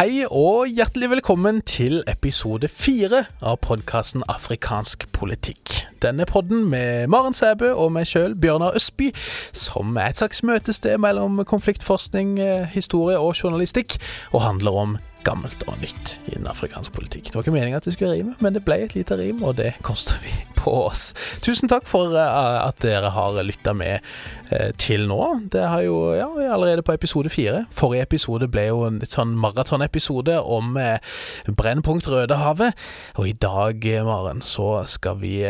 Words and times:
Hei 0.00 0.22
og 0.24 0.70
hjertelig 0.72 1.10
velkommen 1.10 1.58
til 1.68 1.98
episode 2.08 2.70
fire 2.72 3.18
av 3.44 3.58
podkasten 3.60 4.22
Afrikansk 4.32 5.02
politikk. 5.12 5.74
Denne 6.00 6.24
podden 6.24 6.62
med 6.72 7.10
Maren 7.12 7.36
Sæbø 7.36 7.74
og 7.74 7.90
meg 7.92 8.08
sjøl, 8.08 8.32
Bjørnar 8.32 8.78
Østby, 8.80 9.10
som 9.52 9.92
er 10.00 10.08
et 10.08 10.22
slags 10.22 10.40
møtested 10.40 10.96
mellom 11.04 11.42
konfliktforskning, 11.44 12.38
eh, 12.40 12.64
historie 12.72 13.18
og 13.18 13.36
journalistikk, 13.42 13.98
og 14.32 14.40
handler 14.46 14.72
om 14.86 14.96
gammelt 15.26 15.64
og 15.68 15.80
nytt 15.82 16.18
innen 16.30 16.48
afrikansk 16.50 16.92
politikk. 16.96 17.30
Det 17.30 17.38
var 17.38 17.46
ikke 17.46 17.56
meningen 17.56 17.80
at 17.80 17.88
det 17.88 17.96
skulle 17.96 18.14
rime, 18.14 18.36
men 18.40 18.56
det 18.56 18.64
ble 18.66 18.80
et 18.84 18.96
lite 18.96 19.18
rim, 19.20 19.42
og 19.42 19.58
det 19.60 19.74
koster 19.86 20.18
vi 20.24 20.32
på 20.60 20.72
oss. 20.86 21.10
Tusen 21.44 21.70
takk 21.70 21.88
for 21.88 22.14
uh, 22.14 22.66
at 22.66 22.80
dere 22.84 23.12
har 23.14 23.38
lytta 23.46 23.72
med 23.76 24.04
uh, 24.52 24.70
til 24.80 25.06
nå. 25.08 25.22
Det 25.52 25.64
har 25.72 25.84
jo 25.86 26.12
ja, 26.16 26.28
er 26.40 26.54
allerede 26.54 26.84
på 26.86 26.94
episode 26.96 27.32
fire. 27.32 27.64
Forrige 27.76 28.04
episode 28.08 28.48
ble 28.52 28.66
jo 28.68 28.84
en 28.88 29.00
litt 29.02 29.16
sånn 29.16 29.32
maratonepisode 29.40 30.36
om 30.40 30.76
uh, 30.76 30.98
Brennpunkt 31.48 32.08
Rødehavet. 32.10 32.76
Og 33.16 33.30
i 33.30 33.36
dag, 33.36 33.86
Maren, 34.06 34.44
så 34.44 34.82
skal 34.90 35.20
vi 35.20 35.40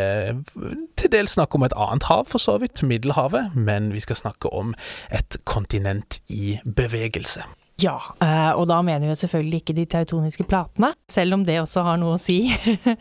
til 0.99 1.13
dels 1.13 1.35
snakke 1.37 1.59
om 1.59 1.67
et 1.67 1.75
annet 1.77 2.07
hav, 2.11 2.27
for 2.31 2.43
så 2.43 2.59
vidt, 2.63 2.83
Middelhavet. 2.87 3.57
Men 3.57 3.91
vi 3.95 4.03
skal 4.05 4.19
snakke 4.19 4.53
om 4.55 4.75
et 5.11 5.41
kontinent 5.49 6.21
i 6.31 6.59
bevegelse. 6.65 7.47
Ja, 7.81 7.97
eh, 8.21 8.51
og 8.59 8.67
da 8.71 8.81
mener 8.85 9.07
vi 9.07 9.13
jo 9.13 9.19
selvfølgelig 9.23 9.61
ikke 9.63 9.77
de 9.77 9.87
teutoniske 9.91 10.45
platene, 10.49 10.93
selv 11.11 11.37
om 11.39 11.45
det 11.47 11.61
også 11.61 11.85
har 11.87 12.01
noe 12.01 12.17
å 12.17 12.21
si 12.21 12.39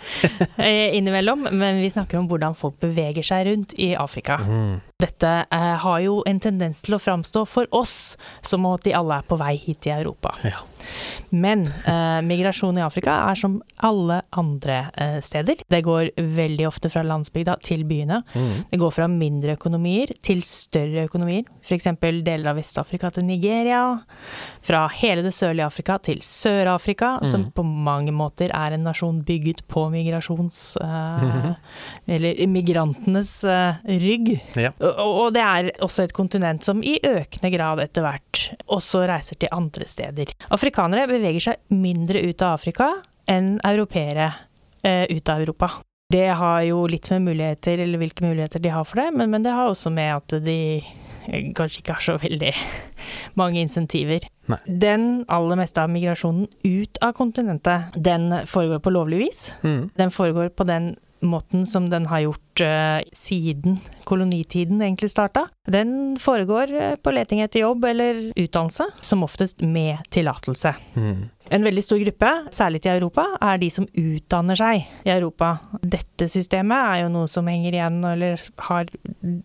eh, 0.58 0.95
innimellom. 0.97 1.49
Men 1.52 1.81
vi 1.83 1.91
snakker 1.94 2.19
om 2.19 2.30
hvordan 2.30 2.58
folk 2.58 2.80
beveger 2.83 3.25
seg 3.25 3.47
rundt 3.49 3.75
i 3.81 3.91
Afrika. 3.99 4.39
Mm. 4.45 4.80
Dette 4.99 5.33
eh, 5.45 5.75
har 5.83 5.99
jo 6.03 6.19
en 6.30 6.41
tendens 6.44 6.83
til 6.86 6.97
å 6.97 7.02
framstå 7.02 7.45
for 7.49 7.69
oss 7.75 8.16
som 8.45 8.67
at 8.69 8.86
de 8.88 8.95
alle 8.97 9.19
er 9.19 9.27
på 9.27 9.39
vei 9.39 9.55
hit 9.59 9.83
til 9.86 9.95
Europa. 9.99 10.36
Ja. 10.47 10.63
Men 11.30 11.66
eh, 11.68 12.20
migrasjon 12.26 12.78
i 12.80 12.84
Afrika 12.84 13.16
er 13.30 13.40
som 13.40 13.59
alle 13.86 14.22
andre 14.38 14.80
eh, 14.98 15.18
steder. 15.23 15.64
Det 15.70 15.82
går 15.86 16.12
veldig 16.18 16.68
ofte 16.68 16.92
fra 16.92 17.04
landsbygda 17.06 17.58
til 17.66 17.86
byene. 17.90 18.22
Mm. 18.34 18.66
Det 18.72 18.80
går 18.82 18.95
fra 18.95 19.08
mindre 19.12 19.56
økonomier 19.60 20.14
til 20.26 20.42
større 20.45 21.06
økonomier. 21.10 21.45
F.eks. 21.64 21.90
deler 22.02 22.52
av 22.52 22.60
Vest-Afrika 22.60 23.12
til 23.14 23.28
Nigeria. 23.30 23.84
Fra 24.66 24.86
hele 25.00 25.23
det 25.26 25.34
sørlige 25.38 25.67
Afrika 25.70 26.00
til 26.04 26.23
Sør-Afrika, 26.26 27.16
mm. 27.22 27.30
som 27.30 27.48
på 27.56 27.64
mange 27.64 28.14
måter 28.16 28.54
er 28.56 28.76
en 28.76 28.88
nasjon 28.90 29.22
bygget 29.26 29.66
på 29.70 29.88
migrasjons... 29.94 30.78
Eh, 30.82 31.52
eller 32.10 32.48
migrantenes 32.48 33.44
eh, 33.44 33.76
rygg. 34.02 34.32
Ja. 34.58 34.72
Og 34.80 35.34
det 35.36 35.44
er 35.44 35.72
også 35.84 36.06
et 36.06 36.16
kontinent 36.16 36.66
som 36.66 36.82
i 36.84 36.98
økende 37.06 37.52
grad 37.54 37.82
etter 37.84 38.06
hvert 38.06 38.44
også 38.72 39.06
reiser 39.10 39.40
til 39.40 39.52
andre 39.56 39.88
steder. 39.90 40.34
Afrikanere 40.80 41.09
beveger 41.11 41.44
seg 41.44 41.75
mindre 41.75 42.22
ut 42.23 42.39
av 42.39 42.53
Afrika 42.55 42.85
enn 43.27 43.58
europeere 43.67 44.30
eh, 44.80 45.03
ut 45.11 45.27
av 45.27 45.41
Europa. 45.41 45.67
Det 46.09 46.30
har 46.39 46.61
jo 46.63 46.86
litt 46.88 47.09
med 47.11 47.25
muligheter, 47.25 47.81
eller 47.83 47.99
hvilke 47.99 48.23
muligheter 48.23 48.63
de 48.63 48.71
har 48.71 48.88
for 48.88 49.02
det, 49.02 49.09
men, 49.11 49.27
men 49.30 49.44
det 49.44 49.52
har 49.52 49.67
også 49.67 49.91
med 49.91 50.13
at 50.16 50.38
de 50.45 50.80
kanskje 51.27 51.81
ikke 51.81 51.97
har 51.97 52.05
så 52.05 52.16
veldig 52.23 52.53
mange 53.41 53.59
insentiver. 53.59 54.23
Nei. 54.47 54.61
Den 54.88 55.09
aller 55.27 55.59
meste 55.59 55.83
av 55.83 55.91
migrasjonen 55.91 56.47
ut 56.63 57.03
av 57.03 57.11
kontinentet, 57.19 57.99
den 57.99 58.31
foregår 58.47 58.80
på 58.80 58.95
lovlig 58.95 59.19
vis. 59.25 59.43
Mm. 59.61 59.89
Den 59.99 60.16
foregår 60.16 60.47
på 60.55 60.64
den 60.69 60.93
måten 61.21 61.65
som 61.67 61.89
den 61.89 62.05
har 62.09 62.23
gjort 62.25 62.61
uh, 62.63 62.99
siden 63.15 63.80
kolonitiden 64.09 64.81
egentlig 64.81 65.11
starta. 65.11 65.47
Den 65.67 66.17
foregår 66.19 66.73
uh, 66.73 66.95
på 66.95 67.13
leting 67.13 67.41
etter 67.43 67.63
jobb 67.63 67.85
eller 67.85 68.21
utdannelse, 68.35 68.89
som 69.02 69.23
oftest 69.23 69.61
med 69.61 69.97
tillatelse. 70.13 70.73
Mm. 70.95 71.30
En 71.49 71.65
veldig 71.65 71.83
stor 71.83 71.97
gruppe, 72.03 72.31
særlig 72.53 72.83
til 72.85 72.99
Europa, 72.99 73.25
er 73.41 73.57
de 73.57 73.71
som 73.73 73.87
utdanner 73.97 74.59
seg 74.59 74.83
i 75.05 75.13
Europa. 75.13 75.55
Dette 75.81 76.30
systemet 76.30 76.77
er 76.77 77.03
jo 77.03 77.13
noe 77.13 77.31
som 77.31 77.49
henger 77.49 77.73
igjen, 77.73 78.03
eller 78.05 78.43
har 78.69 78.91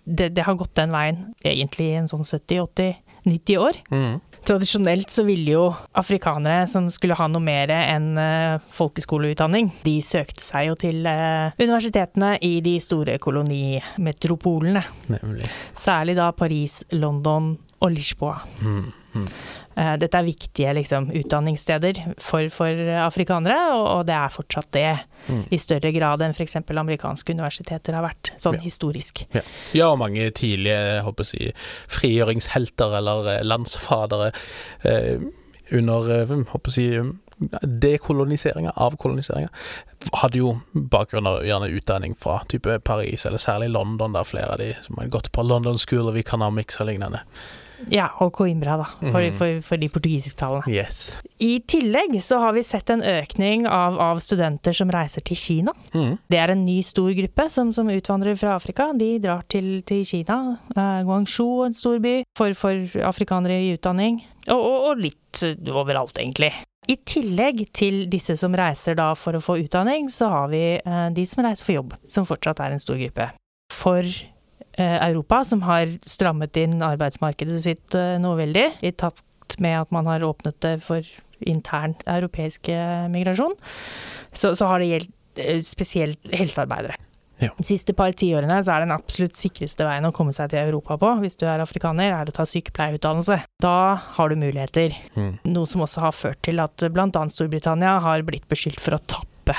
Det, 0.05 0.29
det 0.37 0.45
har 0.45 0.55
gått 0.55 0.77
den 0.77 0.93
veien 0.93 1.35
egentlig 1.45 1.89
i 1.91 1.99
en 1.99 2.09
sånn 2.09 2.25
70-80-90 2.25 3.59
år. 3.59 3.81
Mm. 3.91 4.21
Tradisjonelt 4.45 5.11
så 5.11 5.25
ville 5.25 5.55
jo 5.55 5.65
afrikanere 5.97 6.67
som 6.69 6.91
skulle 6.93 7.17
ha 7.17 7.29
noe 7.33 7.43
mer 7.45 7.71
enn 7.75 8.11
uh, 8.19 8.61
folkeskoleutdanning, 8.77 9.71
de 9.87 9.95
søkte 10.05 10.45
seg 10.45 10.69
jo 10.69 10.77
til 10.81 11.09
uh, 11.09 11.55
universitetene 11.61 12.35
i 12.45 12.59
de 12.65 12.75
store 12.83 13.17
kolonimetropolene. 13.23 14.85
Nemlig. 15.15 15.49
Særlig 15.79 16.19
da 16.21 16.29
Paris, 16.37 16.83
London 16.93 17.55
og 17.81 17.95
Lisboa. 17.95 18.37
Mm, 18.61 18.93
mm. 19.15 19.29
Uh, 19.75 19.95
dette 20.01 20.19
er 20.19 20.27
viktige 20.27 20.75
liksom, 20.79 21.11
utdanningssteder 21.23 22.01
for, 22.23 22.49
for 22.55 22.85
afrikanere, 23.05 23.59
og, 23.75 23.85
og, 23.91 24.03
det 24.09 24.17
er 24.19 24.35
fortsatt 24.35 24.71
det. 24.77 24.89
Mm. 25.29 25.45
I 25.55 25.61
større 25.61 25.93
grad 25.95 26.25
enn 26.25 26.35
f.eks. 26.37 26.59
amerikanske 26.63 27.35
universiteter 27.35 27.97
har 27.97 28.07
vært, 28.07 28.33
sånn 28.41 28.59
ja. 28.61 28.65
historisk. 28.67 29.25
Ja. 29.35 29.45
ja. 29.73 29.91
og 29.93 30.01
mange 30.03 30.29
tidlige 30.37 31.01
håper 31.07 31.31
jeg, 31.35 31.55
frigjøringshelter 31.93 32.99
eller 33.01 33.31
eh, 33.35 33.45
landsfadere 33.47 34.31
eh, 34.83 35.21
under 35.73 36.11
eh, 36.13 36.35
håper 36.53 36.81
jeg, 36.81 37.13
dekoloniseringa, 37.63 38.73
avkoloniseringa, 38.77 39.51
hadde 40.21 40.39
jo 40.39 40.53
bakgrunn 40.73 41.27
av 41.27 41.43
gjerne 41.47 41.73
utdanning 41.75 42.15
fra 42.19 42.41
type 42.51 42.79
Paris, 42.87 43.27
eller 43.27 43.43
særlig 43.43 43.73
London, 43.75 44.15
der 44.15 44.29
flere 44.29 44.55
av 44.55 44.63
de 44.63 44.71
som 44.85 45.01
har 45.01 45.11
gått 45.13 45.33
på 45.33 45.43
London 45.43 45.79
School 45.81 46.11
of 46.11 46.19
Economics 46.21 46.81
og 46.81 46.93
lignende. 46.93 47.25
Ja, 47.93 48.09
og 48.23 48.33
Coimbra, 48.37 48.77
da, 48.81 48.87
for, 49.01 49.21
mm. 49.21 49.37
for, 49.39 49.61
for 49.67 49.81
de 49.81 49.89
portugisisktalende. 49.93 50.71
Yes. 50.71 51.17
I 51.43 51.59
tillegg 51.69 52.17
så 52.25 52.39
har 52.43 52.55
vi 52.57 52.63
sett 52.67 52.91
en 52.95 53.03
økning 53.05 53.67
av, 53.69 53.99
av 54.01 54.21
studenter 54.25 54.77
som 54.77 54.93
reiser 54.95 55.25
til 55.27 55.39
Kina. 55.39 55.75
Mm. 55.95 56.17
Det 56.31 56.41
er 56.41 56.55
en 56.55 56.65
ny 56.67 56.79
stor 56.87 57.11
gruppe 57.17 57.49
som, 57.53 57.73
som 57.77 57.91
utvandrer 57.93 58.39
fra 58.41 58.55
Afrika. 58.59 58.91
De 58.97 59.15
drar 59.23 59.45
til, 59.51 59.81
til 59.87 60.05
Kina. 60.09 60.39
Uh, 60.77 61.01
Guangzhou, 61.07 61.65
en 61.67 61.77
stor 61.77 61.99
by, 62.05 62.21
for, 62.39 62.55
for 62.59 63.03
afrikanere 63.05 63.61
i 63.65 63.75
utdanning. 63.77 64.23
Og, 64.49 64.59
og, 64.61 64.79
og 64.91 65.03
litt 65.05 65.45
overalt, 65.71 66.19
egentlig. 66.21 66.53
I 66.89 66.99
tillegg 67.09 67.65
til 67.73 68.05
disse 68.13 68.37
som 68.37 68.55
reiser 68.57 68.97
da 68.99 69.15
for 69.17 69.37
å 69.37 69.43
få 69.43 69.57
utdanning, 69.63 70.11
så 70.13 70.29
har 70.33 70.53
vi 70.53 70.65
uh, 70.85 71.09
de 71.15 71.25
som 71.29 71.45
reiser 71.47 71.67
for 71.67 71.79
jobb, 71.79 71.99
som 72.11 72.29
fortsatt 72.29 72.61
er 72.61 72.77
en 72.77 72.83
stor 72.83 73.01
gruppe. 73.01 73.31
For 73.73 74.05
Europa, 74.83 75.43
som 75.47 75.63
har 75.67 75.93
strammet 76.09 76.57
inn 76.61 76.83
arbeidsmarkedet 76.83 77.61
sitt 77.67 77.99
eh, 77.99 78.17
noe 78.23 78.39
veldig, 78.41 78.67
i 78.83 78.93
takt 78.93 79.59
med 79.63 79.85
at 79.85 79.95
man 79.95 80.09
har 80.11 80.25
åpnet 80.27 80.59
det 80.65 80.79
for 80.85 81.07
intern 81.45 81.97
europeisk 82.09 82.71
eh, 82.73 83.07
migrasjon, 83.13 83.57
så, 84.33 84.55
så 84.57 84.71
har 84.71 84.83
det 84.83 84.93
gjeldt 84.93 85.13
spesielt 85.67 86.31
helsearbeidere. 86.31 86.95
Ja. 87.43 87.51
De 87.59 87.65
siste 87.67 87.91
par 87.97 88.13
tiårene 88.15 88.61
så 88.63 88.77
er 88.77 88.85
den 88.85 88.95
absolutt 88.95 89.35
sikreste 89.37 89.87
veien 89.87 90.07
å 90.07 90.13
komme 90.15 90.33
seg 90.37 90.53
til 90.53 90.63
Europa 90.63 90.97
på, 91.01 91.11
hvis 91.25 91.39
du 91.41 91.49
er 91.51 91.63
afrikaner, 91.63 92.13
er 92.15 92.31
å 92.31 92.35
ta 92.35 92.47
sykepleierutdannelse. 92.47 93.41
Da 93.63 93.79
har 94.17 94.31
du 94.31 94.39
muligheter. 94.39 94.95
Mm. 95.19 95.33
Noe 95.51 95.71
som 95.71 95.83
også 95.85 96.05
har 96.07 96.15
ført 96.15 96.43
til 96.47 96.63
at 96.63 96.87
bl.a. 96.95 97.25
Storbritannia 97.35 97.97
har 98.05 98.23
blitt 98.27 98.47
beskyldt 98.51 98.83
for 98.83 98.97
å 98.97 99.03
tappe 99.03 99.59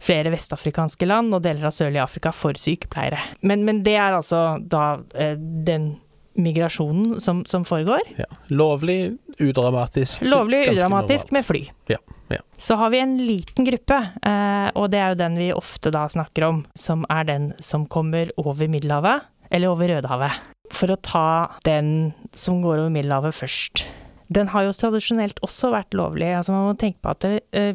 flere 0.00 0.32
vestafrikanske 0.32 1.08
land 1.08 1.34
og 1.36 1.42
deler 1.44 1.68
av 1.68 1.74
sørlige 1.76 2.04
Afrika 2.04 2.32
for 2.34 2.56
sykepleiere. 2.58 3.20
Men, 3.44 3.64
men 3.68 3.82
det 3.86 3.98
er 4.00 4.16
altså 4.16 4.58
da 4.60 5.00
eh, 5.14 5.36
den 5.36 5.92
migrasjonen 6.40 7.20
som, 7.20 7.44
som 7.44 7.64
foregår. 7.64 8.00
Ja. 8.16 8.28
Lovlig, 8.48 9.18
udramatisk. 9.38 10.22
Lovlig, 10.24 10.68
udramatisk 10.72 11.32
med 11.36 11.46
fly. 11.46 11.64
Ja, 11.90 11.98
ja. 12.32 12.40
Så 12.56 12.78
har 12.80 12.90
vi 12.94 13.00
en 13.02 13.16
liten 13.18 13.66
gruppe, 13.66 13.98
eh, 14.22 14.68
og 14.74 14.90
det 14.92 15.00
er 15.00 15.12
jo 15.12 15.20
den 15.20 15.38
vi 15.40 15.50
ofte 15.56 15.92
da 15.94 16.06
snakker 16.08 16.48
om, 16.48 16.62
som 16.78 17.04
er 17.10 17.26
den 17.28 17.50
som 17.60 17.86
kommer 17.90 18.32
over 18.40 18.70
Middelhavet, 18.70 19.26
eller 19.50 19.74
over 19.74 19.90
Rødehavet. 19.90 20.52
For 20.70 20.92
å 20.94 21.00
ta 21.02 21.50
den 21.66 22.12
som 22.38 22.62
går 22.62 22.84
over 22.84 22.94
Middelhavet 22.94 23.34
først. 23.34 23.84
Den 24.30 24.52
har 24.52 24.68
jo 24.68 24.74
tradisjonelt 24.78 25.40
også 25.42 25.72
vært 25.74 25.96
lovlig. 25.98 26.28
Altså 26.38 26.54
man 26.54 26.68
må 26.68 26.76
tenke 26.78 27.02
på 27.02 27.10
at 27.10 27.24
det, 27.26 27.40
eh, 27.50 27.74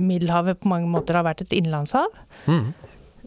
Middelhavet 0.00 0.60
på 0.60 0.70
mange 0.72 0.90
måter 0.90 1.18
har 1.18 1.26
vært 1.26 1.44
et 1.44 1.54
innenlandshav. 1.56 2.10
Mm. 2.50 2.72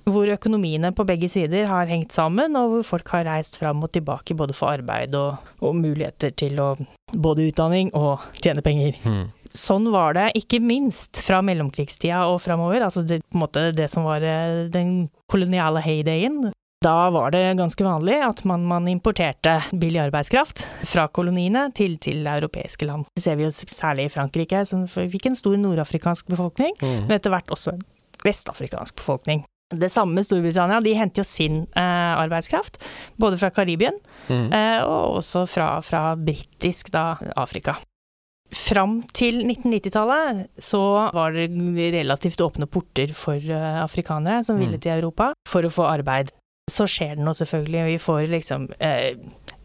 Hvor 0.08 0.30
økonomiene 0.32 0.94
på 0.96 1.04
begge 1.08 1.28
sider 1.32 1.68
har 1.68 1.90
hengt 1.90 2.16
sammen, 2.16 2.56
og 2.56 2.72
hvor 2.72 2.86
folk 2.96 3.10
har 3.16 3.28
reist 3.28 3.60
fram 3.60 3.84
og 3.84 3.92
tilbake 3.96 4.38
både 4.40 4.56
for 4.56 4.78
arbeid 4.78 5.16
og, 5.20 5.42
og 5.60 5.76
muligheter 5.76 6.32
til 6.38 6.62
å 6.64 6.70
både 7.16 7.48
utdanning 7.50 7.92
og 7.96 8.24
tjene 8.40 8.64
penger. 8.64 8.96
Mm. 9.04 9.26
Sånn 9.54 9.88
var 9.94 10.16
det 10.18 10.30
ikke 10.40 10.60
minst 10.64 11.22
fra 11.24 11.40
mellomkrigstida 11.46 12.26
og 12.32 12.42
framover, 12.44 12.84
altså 12.84 13.04
det, 13.08 13.22
på 13.28 13.40
en 13.40 13.44
måte 13.46 13.68
det 13.76 13.88
som 13.92 14.08
var 14.08 14.24
eh, 14.24 14.68
den 14.72 15.08
koloniale 15.32 15.84
heydayen. 15.84 16.50
Da 16.86 17.10
var 17.10 17.32
det 17.34 17.42
ganske 17.58 17.84
vanlig 17.84 18.20
at 18.22 18.44
man, 18.46 18.66
man 18.70 18.88
importerte 18.88 19.56
billig 19.74 19.98
arbeidskraft 20.04 20.62
fra 20.86 21.08
koloniene 21.10 21.72
til, 21.76 21.96
til, 21.98 22.22
europeiske 22.22 22.86
land. 22.86 23.08
Det 23.18 23.24
ser 23.24 23.40
vi 23.40 23.48
jo 23.48 23.52
særlig 23.52 24.06
i 24.08 24.14
Frankrike, 24.14 24.62
som 24.70 24.86
fikk 24.86 25.32
en 25.32 25.38
stor 25.40 25.58
nordafrikansk 25.58 26.30
befolkning, 26.30 26.78
mm. 26.78 27.08
men 27.08 27.18
etter 27.18 27.34
hvert 27.34 27.50
også 27.54 27.74
en 27.74 27.84
vestafrikansk 28.22 29.00
befolkning. 29.02 29.44
Det 29.74 29.90
samme 29.92 30.22
Storbritannia, 30.24 30.80
de 30.80 30.94
henter 30.96 31.26
jo 31.26 31.28
sin 31.28 31.64
eh, 31.76 32.14
arbeidskraft, 32.22 32.78
både 33.20 33.42
fra 33.42 33.50
Karibien 33.52 33.98
mm. 34.30 34.48
eh, 34.54 34.80
og 34.86 35.18
også 35.18 35.48
fra, 35.50 35.74
fra 35.84 36.14
britisk 36.16 36.94
Afrika. 36.94 37.76
Fram 38.56 39.02
til 39.12 39.42
1990-tallet 39.44 40.62
så 40.64 40.80
var 41.12 41.34
det 41.36 41.50
relativt 41.98 42.40
åpne 42.40 42.70
porter 42.72 43.12
for 43.12 43.36
uh, 43.36 43.82
afrikanere 43.84 44.46
som 44.48 44.56
ville 44.56 44.80
mm. 44.80 44.84
til 44.86 44.94
Europa 44.94 45.34
for 45.50 45.68
å 45.68 45.72
få 45.74 45.84
arbeid. 45.90 46.32
Så 46.68 46.84
skjer 46.92 47.16
det 47.16 47.24
nå 47.24 47.32
selvfølgelig, 47.38 47.84
vi 47.88 48.00
får 48.02 48.26
liksom 48.28 48.68
eh, 48.84 49.16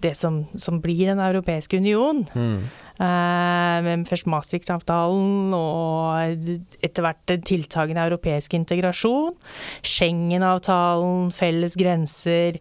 det 0.02 0.14
som, 0.18 0.44
som, 0.54 0.80
blir 0.80 1.06
Den 1.06 1.20
europeiske 1.20 1.76
union. 1.76 2.24
Mm. 2.34 2.62
Uh, 3.02 4.04
først 4.06 4.28
Maastricht-avtalen 4.30 5.54
og 5.56 6.46
etter 6.84 7.02
hvert 7.02 7.32
tiltagende 7.48 8.04
europeisk 8.06 8.54
integrasjon. 8.54 9.34
Schengen-avtalen, 9.82 11.32
felles 11.34 11.74
grenser. 11.78 12.60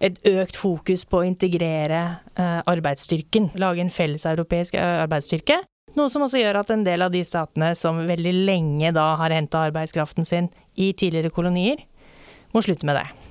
Et 0.00 0.16
økt 0.30 0.56
fokus 0.56 1.04
på 1.08 1.20
å 1.20 1.26
integrere 1.26 2.00
eh, 2.36 2.60
arbeidsstyrken. 2.70 3.52
Lage 3.60 3.84
en 3.84 3.92
felles 3.92 4.24
europeisk 4.28 4.78
uh, 4.78 5.02
arbeidsstyrke. 5.04 5.60
Noe 5.94 6.10
som 6.10 6.24
også 6.26 6.40
gjør 6.40 6.62
at 6.62 6.72
en 6.74 6.86
del 6.86 7.04
av 7.04 7.12
de 7.14 7.22
statene 7.26 7.74
som 7.78 8.00
veldig 8.08 8.32
lenge 8.48 8.94
da 8.96 9.12
har 9.20 9.34
henta 9.34 9.66
arbeidskraften 9.68 10.26
sin 10.28 10.50
i 10.74 10.92
tidligere 10.96 11.30
kolonier, 11.34 11.84
må 12.54 12.64
slutte 12.64 12.88
med 12.88 12.98
det. 12.98 13.23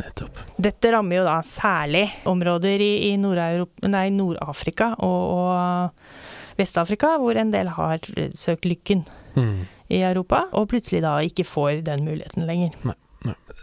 Nettopp. 0.00 0.40
Dette 0.58 0.90
rammer 0.94 1.20
jo 1.20 1.26
da 1.26 1.36
særlig 1.46 2.06
områder 2.30 2.82
i, 2.82 2.92
i 3.12 3.14
Nord-Afrika 3.20 4.94
og, 4.98 5.20
og 5.38 6.58
Vest-Afrika, 6.58 7.16
hvor 7.22 7.38
en 7.38 7.54
del 7.54 7.70
har 7.76 8.02
søkt 8.34 8.66
lykken 8.66 9.04
mm. 9.38 9.56
i 9.94 10.02
Europa, 10.02 10.46
og 10.52 10.68
plutselig 10.70 11.02
da 11.06 11.16
ikke 11.22 11.46
får 11.46 11.84
den 11.86 12.06
muligheten 12.06 12.46
lenger. 12.48 12.76
Nei 12.86 12.98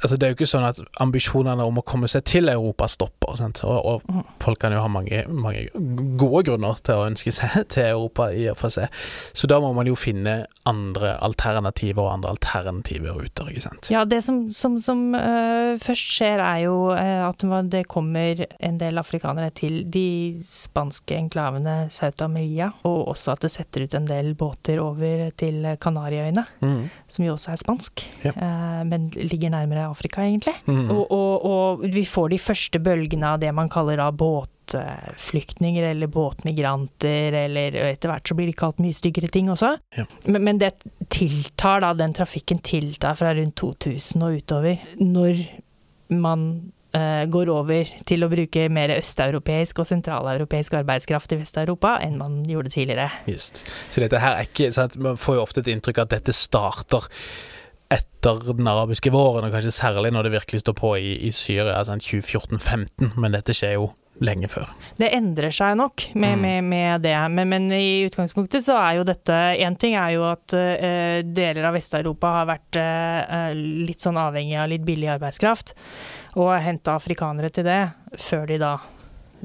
altså 0.02 0.18
Det 0.18 0.26
er 0.26 0.34
jo 0.34 0.38
ikke 0.40 0.50
sånn 0.50 0.66
at 0.66 0.80
ambisjonene 1.04 1.66
om 1.68 1.80
å 1.82 1.84
komme 1.86 2.10
seg 2.12 2.26
til 2.30 2.50
Europa 2.52 2.88
stopper. 2.92 3.38
Og, 3.42 3.78
og, 3.78 4.06
mm. 4.08 4.24
folk 4.42 4.62
kan 4.62 4.74
jo 4.74 4.82
ha 4.82 4.90
mange, 4.92 5.24
mange, 5.30 5.68
gode 6.20 6.44
grunner 6.50 6.80
til 6.86 6.98
å 6.98 7.08
ønske 7.10 7.34
seg 7.36 7.62
til 7.74 7.92
Europa, 7.92 8.32
i 8.34 8.48
og 8.52 8.58
for 8.60 8.74
seg. 8.74 8.90
Så 9.38 9.50
da 9.52 9.60
må 9.62 9.72
man 9.78 9.90
jo 9.90 9.98
finne 10.00 10.42
andre 10.70 11.14
alternativer 11.24 12.04
og 12.04 12.14
andre 12.16 12.34
alternative 12.36 13.14
ruter, 13.18 13.52
ikke 13.52 13.66
sant. 13.66 13.92
Ja, 13.94 14.04
det 14.06 14.22
som, 14.26 14.44
som, 14.56 14.78
som 14.82 15.04
uh, 15.16 15.78
først 15.82 16.16
skjer, 16.18 16.42
er 16.42 16.64
jo 16.66 16.76
uh, 16.94 17.30
at 17.30 17.46
det 17.72 17.86
kommer 17.92 18.46
en 18.60 18.78
del 18.82 19.02
afrikanere 19.02 19.52
til 19.58 19.82
de 19.92 20.34
spanske 20.46 21.18
enklavene 21.18 21.92
Sauta 21.94 22.30
Maria, 22.32 22.72
og 22.88 23.14
også 23.14 23.36
at 23.36 23.46
det 23.46 23.54
setter 23.54 23.86
ut 23.86 23.98
en 23.98 24.10
del 24.10 24.34
båter 24.38 24.82
over 24.82 25.30
til 25.38 25.66
Kanariøyene, 25.82 26.46
mm. 26.62 26.82
som 27.12 27.26
jo 27.26 27.36
også 27.36 27.54
er 27.54 27.62
spansk, 27.62 28.06
ja. 28.26 28.36
uh, 28.36 28.82
men 28.88 29.10
ligger 29.18 29.54
nærmere 29.54 29.81
Afrika, 29.86 30.24
egentlig. 30.26 30.56
Mm. 30.66 30.90
Og, 30.94 31.04
og, 31.12 31.46
og, 31.46 31.86
vi 31.94 32.04
får 32.08 32.34
de 32.34 32.42
første 32.42 32.82
bølgene 32.84 33.36
av 33.36 33.42
det 33.44 33.52
man 33.56 33.72
kaller 33.72 34.02
da 34.02 34.10
båtflyktninger 34.16 35.88
eller 35.92 36.12
båtmigranter, 36.12 37.38
eller 37.46 37.80
etter 37.88 38.12
hvert 38.12 38.32
så 38.32 38.38
blir 38.38 38.52
de 38.52 38.58
kalt 38.58 38.82
mye 38.84 38.98
styggere 38.98 39.32
ting 39.32 39.52
også. 39.54 39.74
Ja. 39.98 40.08
Men, 40.28 40.46
men, 40.50 40.62
det 40.62 40.74
tiltar 41.14 41.86
da, 41.86 41.96
den 41.98 42.16
trafikken 42.18 42.62
tiltar 42.66 43.18
fra 43.20 43.34
rundt 43.38 43.58
2000 43.62 44.28
og 44.28 44.42
utover, 44.42 44.86
når 45.00 45.46
man 46.12 46.48
uh, 46.96 47.24
går 47.32 47.52
over 47.52 47.90
til 48.08 48.26
å 48.26 48.30
bruke 48.32 48.68
mer 48.74 48.94
østeuropeisk 48.98 49.82
og 49.82 49.90
sentraleuropeisk 49.90 50.76
arbeidskraft 50.82 51.36
i 51.36 51.40
Vest-Europa 51.42 51.98
enn 52.04 52.20
man 52.20 52.42
gjorde 52.50 52.74
tidligere. 52.76 53.10
Just. 53.30 53.64
Så 53.94 54.04
dette 54.04 54.22
her 54.22 54.40
er 54.40 54.50
ikke, 54.50 54.72
sant, 54.76 54.98
Man 55.02 55.20
får 55.20 55.40
jo 55.40 55.46
ofte 55.46 55.64
et 55.64 55.72
inntrykk 55.72 56.02
av 56.02 56.10
at 56.10 56.18
dette 56.20 56.36
starter 56.36 57.08
etter 57.92 58.54
den 58.56 58.70
arabiske 58.70 59.12
våren, 59.14 59.48
og 59.48 59.56
kanskje 59.56 59.74
særlig 59.76 60.14
når 60.14 60.28
det 60.28 60.36
virkelig 60.38 60.62
står 60.64 60.78
på 60.78 60.94
i, 61.00 61.16
i 61.28 61.32
Syria, 61.36 61.74
altså 61.80 61.98
2014-15, 62.00 63.18
men 63.20 63.36
dette 63.36 63.56
skjer 63.58 63.76
jo 63.80 63.90
lenge 64.22 64.50
før. 64.52 64.70
Det 65.00 65.10
endrer 65.16 65.54
seg 65.56 65.76
nok 65.80 66.04
med, 66.14 66.38
mm. 66.38 66.44
med, 66.44 66.68
med 66.70 67.06
det, 67.06 67.16
men, 67.34 67.50
men, 67.50 67.68
i 67.74 68.06
utgangspunktet 68.06 68.64
så 68.66 68.78
er 68.78 69.00
jo 69.00 69.06
dette 69.08 69.38
Én 69.64 69.78
ting 69.82 69.96
er 69.98 70.14
jo 70.16 70.26
at 70.30 70.54
uh, 70.54 71.22
deler 71.26 71.68
av 71.68 71.76
Vest-Europa 71.78 72.34
har 72.38 72.50
vært 72.52 72.80
uh, 72.80 73.52
litt 73.58 74.04
sånn 74.04 74.20
avhengig 74.22 74.60
av 74.62 74.70
litt 74.72 74.86
billig 74.86 75.10
arbeidskraft, 75.16 75.74
og 76.38 76.54
henta 76.62 76.98
afrikanere 77.00 77.52
til 77.54 77.68
det 77.68 77.82
før 78.22 78.48
de 78.52 78.60
da 78.62 78.76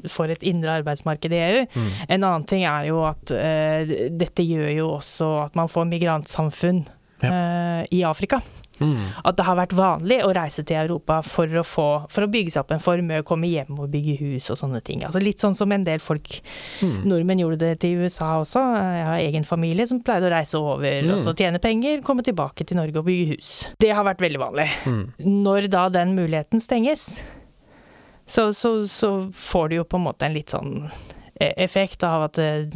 får 0.05 0.35
et 0.35 0.43
indre 0.45 0.75
arbeidsmarked 0.77 1.33
i 1.33 1.39
EU. 1.41 1.63
Mm. 1.73 1.89
En 2.13 2.19
annen 2.19 2.45
ting 2.49 2.67
er 2.69 2.91
jo 2.91 3.01
at 3.07 3.33
uh, 3.33 3.95
dette 4.13 4.45
gjør 4.45 4.69
jo 4.75 4.91
også 4.99 5.31
at 5.47 5.57
man 5.57 5.71
får 5.71 5.89
migrantsamfunn 5.89 6.85
ja. 7.23 7.31
uh, 7.31 7.83
i 7.91 8.03
Afrika. 8.07 8.41
Mm. 8.79 9.07
At 9.25 9.37
det 9.37 9.45
har 9.47 9.57
vært 9.57 9.73
vanlig 9.77 10.19
å 10.21 10.29
reise 10.37 10.61
til 10.67 10.77
Europa 10.77 11.19
for 11.25 11.49
å, 11.59 11.63
få, 11.65 11.87
for 12.13 12.25
å 12.25 12.29
bygge 12.29 12.53
seg 12.53 12.61
opp 12.61 12.73
en 12.75 12.83
formue, 12.83 13.23
komme 13.25 13.49
hjem 13.49 13.79
og 13.79 13.89
bygge 13.93 14.17
hus 14.21 14.51
og 14.53 14.59
sånne 14.59 14.81
ting. 14.85 15.01
Altså 15.07 15.21
litt 15.23 15.41
sånn 15.41 15.57
som 15.57 15.71
en 15.73 15.85
del 15.87 16.03
folk, 16.03 16.35
mm. 16.85 16.99
nordmenn 17.09 17.41
gjorde 17.41 17.59
det 17.63 17.71
til 17.83 18.03
USA 18.03 18.35
også. 18.43 18.61
Jeg 18.77 19.07
har 19.09 19.23
egen 19.23 19.47
familie 19.47 19.87
som 19.89 20.03
pleide 20.05 20.29
å 20.29 20.33
reise 20.33 20.61
over 20.61 20.99
mm. 21.07 21.15
og 21.15 21.23
så 21.25 21.33
tjene 21.37 21.61
penger, 21.63 22.05
komme 22.05 22.25
tilbake 22.27 22.67
til 22.67 22.79
Norge 22.79 23.01
og 23.01 23.09
bygge 23.09 23.33
hus. 23.33 23.55
Det 23.81 23.91
har 23.97 24.05
vært 24.07 24.21
veldig 24.23 24.43
vanlig. 24.45 24.69
Mm. 24.85 25.03
Når 25.47 25.71
da 25.73 25.87
den 25.93 26.13
muligheten 26.17 26.61
stenges, 26.63 27.09
så, 28.27 28.51
så, 28.53 28.81
så 28.91 29.11
får 29.33 29.69
du 29.71 29.79
jo 29.79 29.87
på 29.87 29.97
en 29.97 30.09
måte 30.09 30.27
en 30.27 30.35
litt 30.35 30.51
sånn 30.53 30.89
effekt 31.37 32.01
av 32.01 32.27
at 32.27 32.39
Eh, 32.41 32.67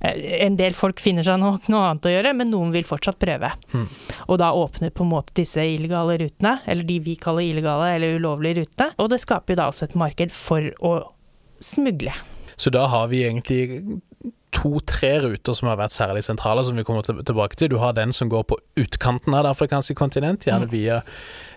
en 0.00 0.58
del 0.58 0.76
folk 0.76 1.00
finner 1.02 1.26
seg 1.26 1.40
noe, 1.40 1.60
noe, 1.72 1.82
annet 1.88 2.08
å 2.08 2.12
gjøre, 2.12 2.34
men 2.36 2.52
noen 2.52 2.74
vil 2.74 2.86
fortsatt 2.88 3.18
prøve. 3.22 3.50
Mm. 3.74 3.86
Og 4.26 4.38
da 4.42 4.52
åpner 4.56 4.94
på 4.94 5.06
en 5.06 5.12
måte 5.14 5.36
disse 5.38 5.64
illegale 5.64 6.18
rutene, 6.22 6.58
eller 6.66 6.88
de 6.88 7.00
vi 7.04 7.16
kaller 7.20 7.46
illegale 7.46 7.94
eller 7.96 8.18
ulovlige 8.20 8.62
rutene, 8.62 8.92
og 8.98 9.12
det 9.12 9.22
skaper 9.24 9.54
jo 9.54 9.62
da 9.62 9.68
også 9.72 9.88
et 9.88 9.98
marked 9.98 10.34
for 10.36 10.70
å 10.84 10.94
smugle. 11.64 12.14
Så 12.56 12.70
da 12.70 12.86
har 12.86 13.08
vi 13.10 13.24
egentlig 13.26 14.00
to-tre 14.54 15.16
ruter 15.24 15.56
som 15.56 15.68
har 15.68 15.78
vært 15.80 15.94
særlig 15.94 16.22
sentrale, 16.26 16.62
som 16.64 16.78
vi 16.78 16.84
kommer 16.86 17.02
tilbake 17.02 17.58
til. 17.58 17.72
Du 17.72 17.80
har 17.82 17.96
den 17.96 18.12
som 18.14 18.30
går 18.30 18.44
på 18.48 18.58
utkanten 18.80 19.34
av 19.34 19.44
det 19.44 19.54
afrikanske 19.54 19.96
kontinent, 19.98 20.46
gjerne 20.46 20.68
mm. 20.68 20.72
via 20.72 21.00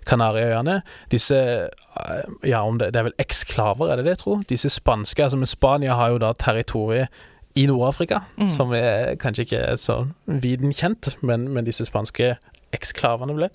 Kanariøyene. 0.08 0.82
Disse 1.12 1.38
eh, 1.68 2.28
Ja, 2.48 2.64
om 2.64 2.80
det, 2.80 2.92
det 2.96 3.02
er 3.02 3.10
vel 3.10 3.18
eksklaver, 3.22 3.92
er 3.92 4.00
det 4.00 4.08
det, 4.08 4.18
jeg 4.18 4.24
tror? 4.24 4.46
Disse 4.50 4.72
spanske 4.74 5.24
altså 5.24 5.40
med 5.40 5.52
Spania 5.52 5.98
har 6.00 6.16
jo 6.16 6.22
da 6.24 6.34
territoriet 6.34 7.14
i 7.58 7.66
Nord-Afrika, 7.70 8.22
mm. 8.38 8.52
som 8.54 8.74
er 8.78 9.16
kanskje 9.22 9.48
ikke 9.48 9.64
er 9.72 9.82
så 9.82 10.04
viden 10.26 10.76
kjent, 10.76 11.16
men, 11.26 11.50
men 11.54 11.66
disse 11.68 11.88
spanske 11.88 12.36
eksklavene, 12.76 13.36
ble 13.38 13.50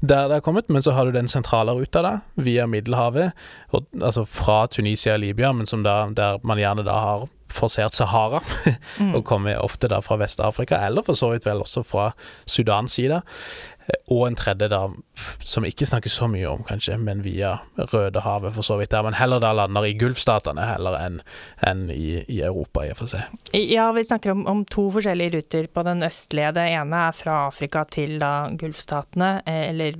der 0.00 0.28
det 0.28 0.38
har 0.38 0.44
kommet. 0.44 0.68
Men 0.68 0.84
så 0.84 0.94
har 0.96 1.08
du 1.08 1.14
den 1.16 1.28
sentrale 1.30 1.74
ruta, 1.76 2.02
da, 2.04 2.14
via 2.36 2.66
Middelhavet, 2.68 3.32
og, 3.72 3.88
altså 3.96 4.24
fra 4.28 4.66
Tunisia 4.70 5.16
og 5.16 5.24
Libya, 5.24 5.52
men 5.56 5.66
som 5.66 5.84
da, 5.86 6.02
der 6.14 6.42
man 6.46 6.60
gjerne 6.60 6.84
da 6.86 6.98
har 7.02 7.28
forsert 7.52 7.96
Sahara, 7.96 8.42
mm. 9.00 9.14
og 9.16 9.24
kommer 9.24 9.58
ofte 9.62 9.88
da 9.88 10.02
fra 10.04 10.18
Vest-Afrika, 10.20 10.80
eller 10.86 11.06
for 11.06 11.18
så 11.18 11.32
vidt 11.32 11.48
vel 11.48 11.64
også 11.64 11.84
fra 11.86 12.10
Sudans 12.46 12.92
side. 12.92 13.22
Og 14.12 14.26
en 14.28 14.36
tredje, 14.36 14.68
da, 14.68 14.84
som 15.44 15.66
ikke 15.66 15.86
snakkes 15.88 16.18
så 16.18 16.28
mye 16.30 16.48
om, 16.50 16.62
kanskje, 16.66 16.96
men 17.00 17.22
via 17.24 17.58
Rødehavet, 17.76 18.54
for 18.56 18.66
så 18.66 18.78
vidt. 18.80 18.90
Der 18.92 19.04
man 19.06 19.16
heller 19.18 19.40
da 19.42 19.52
lander 19.56 19.86
i 19.86 19.94
Gulfstatene 19.98 20.66
heller 20.68 20.98
enn 20.98 21.20
en 21.66 21.86
i, 21.90 22.22
i, 22.28 22.40
Europa, 22.44 22.84
i 22.86 22.92
og 22.92 23.00
for 23.00 23.10
seg. 23.10 23.26
Ja, 23.56 23.88
vi 23.96 24.04
snakker 24.06 24.34
om, 24.34 24.44
om, 24.50 24.64
to 24.68 24.88
forskjellige 24.94 25.36
ruter 25.36 25.68
på 25.72 25.84
den 25.86 26.04
østlige. 26.06 26.52
Det 26.56 26.66
ene 26.74 27.02
er 27.08 27.16
fra 27.16 27.38
Afrika 27.48 27.84
til 27.88 28.18
da 28.22 28.32
Gulfstatene, 28.58 29.30
eh, 29.48 29.68
eller 29.70 29.98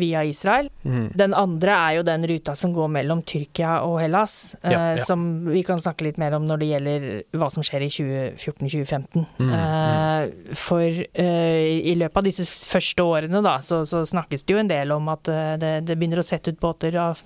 via 0.00 0.24
Israel. 0.28 0.70
Mm. 0.82 1.10
Den 1.18 1.36
andre 1.38 1.76
er 1.76 1.98
jo 1.98 2.06
den 2.06 2.26
ruta 2.30 2.56
som 2.58 2.74
går 2.74 2.90
mellom 2.98 3.22
Tyrkia 3.28 3.80
og 3.86 3.98
Hellas, 4.02 4.54
ja, 4.62 4.72
ja. 4.72 4.82
Eh, 4.92 5.04
som 5.06 5.26
vi 5.50 5.64
kan 5.66 5.80
snakke 5.82 6.08
litt 6.08 6.20
mer 6.20 6.36
om 6.38 6.46
når 6.48 6.62
det 6.62 6.70
gjelder 6.72 7.08
hva 7.38 7.50
som 7.52 7.64
skjer 7.66 7.86
i 7.86 7.90
2014-2015. 7.92 9.26
Mm, 9.42 9.52
mm. 9.52 10.56
For 10.58 10.82
i 10.82 11.94
løpet 11.98 12.18
av 12.18 12.26
disse 12.26 12.46
første 12.68 13.04
årene 13.06 13.42
da, 13.44 13.56
så, 13.64 13.82
så, 13.88 14.02
snakkes 14.32 14.46
det 14.46 14.54
jo 14.54 14.60
en 14.60 14.70
del 14.70 14.92
om 14.92 15.08
at 15.12 15.28
eh, 15.28 15.58
det, 15.58 15.72
det 15.86 15.96
begynner 15.98 16.22
å 16.22 16.26
sette 16.26 16.52
ut 16.52 16.60
båter 16.60 16.96
av, 16.96 17.20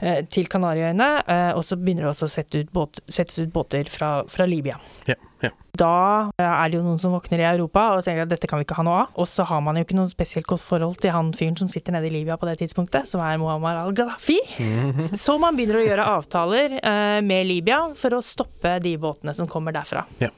eh, 0.00 0.24
til 0.28 0.48
Kanariøyene, 0.48 1.24
eh, 1.26 1.52
og 1.54 1.64
så 1.64 1.76
begynner 1.76 2.04
det 2.04 2.14
også 2.14 2.26
å 2.26 2.32
sette 2.32 2.58
ut 2.64 2.72
båt, 2.72 3.00
settes 3.08 3.38
ut 3.38 3.52
båter 3.52 3.84
fra, 3.88 4.24
fra 4.28 4.46
Libya. 4.46 4.78
Ja, 5.06 5.16
ja. 5.42 5.50
Da 5.74 6.30
er 6.38 6.68
det 6.70 6.78
jo 6.78 6.84
noen 6.84 7.00
som 7.02 7.12
våkner 7.12 7.40
i 7.42 7.48
Europa 7.48 7.96
og 7.96 8.04
tenker 8.06 8.22
at 8.22 8.30
dette 8.30 8.46
kan 8.46 8.60
vi 8.60 8.64
ikke 8.64 8.76
ha 8.78 8.84
noe 8.86 9.00
av. 9.02 9.16
Og 9.18 9.26
så 9.26 9.42
har 9.42 9.58
man 9.60 9.74
jo 9.74 9.82
ikke 9.82 9.96
noe 9.98 10.06
spesielt 10.08 10.46
godt 10.46 10.62
forhold 10.62 11.00
til 11.02 11.10
han 11.10 11.32
fyren 11.34 11.58
som 11.58 11.68
sitter 11.68 11.96
nede 11.96 12.06
i 12.06 12.12
Libya 12.14 12.36
på 12.38 12.46
det 12.46 12.60
tidspunktet, 12.60 13.10
som 13.10 13.20
er 13.20 13.40
Muammar 13.42 13.82
al-Gaddafi. 13.82 14.38
Mm 14.62 14.92
-hmm. 14.92 15.16
Så 15.18 15.36
man 15.38 15.56
begynner 15.56 15.80
å 15.80 15.84
gjøre 15.88 16.06
avtaler 16.14 17.20
med 17.20 17.46
Libya 17.46 17.90
for 17.94 18.14
å 18.14 18.22
stoppe 18.22 18.78
de 18.78 18.96
båtene 18.96 19.34
som 19.34 19.48
kommer 19.48 19.72
derfra. 19.72 20.04
Ja. 20.18 20.30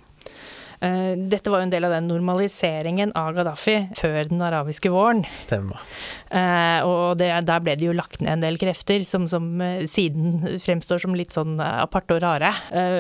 Eh, 0.81 1.15
dette 1.17 1.51
var 1.51 1.63
jo 1.63 1.69
en 1.69 1.73
del 1.73 1.87
av 1.89 1.95
den 1.95 2.09
normaliseringen 2.11 3.15
av 3.17 3.33
Gaddafi 3.37 3.77
før 3.97 4.29
den 4.29 4.43
arabiske 4.45 4.91
våren. 4.93 5.25
Stemmer. 5.39 5.81
Eh, 6.29 6.85
og 6.85 7.17
det, 7.21 7.31
der 7.49 7.63
ble 7.65 7.77
det 7.79 7.89
jo 7.89 7.97
lagt 7.97 8.21
ned 8.21 8.37
en 8.37 8.45
del 8.45 8.59
krefter 8.61 9.05
som, 9.09 9.27
som 9.31 9.49
eh, 9.65 9.85
siden 9.89 10.59
fremstår 10.63 11.01
som 11.05 11.17
litt 11.17 11.37
sånn 11.37 11.57
aparte 11.63 12.17
og 12.17 12.23
rare. 12.25 12.53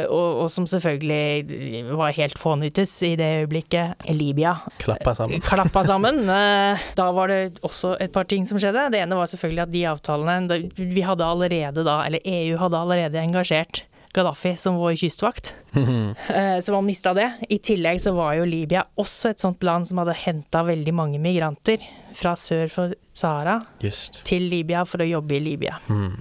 Og, 0.06 0.44
og 0.44 0.50
som 0.52 0.66
selvfølgelig 0.68 1.92
var 1.96 2.14
helt 2.16 2.38
fånyttes 2.40 2.94
i 3.06 3.14
det 3.18 3.28
øyeblikket 3.42 4.06
Libya 4.14 4.56
klappa 4.82 5.16
sammen. 5.18 5.44
klappa 5.44 5.84
sammen. 5.86 6.24
Da 6.96 7.06
var 7.14 7.30
det 7.30 7.58
også 7.66 7.94
et 8.02 8.12
par 8.14 8.26
ting 8.28 8.46
som 8.48 8.58
skjedde. 8.60 8.88
Det 8.92 9.00
ene 9.02 9.18
var 9.18 9.28
selvfølgelig 9.30 9.62
at 9.66 9.72
de 9.72 9.82
avtalene 9.90 10.58
Vi 10.76 11.02
hadde 11.04 11.26
allerede 11.26 11.84
da, 11.86 11.98
eller 12.06 12.24
EU 12.24 12.56
hadde 12.60 12.80
allerede 12.80 13.20
engasjert 13.20 13.84
Gaddafi 14.16 14.54
som 14.60 14.78
vår 14.80 14.96
kystvakt. 15.02 15.52
Eh, 15.76 16.58
Så 16.64 16.72
man 16.72 16.86
mista 16.86 17.12
det. 17.14 17.26
I 17.52 17.58
tillegg 17.60 18.00
så 18.00 18.14
var 18.16 18.34
jo 18.38 18.46
Libya 18.48 18.86
også 18.96 19.30
et 19.34 19.42
sånt 19.44 19.62
land 19.66 19.86
som 19.88 20.00
hadde 20.00 20.14
henta 20.24 20.62
veldig 20.64 20.94
mange 20.96 21.20
migranter 21.20 21.82
fra 22.16 22.32
sør 22.40 22.70
for 22.72 22.94
Sahara 23.12 23.58
Just. 23.84 24.22
til 24.24 24.48
Libya 24.48 24.86
for 24.88 25.04
å 25.04 25.08
jobbe 25.08 25.36
i 25.36 25.42
Libya. 25.44 25.76
Mm. 25.92 26.16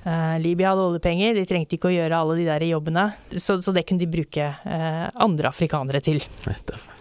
Uh, 0.00 0.36
Libya 0.40 0.70
hadde 0.72 0.84
oljepenger, 0.90 1.34
de 1.36 1.46
trengte 1.48 1.76
ikke 1.76 1.90
å 1.90 1.96
gjøre 1.96 2.20
alle 2.22 2.36
de 2.38 2.46
der 2.48 2.64
jobbene, 2.70 3.08
så, 3.36 3.58
så 3.60 3.72
det 3.76 3.82
kunne 3.88 4.00
de 4.00 4.08
bruke 4.08 4.46
uh, 4.64 5.08
andre 5.20 5.50
afrikanere 5.52 6.00
til. 6.04 6.22
Nettopp. 6.48 6.99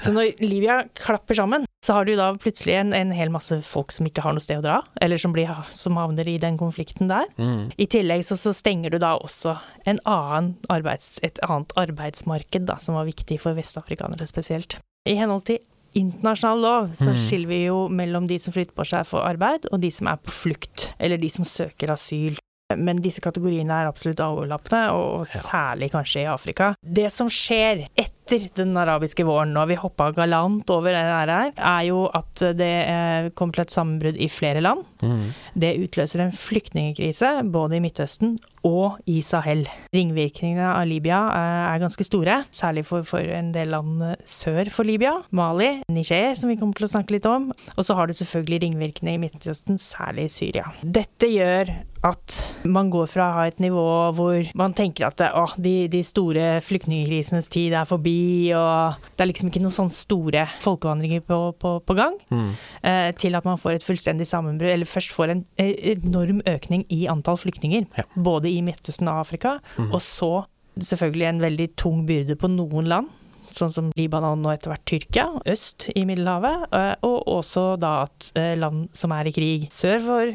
Så 0.00 0.12
når 0.14 0.32
Libya 0.42 0.82
klapper 0.98 1.36
sammen, 1.38 1.66
så 1.84 1.98
har 1.98 2.06
du 2.08 2.14
da 2.16 2.30
plutselig 2.40 2.78
en, 2.80 2.94
en 2.96 3.10
hel 3.12 3.28
masse 3.32 3.58
folk 3.66 3.92
som 3.92 4.06
ikke 4.08 4.22
har 4.24 4.32
noe 4.36 4.40
sted 4.44 4.62
å 4.62 4.64
dra, 4.64 4.78
eller 5.04 5.20
som, 5.20 5.34
blir, 5.36 5.50
som 5.76 5.98
havner 6.00 6.28
i 6.32 6.38
den 6.40 6.56
konflikten 6.60 7.10
der. 7.12 7.28
Mm. 7.36 7.68
I 7.76 7.86
tillegg 7.92 8.24
så, 8.24 8.38
så 8.40 8.54
stenger 8.56 8.94
du 8.94 8.98
da 9.02 9.14
også 9.20 9.56
en 9.90 10.00
annen 10.08 10.54
arbeids, 10.72 11.18
et 11.26 11.38
annet 11.44 11.74
arbeidsmarked 11.76 12.64
da, 12.70 12.78
som 12.80 12.96
var 12.96 13.04
viktig 13.10 13.36
for 13.42 13.56
vestafrikanere 13.58 14.26
spesielt. 14.30 14.78
I 15.04 15.18
henhold 15.20 15.44
til 15.50 15.60
internasjonal 15.94 16.58
lov 16.64 16.88
så 16.98 17.12
Mm. 17.12 17.20
skiller 17.26 17.48
vi 17.52 17.58
jo 17.66 17.76
mellom 17.92 18.24
de 18.26 18.38
som 18.42 18.52
flytter 18.56 18.74
på 18.74 18.86
seg 18.88 19.04
for 19.06 19.22
arbeid, 19.28 19.68
og 19.70 19.80
de 19.84 19.90
som 19.94 20.08
er 20.10 20.16
på 20.24 20.32
flukt, 20.32 20.88
eller 20.98 21.20
de 21.20 21.28
som 21.30 21.44
søker 21.46 21.92
asyl. 21.92 22.40
Men 22.74 23.02
disse 23.04 23.20
kategoriene 23.20 23.70
er 23.76 23.86
absolutt 23.86 24.22
overlappende, 24.24 24.88
og 24.96 25.26
særlig 25.28 25.90
kanskje 25.92 26.22
i 26.24 26.30
Afrika. 26.32 26.72
Det 26.82 27.12
som 27.12 27.28
skjer 27.30 27.84
etter 27.92 28.13
den 28.30 28.76
arabiske 28.80 29.26
våren, 29.26 29.56
og 29.60 29.68
vi 29.70 29.78
hoppa 29.78 30.10
galant 30.16 30.70
over 30.72 30.94
det 30.94 31.04
der 31.04 31.32
her, 31.34 31.52
er 31.56 31.82
jo 31.88 32.06
at 32.14 32.46
det 32.56 32.72
eh, 32.88 33.30
kommer 33.36 33.58
til 33.58 33.66
et 33.66 33.74
sammenbrudd 33.74 34.18
i 34.18 34.30
flere 34.32 34.62
land. 34.64 34.84
Mm. 35.02 35.30
Det 35.54 35.76
utløser 35.84 36.24
en 36.24 36.34
flyktningkrise 36.34 37.36
både 37.52 37.78
i 37.78 37.84
Midtøsten 37.84 38.36
og 38.64 39.00
i 39.10 39.20
Sahel. 39.24 39.66
Ringvirkningene 39.94 40.72
av 40.72 40.88
Libya 40.88 41.20
eh, 41.34 41.62
er 41.74 41.82
ganske 41.82 42.06
store, 42.06 42.40
særlig 42.54 42.86
for, 42.88 43.04
for 43.06 43.20
en 43.20 43.52
del 43.54 43.72
land 43.74 44.02
eh, 44.02 44.16
sør 44.24 44.70
for 44.72 44.88
Libya. 44.88 45.18
Mali, 45.36 45.82
Niger, 45.92 46.34
som 46.40 46.52
vi 46.52 46.58
kommer 46.60 46.76
til 46.78 46.88
å 46.88 46.92
snakke 46.96 47.16
litt 47.16 47.28
om. 47.28 47.50
Og 47.76 47.84
så 47.84 47.96
har 47.98 48.08
du 48.08 48.16
selvfølgelig 48.16 48.62
ringvirkninger 48.64 49.18
i 49.18 49.24
Midtøsten, 49.26 49.80
særlig 49.80 50.30
i 50.30 50.34
Syria. 50.38 50.70
Dette 50.82 51.28
gjør 51.28 51.74
at 52.04 52.38
man 52.68 52.90
går 52.92 53.08
fra 53.08 53.26
å 53.30 53.36
ha 53.38 53.44
et 53.48 53.60
nivå 53.64 53.84
hvor 54.16 54.50
man 54.58 54.74
tenker 54.76 55.06
at 55.08 55.22
å, 55.24 55.46
de, 55.56 55.86
de 55.92 56.02
store 56.04 56.58
flyktningkrisenes 56.64 57.48
tid 57.52 57.76
er 57.76 57.88
forbi, 57.88 58.13
og 58.56 59.00
det 59.16 59.24
er 59.24 59.28
liksom 59.30 59.48
ikke 59.50 59.62
noen 59.64 59.74
sånne 59.74 59.94
store 59.96 60.44
folkevandringer 60.64 61.22
på, 61.26 61.38
på, 61.60 61.74
på 61.88 61.96
gang 61.98 62.16
Mm. 62.30 62.50
eh, 62.82 63.10
til 63.20 63.34
at 63.38 63.44
man 63.48 63.58
får 63.60 63.76
et 63.78 63.86
fullstendig 63.86 64.26
sammenbrudd, 64.26 64.72
eller 64.72 64.88
først 64.88 65.12
får 65.14 65.30
en 65.34 65.44
eh, 65.58 65.74
enorm 65.94 66.40
økning 66.46 66.84
i 66.92 67.04
antall 67.10 67.36
flyktninger. 67.40 67.86
Ja. 67.98 68.04
Både 68.16 68.50
i 68.50 68.60
Midtøsten 68.64 69.08
og 69.08 69.20
Afrika, 69.24 69.58
mm. 69.78 69.92
og 69.92 70.00
så 70.04 70.32
selvfølgelig 70.78 71.28
en 71.28 71.40
veldig 71.44 71.68
tung 71.78 72.00
byrde 72.08 72.36
på 72.40 72.48
noen 72.50 72.88
land. 72.90 73.12
Sånn 73.54 73.70
som 73.70 73.92
Libanon 73.94 74.42
og 74.48 74.50
etter 74.56 74.72
hvert 74.72 74.86
Tyrkia, 74.90 75.28
øst 75.46 75.88
i 75.94 76.02
Middelhavet. 76.08 76.64
eh, 76.74 76.94
Og 77.06 77.22
også 77.38 77.78
da 77.78 78.02
at 78.08 78.32
eh, 78.34 78.56
land 78.58 78.88
som 78.92 79.12
er 79.14 79.30
i 79.30 79.32
krig 79.36 79.68
sør 79.70 80.00
for 80.02 80.32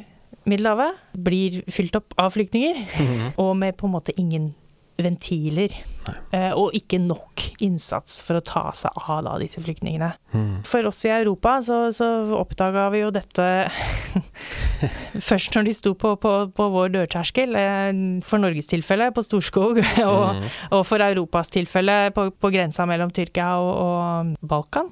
Middelhavet, 0.48 0.96
blir 1.20 1.60
fylt 1.70 1.98
opp 2.00 2.14
av 2.18 2.32
flyktninger. 2.34 2.80
Mhm. 2.80 3.34
Og 3.44 3.52
med 3.60 3.76
på 3.78 3.90
en 3.90 3.94
måte 3.98 4.16
ingen 4.18 4.54
ventiler. 5.04 5.74
Nei. 6.10 6.50
Og 6.58 6.74
ikke 6.78 6.98
nok 7.02 7.44
innsats 7.62 8.20
for 8.26 8.40
å 8.40 8.44
ta 8.46 8.64
seg 8.78 8.96
av 9.10 9.20
da 9.28 9.36
disse 9.42 9.62
flyktningene. 9.62 10.12
Mm. 10.34 10.62
For 10.66 10.88
oss 10.90 11.04
i 11.06 11.12
Europa 11.14 11.58
så, 11.66 11.80
så 11.94 12.08
oppdaga 12.40 12.88
vi 12.94 13.04
jo 13.04 13.12
dette 13.14 13.46
først 15.30 15.56
når 15.58 15.68
de 15.70 15.74
sto 15.78 15.94
på, 16.00 16.14
på, 16.22 16.32
på 16.56 16.68
vår 16.74 16.94
dørterskel. 16.96 17.56
eh, 17.60 17.92
For 18.26 18.42
Norges 18.42 18.70
tilfelle 18.72 19.12
på 19.16 19.24
Storskog, 19.26 19.82
og, 20.06 20.18
Mm. 20.40 20.44
og 20.76 20.84
for 20.88 21.02
Europas 21.04 21.50
tilfelle 21.54 22.12
på, 22.16 22.30
på 22.36 22.52
grensa 22.54 22.86
mellom 22.90 23.10
Tyrkia 23.14 23.54
og, 23.62 23.70
og 23.84 24.50
Balkan. 24.50 24.92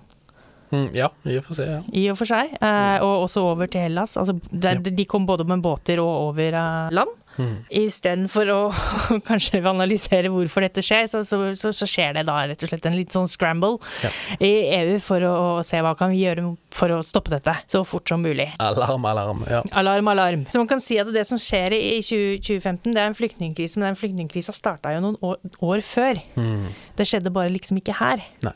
Mm. 0.71 0.89
Ja, 0.97 1.07
i 1.23 1.37
og 1.39 1.45
for 1.47 1.55
seg, 1.55 1.69
ja. 1.71 1.77
I 1.95 2.01
og 2.11 2.17
for 2.19 2.27
seg. 2.27 2.49
Eh, 2.59 2.97
og 3.05 3.23
også 3.27 3.43
over 3.53 3.69
til 3.71 3.85
Hellas. 3.85 4.17
Altså, 4.19 4.35
de, 4.51 4.73
Ja. 4.75 4.81
de 4.99 5.05
kom 5.07 5.25
både 5.29 5.45
med 5.47 5.61
båter 5.63 6.01
og 6.03 6.09
over 6.31 6.57
eh, 6.59 6.89
land. 6.91 7.13
Mm. 7.37 7.53
Istedenfor 7.81 8.51
å 8.53 8.59
kanskje 9.29 9.61
analysere 9.61 10.31
hvorfor 10.33 10.65
dette 10.65 10.83
skjer, 10.85 11.07
så, 11.11 11.23
så, 11.27 11.39
så, 11.57 11.71
så 11.75 11.87
skjer 11.89 12.17
det 12.17 12.25
da 12.29 12.39
rett 12.49 12.63
og 12.65 12.71
slett 12.71 12.87
en 12.89 12.97
litt 12.97 13.15
sånn 13.15 13.29
scramble 13.31 13.77
Ja. 14.03 14.11
i 14.43 14.51
EU 14.79 14.97
for 15.03 15.23
å, 15.27 15.35
se 15.67 15.81
hva 15.83 15.93
kan 15.97 16.13
vi 16.13 16.23
gjøre 16.23 16.47
for 16.73 16.93
å 16.93 17.01
stoppe 17.05 17.33
dette 17.35 17.53
så 17.69 17.83
fort 17.87 18.09
som 18.09 18.21
mulig. 18.23 18.49
Alarm, 18.63 19.05
alarm. 19.09 19.43
Ja. 19.49 19.63
Alarm, 19.77 20.11
alarm. 20.13 20.45
Så 20.51 20.61
man 20.61 20.69
kan 20.69 20.81
si 20.83 20.99
at 21.01 21.09
det 21.13 21.25
som 21.29 21.39
skjer 21.41 21.75
i 21.77 21.97
20, 22.01 22.39
2015, 22.45 22.93
det 22.93 23.01
er 23.01 23.09
en 23.11 23.17
flyktningkrise, 23.17 23.79
men 23.79 23.91
den 23.91 23.99
flyktningkrisa 23.99 24.55
starta 24.55 24.93
jo 24.95 25.03
noen 25.03 25.19
år, 25.25 25.41
år 25.63 25.83
før. 25.85 26.21
Mm. 26.37 26.69
Det 26.97 27.07
skjedde 27.09 27.33
bare 27.33 27.53
liksom 27.53 27.79
ikke 27.81 27.97
her. 28.01 28.23
Nei. 28.45 28.55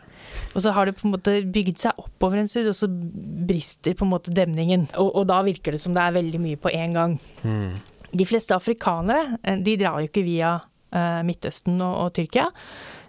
Og 0.55 0.63
så 0.63 0.71
har 0.75 0.87
det 0.87 0.95
på 0.99 1.07
en 1.07 1.13
måte 1.15 1.33
bygd 1.51 1.79
seg 1.81 1.97
oppover 1.99 2.39
en 2.41 2.47
stund, 2.49 2.69
og 2.71 2.75
så 2.77 2.87
brister 3.47 3.95
på 3.97 4.05
en 4.07 4.11
måte 4.13 4.33
demningen. 4.35 4.87
Og, 4.99 5.09
og 5.21 5.27
da 5.29 5.41
virker 5.47 5.75
det 5.75 5.81
som 5.83 5.95
det 5.95 6.03
er 6.03 6.15
veldig 6.17 6.41
mye 6.43 6.59
på 6.61 6.71
én 6.75 6.95
gang. 6.95 7.17
Mm. 7.43 7.73
De 8.11 8.27
fleste 8.27 8.55
afrikanere 8.55 9.37
eh, 9.43 9.59
de 9.63 9.77
drar 9.79 10.01
jo 10.01 10.09
ikke 10.09 10.25
via 10.27 10.55
eh, 10.93 11.21
Midtøsten 11.27 11.79
og, 11.79 11.93
og 12.05 12.13
Tyrkia. 12.17 12.49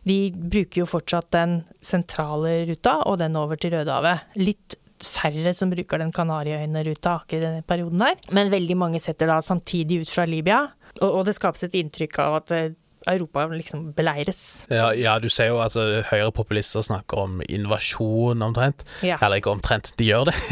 De 0.09 0.19
bruker 0.35 0.83
jo 0.83 0.89
fortsatt 0.91 1.31
den 1.35 1.61
sentrale 1.85 2.63
ruta 2.71 2.99
og 3.07 3.21
den 3.23 3.39
over 3.39 3.61
til 3.61 3.75
Rødehavet. 3.77 4.33
Litt 4.41 4.79
færre 5.03 5.55
som 5.57 5.71
bruker 5.73 5.99
den 5.99 6.13
Kanariøyene-ruta 6.15 7.17
i 7.35 7.41
denne 7.43 7.65
perioden 7.67 8.03
der. 8.03 8.21
Men 8.35 8.53
veldig 8.53 8.77
mange 8.79 9.03
setter 9.03 9.31
da 9.31 9.41
samtidig 9.43 10.03
ut 10.03 10.13
fra 10.13 10.27
Libya, 10.29 10.65
og, 11.01 11.09
og 11.09 11.27
det 11.27 11.37
skapes 11.39 11.67
et 11.67 11.77
inntrykk 11.79 12.21
av 12.23 12.39
at 12.43 12.55
eh, 12.57 12.73
Europa 13.11 13.47
liksom 13.51 13.89
beleires. 13.97 14.67
Ja, 14.71 14.93
ja, 14.97 15.17
du 15.23 15.29
ser 15.33 15.51
jo 15.53 15.59
altså 15.63 16.03
høyrepopulister 16.11 16.85
snakker 16.87 17.25
om 17.25 17.43
invasjon 17.49 18.43
omtrent. 18.45 18.85
Ja. 19.03 19.19
Eller 19.23 19.41
ikke 19.41 19.55
omtrent, 19.55 19.93
de 19.99 20.11
gjør 20.11 20.31
det. 20.31 20.37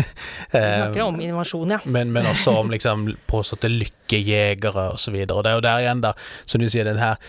Vi 0.51 0.59
Eh, 0.59 0.75
snakker 0.81 1.05
om 1.05 1.21
invasjon, 1.23 1.71
ja. 1.77 1.79
men, 1.85 2.11
men 2.13 2.27
også 2.27 2.57
om 2.59 2.71
liksom 2.73 3.05
påståtte 3.31 3.69
lykkejegere 3.71 4.89
osv. 4.97 5.15
Og, 5.15 5.37
og 5.37 5.45
det 5.45 5.51
er 5.53 5.59
jo 5.59 5.65
der 5.69 5.85
igjen, 5.85 6.03
da, 6.03 6.15
som 6.49 6.63
du 6.63 6.67
sier, 6.71 6.89
den 6.89 6.99
her 6.99 7.21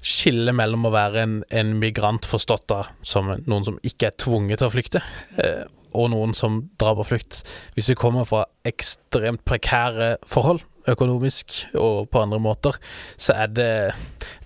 skillet 0.00 0.56
mellom 0.56 0.88
å 0.88 0.94
være 0.94 1.22
en, 1.22 1.34
en 1.52 1.74
migrant 1.78 2.24
forstått 2.26 2.66
da 2.72 2.80
som 3.04 3.28
noen 3.44 3.66
som 3.66 3.76
ikke 3.86 4.08
er 4.08 4.16
tvunget 4.18 4.62
til 4.62 4.70
å 4.70 4.72
flykte, 4.72 5.02
eh, 5.42 5.66
og 5.92 6.10
noen 6.12 6.32
som 6.38 6.60
drar 6.80 6.96
på 6.98 7.06
flukt. 7.12 7.42
Hvis 7.76 7.90
du 7.90 7.96
kommer 7.98 8.26
fra 8.28 8.44
ekstremt 8.66 9.42
prekære 9.48 10.14
forhold, 10.30 10.62
økonomisk 10.92 11.56
og 11.78 12.08
på 12.10 12.22
andre 12.22 12.40
måter, 12.42 12.78
så 13.20 13.36
er 13.36 13.52
det 13.54 13.70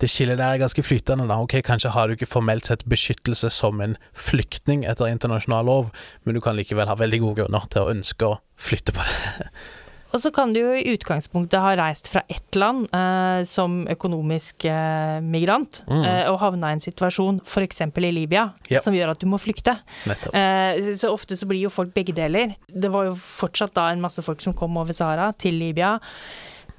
Det 0.01 0.09
skillet 0.11 0.37
der 0.37 0.53
er 0.53 0.59
ganske 0.59 0.83
flytende. 0.83 1.27
da. 1.27 1.39
Ok, 1.39 1.61
Kanskje 1.63 1.89
har 1.89 2.07
du 2.07 2.13
ikke 2.13 2.27
formelt 2.27 2.65
sett 2.65 2.83
beskyttelse 2.85 3.49
som 3.49 3.79
en 3.81 3.95
flyktning 4.13 4.83
etter 4.85 5.07
internasjonal 5.07 5.65
lov, 5.65 5.91
men 6.25 6.35
du 6.35 6.41
kan 6.41 6.55
likevel 6.55 6.87
ha 6.87 6.95
veldig 6.95 7.21
gode 7.21 7.35
grunner 7.41 7.65
til 7.71 7.81
å 7.81 7.89
ønske 7.93 8.25
å 8.27 8.39
flytte 8.57 8.91
på 8.91 9.01
det. 9.07 9.47
Og 10.15 10.21
så 10.23 10.31
kan 10.31 10.53
du 10.55 10.61
jo 10.61 10.71
i 10.79 10.93
utgangspunktet 10.95 11.59
ha 11.59 11.73
reist 11.75 12.07
fra 12.07 12.21
ett 12.31 12.55
land 12.55 12.87
eh, 12.95 13.41
som 13.51 13.81
økonomisk 13.91 14.63
eh, 14.71 15.19
migrant, 15.21 15.81
Mm. 15.91 16.03
eh, 16.07 16.23
og 16.31 16.39
havna 16.39 16.69
i 16.71 16.77
en 16.77 16.83
situasjon 16.83 17.41
f.eks. 17.43 17.81
i 17.83 18.11
Libya, 18.15 18.45
yep. 18.71 18.81
som 18.85 18.95
gjør 18.95 19.11
at 19.11 19.19
du 19.19 19.27
må 19.27 19.37
flykte. 19.41 19.75
Eh, 20.07 20.93
så 20.95 21.11
ofte 21.11 21.35
så 21.35 21.45
blir 21.49 21.65
jo 21.65 21.69
folk 21.73 21.91
begge 21.93 22.15
deler. 22.15 22.55
Det 22.71 22.89
var 22.93 23.09
jo 23.09 23.15
fortsatt 23.19 23.75
da 23.75 23.89
en 23.91 24.01
masse 24.03 24.23
folk 24.23 24.39
som 24.41 24.55
kom 24.55 24.77
over 24.79 24.95
Sahara 24.95 25.33
til 25.37 25.59
Libya. 25.59 25.97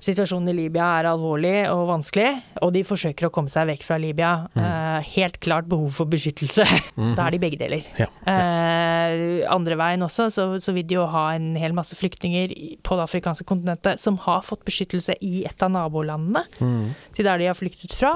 Situasjonen 0.07 0.53
i 0.53 0.55
Libya 0.55 0.87
er 1.01 1.09
alvorlig 1.11 1.55
og 1.73 1.87
vanskelig, 1.89 2.29
og 2.63 2.71
de 2.77 2.83
forsøker 2.87 3.27
å 3.27 3.31
komme 3.35 3.51
seg 3.51 3.67
vekk 3.73 3.83
fra 3.83 3.97
Libya. 3.99 4.31
Eh, 4.55 5.09
helt 5.17 5.41
klart 5.43 5.67
behov 5.71 5.91
for 5.99 6.07
beskyttelse. 6.13 6.67
Da 7.17 7.27
er 7.27 7.35
de 7.35 7.41
begge 7.43 7.59
deler. 7.61 7.83
Ja. 7.99 8.07
Eh, 8.31 9.43
andre 9.53 9.77
veien 9.81 10.05
også, 10.07 10.29
så, 10.33 10.45
så 10.63 10.73
vil 10.77 10.87
de 10.89 10.97
jo 10.99 11.07
ha 11.11 11.25
en 11.37 11.53
hel 11.59 11.75
masse 11.77 11.97
flyktninger 11.99 12.55
på 12.87 12.99
det 12.99 13.05
afrikanske 13.07 13.47
kontinentet 13.49 14.01
som 14.03 14.19
har 14.27 14.45
fått 14.47 14.65
beskyttelse 14.69 15.17
i 15.27 15.45
et 15.49 15.63
av 15.67 15.73
nabolandene 15.75 16.45
Mm. 16.61 16.95
til 17.17 17.27
der 17.27 17.41
de 17.41 17.47
har 17.51 17.57
flyktet 17.59 17.93
fra, 17.97 18.15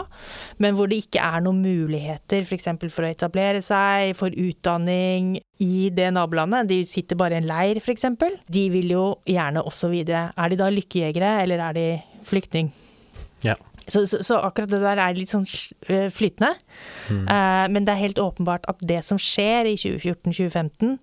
men 0.63 0.75
hvor 0.77 0.89
det 0.89 1.01
ikke 1.03 1.21
er 1.21 1.43
noen 1.45 1.61
muligheter 1.65 2.45
f.eks. 2.47 2.69
For, 2.81 2.93
for 2.95 3.07
å 3.07 3.11
etablere 3.11 3.61
seg, 3.65 4.15
for 4.19 4.33
utdanning 4.33 5.39
i 5.61 5.91
det 5.95 6.09
nabolandet. 6.17 6.69
De 6.71 6.81
sitter 6.89 7.19
bare 7.21 7.37
i 7.37 7.41
en 7.43 7.49
leir 7.49 7.81
f.eks. 7.83 8.07
De 8.49 8.63
vil 8.73 8.95
jo 8.95 9.05
gjerne 9.29 9.63
også 9.67 9.91
videre. 9.93 10.31
Er 10.37 10.53
de 10.53 10.59
da 10.61 10.71
lykkejegere, 10.73 11.35
eller 11.45 11.63
er 11.69 11.77
de 11.77 11.87
flyktning? 12.29 12.73
Ja. 13.45 13.57
Så, 13.91 14.05
så, 14.07 14.21
så 14.23 14.39
akkurat 14.47 14.71
det 14.71 14.81
der 14.85 15.01
er 15.03 15.17
litt 15.17 15.33
sånn 15.33 15.47
flytende. 15.49 16.11
flytende. 16.15 16.53
Uh, 17.11 17.67
men 17.73 17.85
det 17.87 17.95
er 17.95 18.05
helt 18.05 18.21
åpenbart 18.23 18.69
at 18.71 18.83
det 18.87 19.01
som 19.07 19.19
skjer 19.19 19.67
i 19.73 19.77
2014-2015, 19.81 20.99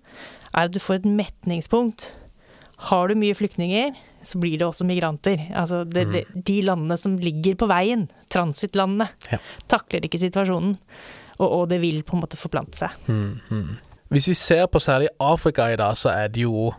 er 0.54 0.68
at 0.68 0.72
du 0.72 0.80
får 0.80 1.02
et 1.02 1.08
metningspunkt. 1.18 2.08
Har 2.88 3.10
du 3.10 3.18
mye 3.18 3.36
flyktninger, 3.36 3.92
så 4.24 4.40
blir 4.40 4.56
det 4.60 4.66
også 4.66 4.86
migranter. 4.88 5.42
Altså 5.56 5.82
det, 5.86 6.06
det, 6.14 6.24
de 6.48 6.58
landene 6.64 6.96
som 7.00 7.18
ligger 7.20 7.58
på 7.60 7.68
veien, 7.70 8.06
transittlandene, 8.32 9.10
Ja. 9.30 9.38
takler 9.70 10.06
ikke 10.06 10.20
situasjonen. 10.22 10.76
Og, 11.38 11.46
og 11.46 11.68
det 11.70 11.78
vil 11.84 12.00
på 12.02 12.16
en 12.16 12.24
måte 12.24 12.38
forplante 12.40 12.80
seg. 12.80 12.96
Mm, 13.06 13.36
mm. 13.52 13.76
Hvis 14.08 14.28
vi 14.28 14.34
ser 14.34 14.66
på 14.66 14.78
særlig 14.78 15.08
Afrika 15.20 15.66
i 15.72 15.76
dag, 15.76 15.96
så 15.96 16.08
er 16.08 16.28
det 16.28 16.42
jo 16.42 16.72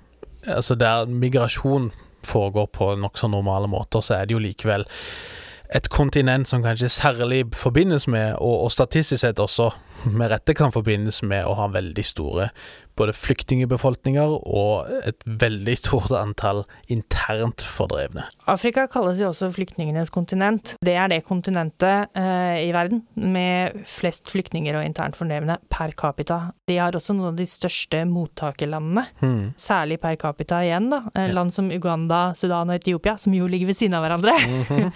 Altså 0.47 0.75
der 0.75 1.05
migrasjon 1.05 1.91
foregår 2.23 2.65
på 2.73 2.95
nokså 2.95 3.27
normale 3.27 3.67
måter, 3.67 3.99
så 4.01 4.15
er 4.15 4.25
det 4.25 4.33
jo 4.33 4.39
likevel 4.39 4.85
et 5.75 5.89
kontinent 5.89 6.47
som 6.47 6.63
kanskje 6.63 6.89
særlig 6.89 7.45
forbindes 7.53 8.07
med, 8.07 8.33
og, 8.33 8.63
og 8.63 8.71
statistisk 8.71 9.21
sett 9.21 9.39
også 9.39 9.69
med 10.19 10.31
rette 10.31 10.55
kan 10.57 10.73
forbindes 10.75 11.21
med 11.23 11.47
å 11.47 11.55
ha 11.59 11.69
veldig 11.73 12.05
store 12.05 12.49
både 12.99 13.15
flyktningbefolkninger 13.15 14.33
og 14.47 14.89
et 15.07 15.23
veldig 15.39 15.75
stort 15.79 16.13
antall 16.17 16.63
internt 16.91 17.63
fordrevne. 17.63 18.25
Afrika 18.49 18.85
kalles 18.91 19.21
jo 19.21 19.29
også 19.29 19.51
flyktningenes 19.55 20.11
kontinent. 20.13 20.75
Det 20.85 20.95
er 20.99 21.11
det 21.11 21.21
kontinentet 21.27 22.11
eh, 22.17 22.65
i 22.65 22.71
verden 22.75 23.03
med 23.15 23.83
flest 23.89 24.29
flyktninger 24.31 24.77
og 24.77 24.85
internt 24.85 25.19
fordrevne 25.19 25.59
per 25.71 25.93
capita. 25.97 26.41
De 26.69 26.79
har 26.79 26.95
også 26.95 27.15
noen 27.15 27.33
av 27.33 27.39
de 27.39 27.47
største 27.49 28.03
mottakerlandene, 28.09 29.05
hmm. 29.21 29.43
særlig 29.59 29.99
per 30.03 30.17
capita 30.19 30.61
igjen. 30.65 30.89
da. 30.91 31.03
Eh, 31.15 31.31
land 31.35 31.53
som 31.55 31.71
Uganda, 31.71 32.33
Sudan 32.37 32.73
og 32.73 32.79
Etiopia, 32.79 33.15
som 33.21 33.35
jo 33.37 33.47
ligger 33.49 33.71
ved 33.71 33.79
siden 33.79 33.97
av 33.97 34.05
hverandre, 34.05 34.35
mm 34.39 34.63
-hmm. 34.63 34.91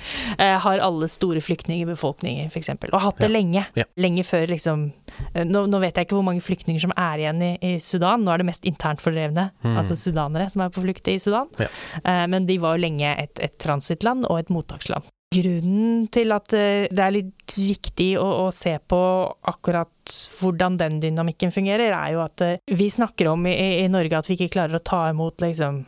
har 0.66 0.80
alle 0.80 1.08
store 1.08 1.42
flyktningbefolkninger, 1.42 2.50
f.eks. 2.50 2.70
Og 2.92 3.02
hatt 3.02 3.18
det 3.18 3.30
ja. 3.30 3.34
lenge. 3.34 3.66
Ja. 3.76 3.84
Lenge 3.98 4.24
før 4.24 4.48
liksom 4.48 4.92
nå, 5.34 5.66
nå, 5.70 5.82
vet 5.84 5.98
jeg 5.98 6.08
ikke 6.08 6.18
hvor 6.18 6.28
mange 6.28 6.44
flyktninger 6.44 6.84
som 6.84 6.94
er 6.96 7.24
igjen 7.24 7.42
i, 7.44 7.52
i 7.64 7.74
Sudan. 7.84 8.24
Nå 8.24 8.34
er 8.34 8.44
det 8.44 8.50
mest 8.52 8.68
internt 8.70 9.04
fordrevne, 9.04 9.50
mm. 9.64 9.76
altså 9.80 9.98
sudanere, 10.00 10.50
som 10.54 10.66
er 10.66 10.74
på 10.74 10.84
flukt 10.84 11.10
i 11.12 11.20
Sudan. 11.22 11.52
Ja. 11.62 11.70
Eh, 12.04 12.26
men 12.32 12.48
de 12.50 12.60
var 12.62 12.78
jo 12.78 12.86
lenge 12.86 13.16
et, 13.16 13.36
et 13.44 13.58
transittland 13.62 14.28
og 14.30 14.42
et 14.42 14.54
mottaksland. 14.54 15.10
Grunnen 15.34 16.08
til 16.14 16.34
at 16.36 16.54
eh, 16.58 16.86
det 16.94 17.04
er 17.04 17.16
litt 17.16 17.56
viktig 17.58 18.12
å, 18.22 18.28
å, 18.46 18.48
se 18.54 18.76
på 18.78 19.02
akkurat 19.50 20.16
hvordan 20.40 20.78
den 20.82 21.00
dynamikken 21.04 21.54
fungerer, 21.56 21.94
er 21.96 22.14
jo 22.16 22.24
at 22.26 22.44
eh, 22.46 22.60
vi 22.70 22.90
snakker 22.92 23.32
om 23.32 23.48
i, 23.50 23.56
i 23.84 23.90
Norge 23.92 24.20
at 24.20 24.30
vi 24.30 24.38
ikke 24.38 24.54
klarer 24.54 24.78
å 24.78 24.86
ta 24.86 25.06
imot 25.10 25.44
liksom 25.44 25.84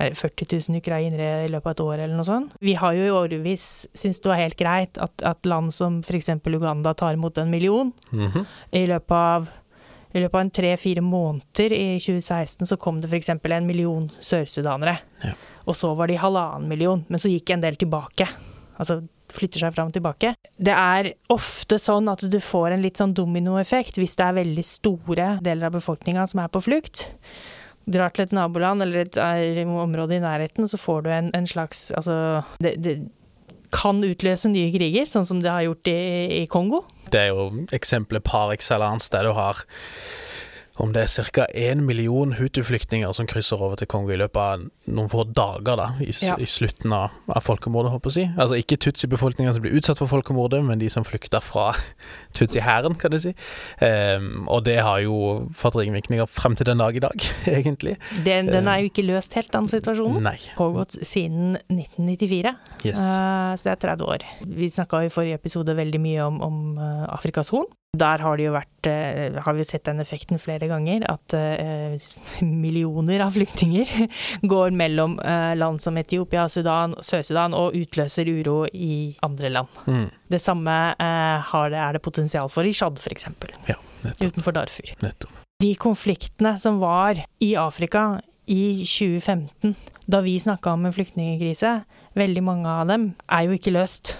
40 0.00 0.46
000 0.68 0.80
ukrainere 0.80 1.44
i 1.44 1.48
løpet 1.52 1.66
av 1.66 1.74
et 1.74 1.82
år, 1.84 1.94
eller 1.98 2.16
noe 2.16 2.28
sånt. 2.28 2.54
Vi 2.64 2.74
har 2.80 2.96
jo 2.96 3.06
i 3.06 3.14
årevis 3.14 3.64
syntes 3.92 4.22
det 4.24 4.32
var 4.32 4.40
helt 4.40 4.58
greit 4.58 5.00
at, 5.02 5.12
at 5.26 5.48
land 5.48 5.74
som 5.76 6.00
f.eks. 6.00 6.30
Uganda 6.46 6.94
tar 6.94 7.18
imot 7.18 7.38
en 7.38 7.50
million 7.50 7.92
mm 8.12 8.28
-hmm. 8.28 8.44
i 8.70 8.86
løpet 8.86 9.16
av 9.16 9.48
i 10.12 10.20
løpet 10.20 10.34
av 10.34 10.40
en 10.40 10.50
tre-fire 10.50 11.00
måneder 11.00 11.72
i 11.72 12.00
2016 12.00 12.66
så 12.66 12.76
kom 12.76 13.00
det 13.00 13.08
f.eks. 13.08 13.28
en 13.28 13.66
million 13.66 14.10
sørsudanere. 14.20 14.98
Ja. 15.22 15.32
Og 15.64 15.76
så 15.76 15.94
var 15.94 16.06
de 16.06 16.16
halvannen 16.16 16.68
million, 16.68 17.04
men 17.08 17.20
så 17.20 17.28
gikk 17.28 17.50
en 17.50 17.60
del 17.60 17.76
tilbake. 17.76 18.26
Altså 18.76 19.02
flytter 19.34 19.62
seg 19.62 19.74
fram 19.74 19.90
og 19.90 19.94
tilbake. 19.94 20.34
Det 20.58 20.74
er 20.74 21.12
ofte 21.32 21.78
sånn 21.78 22.08
at 22.10 22.24
du 22.26 22.38
får 22.42 22.74
en 22.74 22.82
litt 22.82 23.00
sånn 23.00 23.14
dominoeffekt 23.14 24.00
hvis 24.00 24.16
det 24.18 24.26
er 24.26 24.38
veldig 24.40 24.66
store 24.66 25.30
deler 25.44 25.68
av 25.68 25.78
befolkninga 25.78 26.26
som 26.30 26.42
er 26.42 26.52
på 26.52 26.62
flukt. 26.64 27.06
Drar 27.90 28.12
til 28.14 28.26
et 28.26 28.34
naboland 28.36 28.84
eller 28.84 29.06
et 29.06 29.16
område 29.64 30.18
i 30.18 30.22
nærheten, 30.22 30.68
så 30.68 30.78
får 30.78 31.06
du 31.06 31.10
en, 31.14 31.30
en 31.34 31.46
slags 31.48 31.90
Altså 31.96 32.42
det, 32.60 32.76
det 32.84 32.98
kan 33.70 34.02
utløse 34.02 34.50
nye 34.50 34.72
kriger, 34.74 35.06
sånn 35.06 35.26
som 35.26 35.40
det 35.42 35.50
har 35.50 35.62
gjort 35.62 35.90
i, 35.90 36.00
i 36.42 36.46
Kongo. 36.50 36.82
Det 37.10 37.20
er 37.20 37.30
jo 37.30 37.66
eksempelet 37.74 38.24
par 38.26 38.50
excellence, 38.54 39.10
der 39.12 39.28
du 39.28 39.34
har 39.36 39.62
om 40.80 40.92
det 40.94 41.02
er 41.04 41.24
ca. 41.34 41.46
én 41.54 41.82
million 41.84 42.32
hutu-flyktninger 42.38 43.12
som 43.16 43.28
krysser 43.28 43.60
over 43.60 43.76
til 43.76 43.88
Kongo 43.90 44.12
i 44.14 44.18
løpet 44.20 44.40
av 44.40 44.64
noen 44.90 45.10
få 45.12 45.24
dager 45.28 45.78
da, 45.78 45.88
i, 46.02 46.10
ja. 46.24 46.36
i 46.40 46.48
slutten 46.48 46.94
av, 46.96 47.14
av 47.30 47.44
folkemordet, 47.44 47.92
håper 47.92 48.10
jeg 48.10 48.12
å 48.12 48.16
si. 48.16 48.40
Altså 48.40 48.58
ikke 48.60 48.78
tutsi-befolkninga 48.86 49.54
som 49.56 49.64
blir 49.64 49.76
utsatt 49.78 50.00
for 50.00 50.10
folkemordet, 50.10 50.62
men 50.66 50.80
de 50.80 50.90
som 50.92 51.06
flykta 51.06 51.42
fra 51.44 51.70
tutsi-hæren, 52.36 52.96
kan 53.00 53.14
du 53.14 53.20
si. 53.22 53.34
Um, 53.82 54.46
og 54.50 54.64
det 54.68 54.78
har 54.86 55.02
jo 55.04 55.16
fått 55.56 55.78
ringvirkninger 55.80 56.28
frem 56.30 56.56
til 56.58 56.70
den 56.70 56.82
dag 56.82 56.96
i 56.96 57.04
dag, 57.04 57.26
egentlig. 57.58 57.96
Den, 58.26 58.50
den 58.50 58.70
er 58.70 58.82
jo 58.82 58.92
ikke 58.92 59.06
løst 59.08 59.36
helt, 59.38 59.52
den 59.54 59.68
situasjonen. 59.70 60.22
Nei. 60.26 60.36
Pågått 60.58 60.96
siden 61.00 61.56
1994, 61.68 62.54
yes. 62.84 62.96
uh, 62.96 63.52
så 63.56 63.70
det 63.70 63.76
er 63.76 63.84
30 63.90 64.14
år. 64.14 64.30
Vi 64.60 64.70
snakka 64.72 65.04
i 65.06 65.12
forrige 65.12 65.40
episode 65.40 65.76
veldig 65.76 66.02
mye 66.02 66.30
om, 66.30 66.40
om 66.46 66.62
uh, 66.80 67.06
Afrikas 67.12 67.52
Horn. 67.54 67.68
Der 67.98 68.22
har 68.22 68.38
vært, 68.38 68.86
eh, 68.86 69.34
har 69.42 69.54
vi 69.54 69.64
sett 69.66 69.82
den 69.84 69.98
effekten 69.98 70.38
flere 70.38 70.68
ganger, 70.70 71.02
at 71.10 71.34
eh, 71.34 71.98
millioner 72.40 73.24
av 73.24 73.34
flyktninger 73.34 73.90
går 74.52 74.70
mellom 74.70 75.18
eh, 75.18 75.56
land 75.58 75.82
som 75.82 75.98
Etiopia, 75.98 76.46
Sudan, 76.48 76.94
Sør-Sudan 77.02 77.56
og 77.58 77.74
utløser 77.74 78.30
uro 78.30 78.62
i 78.70 79.16
andre 79.26 79.50
land. 79.50 79.82
Mm. 79.90 80.06
Det 80.30 80.38
samme 80.40 80.94
det, 81.00 81.82
er 81.82 81.98
det 81.98 82.02
potensial 82.02 82.48
for 82.48 82.62
i 82.62 82.70
Tsjad, 82.70 83.02
f.eks. 83.02 83.26
Ja, 83.66 83.74
utenfor 84.22 84.54
Darfur. 84.54 84.94
Nettopp. 85.02 85.34
De 85.60 85.74
konfliktene 85.74 86.54
som 86.62 86.78
var 86.80 87.18
i 87.42 87.56
Afrika 87.58 88.20
i 88.46 88.86
2015, 88.86 89.74
da 90.06 90.22
vi 90.22 90.38
snakka 90.40 90.72
om 90.78 90.86
en 90.86 90.94
flyktningkrise, 90.94 91.80
veldig 92.18 92.42
mange 92.46 92.70
av 92.70 92.86
dem 92.90 93.10
er 93.26 93.48
jo 93.48 93.58
ikke 93.58 93.74
løst. 93.74 94.14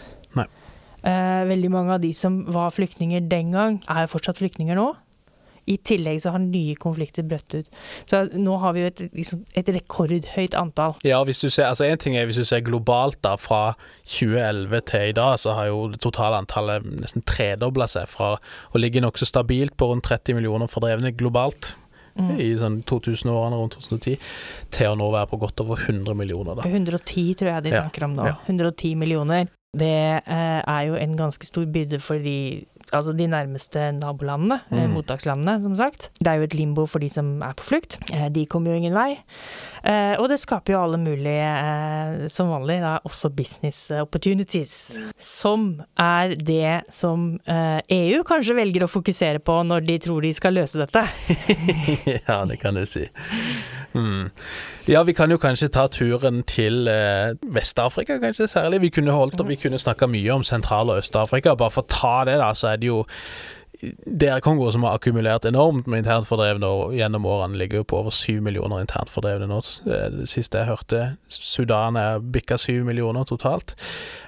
Eh, 1.02 1.44
veldig 1.48 1.70
mange 1.72 1.94
av 1.96 2.02
de 2.02 2.10
som 2.16 2.42
var 2.52 2.74
flyktninger 2.76 3.28
den 3.30 3.54
gang, 3.56 3.78
er 3.88 4.10
fortsatt 4.10 4.40
flyktninger 4.42 4.76
nå. 4.78 4.90
I 5.70 5.76
tillegg 5.86 6.22
så 6.22 6.32
har 6.34 6.42
nye 6.42 6.74
konflikter 6.80 7.24
brøtt 7.26 7.54
ut. 7.54 7.68
Så 8.10 8.22
nå 8.32 8.56
har 8.62 8.74
vi 8.74 8.82
jo 8.82 8.90
et, 8.90 9.02
liksom, 9.14 9.42
et 9.56 9.68
rekordhøyt 9.76 10.56
antall. 10.58 10.96
Ja, 11.06 11.20
hvis 11.28 11.42
du 11.44 11.50
ser, 11.50 11.68
altså 11.68 11.86
en 11.86 12.00
ting 12.00 12.16
er 12.18 12.26
hvis 12.26 12.40
du 12.40 12.46
ser 12.48 12.64
globalt 12.66 13.20
da, 13.22 13.36
fra 13.38 13.76
2011 14.02 14.82
til 14.90 15.12
i 15.12 15.18
dag, 15.20 15.36
så 15.42 15.54
har 15.58 15.70
jo 15.70 15.84
det 15.92 16.00
totale 16.02 16.40
antallet 16.42 16.88
nesten 16.88 17.24
tredobla 17.28 17.86
seg 17.90 18.08
fra 18.10 18.34
å 18.40 18.82
ligge 18.82 19.04
nokså 19.04 19.28
stabilt 19.28 19.76
på 19.78 19.92
rundt 19.92 20.08
30 20.08 20.40
millioner 20.40 20.70
fordrevne 20.70 21.14
globalt. 21.16 21.74
Mm. 22.20 22.40
i 22.42 22.48
sånn 22.58 22.80
2000-årene, 22.90 23.56
rundt 23.56 23.76
2010, 23.78 24.18
til 24.74 24.90
å 24.90 24.96
nå 24.98 25.06
være 25.14 25.30
på 25.30 25.38
godt 25.40 25.62
over 25.62 25.78
100 25.78 26.16
millioner. 26.18 26.58
Da. 26.58 26.66
110 26.66 27.38
tror 27.38 27.52
jeg 27.54 27.64
de 27.68 27.72
snakker 27.72 28.02
ja, 28.02 28.08
om 28.08 28.16
nå. 28.18 28.26
Ja. 28.28 28.34
110 28.50 28.98
millioner. 28.98 29.46
Det 29.78 30.22
eh, 30.26 30.60
er 30.66 30.82
jo 30.88 30.96
en 30.98 31.12
ganske 31.14 31.46
stor 31.46 31.66
byrde 31.70 32.00
for 32.02 32.18
de, 32.18 32.64
altså 32.90 33.12
de 33.14 33.28
nærmeste 33.30 33.92
nabolandene, 33.94 34.56
eh, 34.66 34.86
mm. 34.88 34.96
mottakslandene, 34.96 35.60
som 35.62 35.76
sagt. 35.78 36.08
Det 36.18 36.26
er 36.26 36.40
jo 36.40 36.48
et 36.48 36.56
limbo 36.58 36.86
for 36.90 36.98
de 36.98 37.06
som 37.12 37.36
er 37.46 37.54
på 37.54 37.68
flukt. 37.68 37.94
Eh, 38.10 38.26
de 38.34 38.48
kommer 38.50 38.72
jo 38.72 38.80
ingen 38.80 38.98
vei. 38.98 39.12
Eh, 39.86 40.16
og 40.18 40.26
det 40.32 40.40
skaper 40.42 40.74
jo 40.74 40.82
alle 40.82 40.98
mulige, 40.98 41.52
som 42.34 42.50
vanlig, 42.50 42.80
da, 42.82 42.96
også 43.06 43.30
business 43.30 43.92
opportunities. 43.94 44.74
Som 45.22 45.84
er 45.94 46.34
det 46.34 46.90
som 46.90 47.36
EU 47.46 47.78
eh, 47.86 48.18
e 48.18 48.24
kanskje 48.26 48.58
velger 48.58 48.88
å 48.88 48.90
fokusere 48.90 49.38
på 49.38 49.62
når 49.70 49.86
de 49.86 50.00
tror 50.02 50.26
de 50.26 50.34
skal 50.34 50.58
løse 50.58 50.82
dette. 50.82 51.06
ja, 52.26 52.42
det 52.42 52.58
kan 52.58 52.74
du 52.74 52.82
si. 52.90 53.06
Mm. 53.92 54.30
Ja, 54.88 55.02
vi 55.02 55.12
kan 55.12 55.30
jo 55.30 55.38
kanskje 55.38 55.68
ta 55.74 55.86
turen 55.90 56.42
til 56.46 56.88
eh, 56.88 57.34
Vest-Afrika, 57.54 58.18
kanskje 58.22 58.48
særlig. 58.48 58.80
Vi 58.80 58.90
kunne, 58.94 59.12
holdt, 59.12 59.40
vi 59.48 59.58
kunne 59.58 59.78
snakka 59.78 60.06
mye 60.06 60.30
om 60.34 60.42
Sentral- 60.46 60.92
og 60.92 61.02
Øst-Afrika. 61.02 61.56
Bare 61.58 61.74
for 61.74 61.82
å 61.82 61.90
ta 61.90 62.24
det, 62.28 62.38
da, 62.38 62.52
så 62.54 62.72
er 62.72 62.76
det 62.82 62.90
jo 62.90 63.04
DR 63.80 64.40
Kongo 64.44 64.66
som 64.72 64.82
har 64.84 64.98
akkumulert 64.98 65.46
enormt 65.48 65.86
med 65.88 66.02
internt 66.02 66.28
fordrevne 66.28 66.68
og 66.68 66.94
gjennom 66.96 67.24
årene, 67.28 67.56
ligger 67.56 67.80
jo 67.80 67.86
på 67.88 68.00
over 68.02 68.12
syv 68.12 68.42
millioner 68.44 68.82
internt 68.82 69.08
fordrevne 69.12 69.48
nå. 69.48 69.60
Det 69.86 70.26
siste 70.28 70.60
jeg 70.60 70.68
hørte, 70.68 71.02
Sudan 71.32 71.96
er 71.96 72.20
bikka 72.20 72.58
syv 72.60 72.84
millioner 72.88 73.24
totalt. 73.28 73.72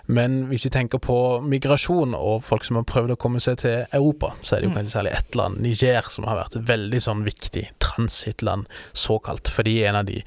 Men 0.08 0.46
hvis 0.48 0.64
vi 0.66 0.72
tenker 0.74 1.02
på 1.04 1.16
migrasjon 1.44 2.16
og 2.16 2.46
folk 2.46 2.64
som 2.64 2.80
har 2.80 2.88
prøvd 2.88 3.14
å 3.14 3.18
komme 3.20 3.42
seg 3.44 3.60
til 3.62 3.84
Europa, 3.92 4.32
så 4.40 4.56
er 4.56 4.62
det 4.62 4.70
jo 4.70 4.72
mm. 4.72 4.78
kanskje 4.80 4.96
særlig 4.96 5.16
ett 5.18 5.36
land, 5.38 5.60
Niger, 5.64 6.08
som 6.14 6.28
har 6.28 6.40
vært 6.40 6.56
et 6.58 6.68
veldig 6.72 7.02
sånn 7.04 7.26
viktig 7.28 7.66
transittland, 7.84 8.70
såkalt, 8.96 9.52
fordi 9.52 9.82
en 9.84 10.00
av 10.00 10.08
de 10.08 10.22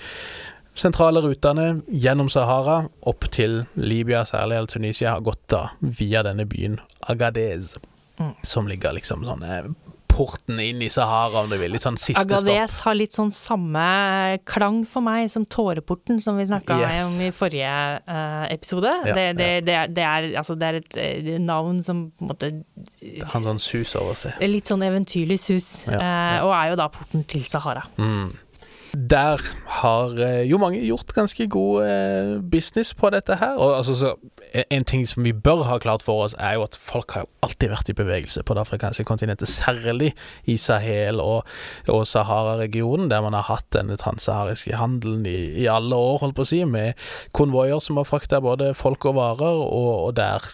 sentrale 0.76 1.24
rutene 1.24 1.80
gjennom 1.88 2.30
Sahara 2.30 2.84
opp 3.10 3.26
til 3.34 3.64
Libya, 3.80 4.26
særlig 4.28 4.60
eller 4.60 4.72
Tunisia, 4.76 5.16
har 5.16 5.26
gått 5.26 5.44
da 5.52 5.66
via 5.80 6.24
denne 6.28 6.46
byen 6.50 6.80
Agadez. 7.10 7.76
Mm. 8.20 8.34
Som 8.48 8.70
ligger 8.72 8.96
liksom 8.96 9.26
sånn 9.28 9.44
eh, 9.44 9.68
porten 10.16 10.60
inn 10.60 10.82
i 10.82 10.90
Sahara, 10.90 11.42
om 11.44 11.50
du 11.50 11.58
vil. 11.60 11.74
Litt 11.76 11.84
sånn 11.84 11.98
siste 12.00 12.22
Agades 12.22 12.46
stopp. 12.46 12.54
Agades 12.54 12.78
har 12.86 12.96
litt 12.96 13.16
sånn 13.18 13.32
samme 13.36 13.88
klang 14.48 14.82
for 14.88 15.04
meg 15.06 15.28
som 15.34 15.44
Tåreporten, 15.52 16.22
som 16.24 16.40
vi 16.40 16.48
snakka 16.48 16.78
yes. 16.80 17.10
om 17.10 17.18
i 17.26 17.32
forrige 17.36 17.74
uh, 18.08 18.46
episode. 18.54 18.94
Ja, 19.04 19.18
det, 19.18 19.26
det, 19.40 19.50
ja. 19.50 19.66
det, 19.68 19.76
er, 19.76 19.92
det, 19.98 20.08
er, 20.08 20.30
altså, 20.40 20.56
det 20.60 20.70
er 20.70 20.80
et 20.80 20.98
uh, 21.02 21.34
navn 21.44 21.84
som 21.84 22.06
på 22.16 22.26
en 22.26 22.32
måte 22.32 22.52
Det 23.02 23.28
har 23.28 23.42
en 23.42 23.50
sånn 23.50 23.62
sus 23.64 23.96
over 24.00 24.16
seg. 24.20 24.40
Litt 24.48 24.72
sånn 24.72 24.86
eventyrlig 24.88 25.40
sus. 25.44 25.70
Ja, 25.90 26.00
uh, 26.00 26.48
og 26.48 26.56
er 26.62 26.72
jo 26.72 26.80
da 26.80 26.90
porten 26.94 27.28
til 27.30 27.44
Sahara. 27.50 27.84
Mm. 28.00 28.32
Der 28.96 29.42
har 29.82 30.20
eh, 30.24 30.46
jo 30.48 30.58
mange 30.62 30.80
gjort 30.80 31.12
ganske 31.16 31.48
god 31.52 31.84
eh, 31.84 32.42
business 32.52 32.94
på 32.96 33.10
dette 33.12 33.36
her. 33.36 33.58
Og 33.60 33.78
altså, 33.78 33.96
så, 33.96 34.14
En 34.72 34.84
ting 34.84 35.08
som 35.08 35.24
vi 35.24 35.34
bør 35.34 35.66
ha 35.68 35.78
klart 35.84 36.04
for 36.06 36.24
oss, 36.24 36.36
er 36.40 36.54
jo 36.56 36.64
at 36.64 36.78
folk 36.80 37.12
har 37.12 37.26
jo 37.26 37.32
alltid 37.44 37.70
vært 37.74 37.90
i 37.92 37.98
bevegelse 37.98 38.44
på 38.44 38.56
det 38.56 38.64
afrikanske 38.64 39.04
kontinentet. 39.04 39.52
Særlig 39.52 40.14
i 40.46 40.58
Sahel 40.58 41.20
og, 41.20 41.44
og 41.92 42.08
Sahara-regionen, 42.08 43.10
der 43.12 43.22
man 43.26 43.36
har 43.36 43.50
hatt 43.50 43.68
denne 43.76 43.98
transsahariske 44.00 44.76
handelen 44.80 45.26
i, 45.26 45.38
i, 45.66 45.68
alle 45.68 45.96
år, 45.96 46.22
holdt 46.24 46.38
på 46.38 46.46
å 46.46 46.52
si, 46.54 46.64
med 46.66 46.94
konvoier 47.36 47.82
som 47.84 48.00
har 48.00 48.08
frakta 48.08 48.40
både 48.40 48.74
folk 48.78 49.10
og 49.12 49.20
varer, 49.20 49.60
og, 49.66 49.92
og 50.08 50.16
der 50.16 50.46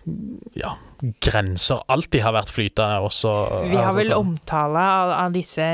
ja, 0.58 0.76
grenser 1.02 1.82
alltid 1.90 2.22
har 2.22 2.36
vært 2.36 2.52
flytende 2.54 3.00
også. 3.06 3.32
Vi 3.66 3.76
har 3.76 3.90
altså, 3.90 3.98
vel 3.98 4.12
sånn. 4.12 4.32
omtale 4.32 4.84
av, 4.86 5.14
av, 5.18 5.34
disse 5.34 5.68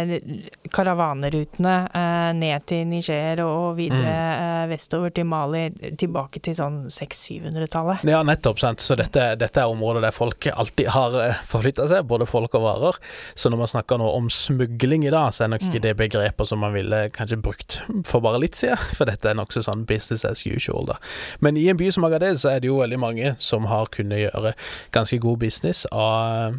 karavanerutene 0.73 1.75
eh, 1.91 2.29
ned 2.37 2.56
ned 2.57 2.65
til 2.67 2.87
Niger 2.89 3.41
og 3.45 3.77
videre 3.77 4.65
mm. 4.65 4.71
vestover 4.71 5.13
til 5.13 5.27
Mali, 5.29 5.67
tilbake 5.99 6.41
til 6.43 6.55
sånn 6.57 6.79
600-700-tallet. 6.91 8.05
Ja, 8.07 8.23
nettopp. 8.25 8.59
sant. 8.61 8.81
Så 8.81 8.97
dette, 8.97 9.35
dette, 9.39 9.61
er 9.61 9.71
områder 9.71 10.03
der 10.05 10.15
folk 10.15 10.47
alltid 10.51 10.91
har 10.93 11.17
forflytta 11.47 11.87
seg, 11.89 12.05
både 12.09 12.27
folk 12.29 12.55
og 12.57 12.65
varer. 12.65 12.99
Så 13.35 13.51
når 13.51 13.63
man 13.63 13.71
snakker 13.71 14.01
nå 14.01 14.09
om 14.17 14.29
smugling 14.33 15.05
i 15.07 15.13
dag, 15.13 15.33
så 15.33 15.45
er 15.45 15.53
nok 15.53 15.67
ikke 15.67 15.81
mm. 15.81 15.85
det 15.87 15.95
begrepet 16.01 16.49
som 16.49 16.63
man 16.63 16.75
ville 16.75 17.07
kanskje 17.15 17.39
brukt 17.41 17.79
for 18.07 18.23
bare 18.23 18.41
litt 18.41 18.57
siden, 18.57 18.79
for 18.97 19.09
dette 19.09 19.29
er 19.29 19.37
nokså 19.37 19.65
sånn 19.67 19.85
business 19.89 20.25
as 20.27 20.45
usual, 20.47 20.87
da. 20.89 20.97
Men 21.43 21.59
i 21.59 21.67
en 21.71 21.79
by 21.79 21.91
som 21.93 22.07
Agadez 22.07 22.41
så 22.43 22.55
er 22.55 22.63
det 22.63 22.71
jo 22.71 22.81
veldig 22.81 23.01
mange 23.01 23.35
som 23.43 23.67
har 23.71 23.91
kunnet 23.93 24.27
gjøre 24.27 24.55
ganske 24.95 25.19
god 25.23 25.43
business 25.43 25.85
av 25.91 26.57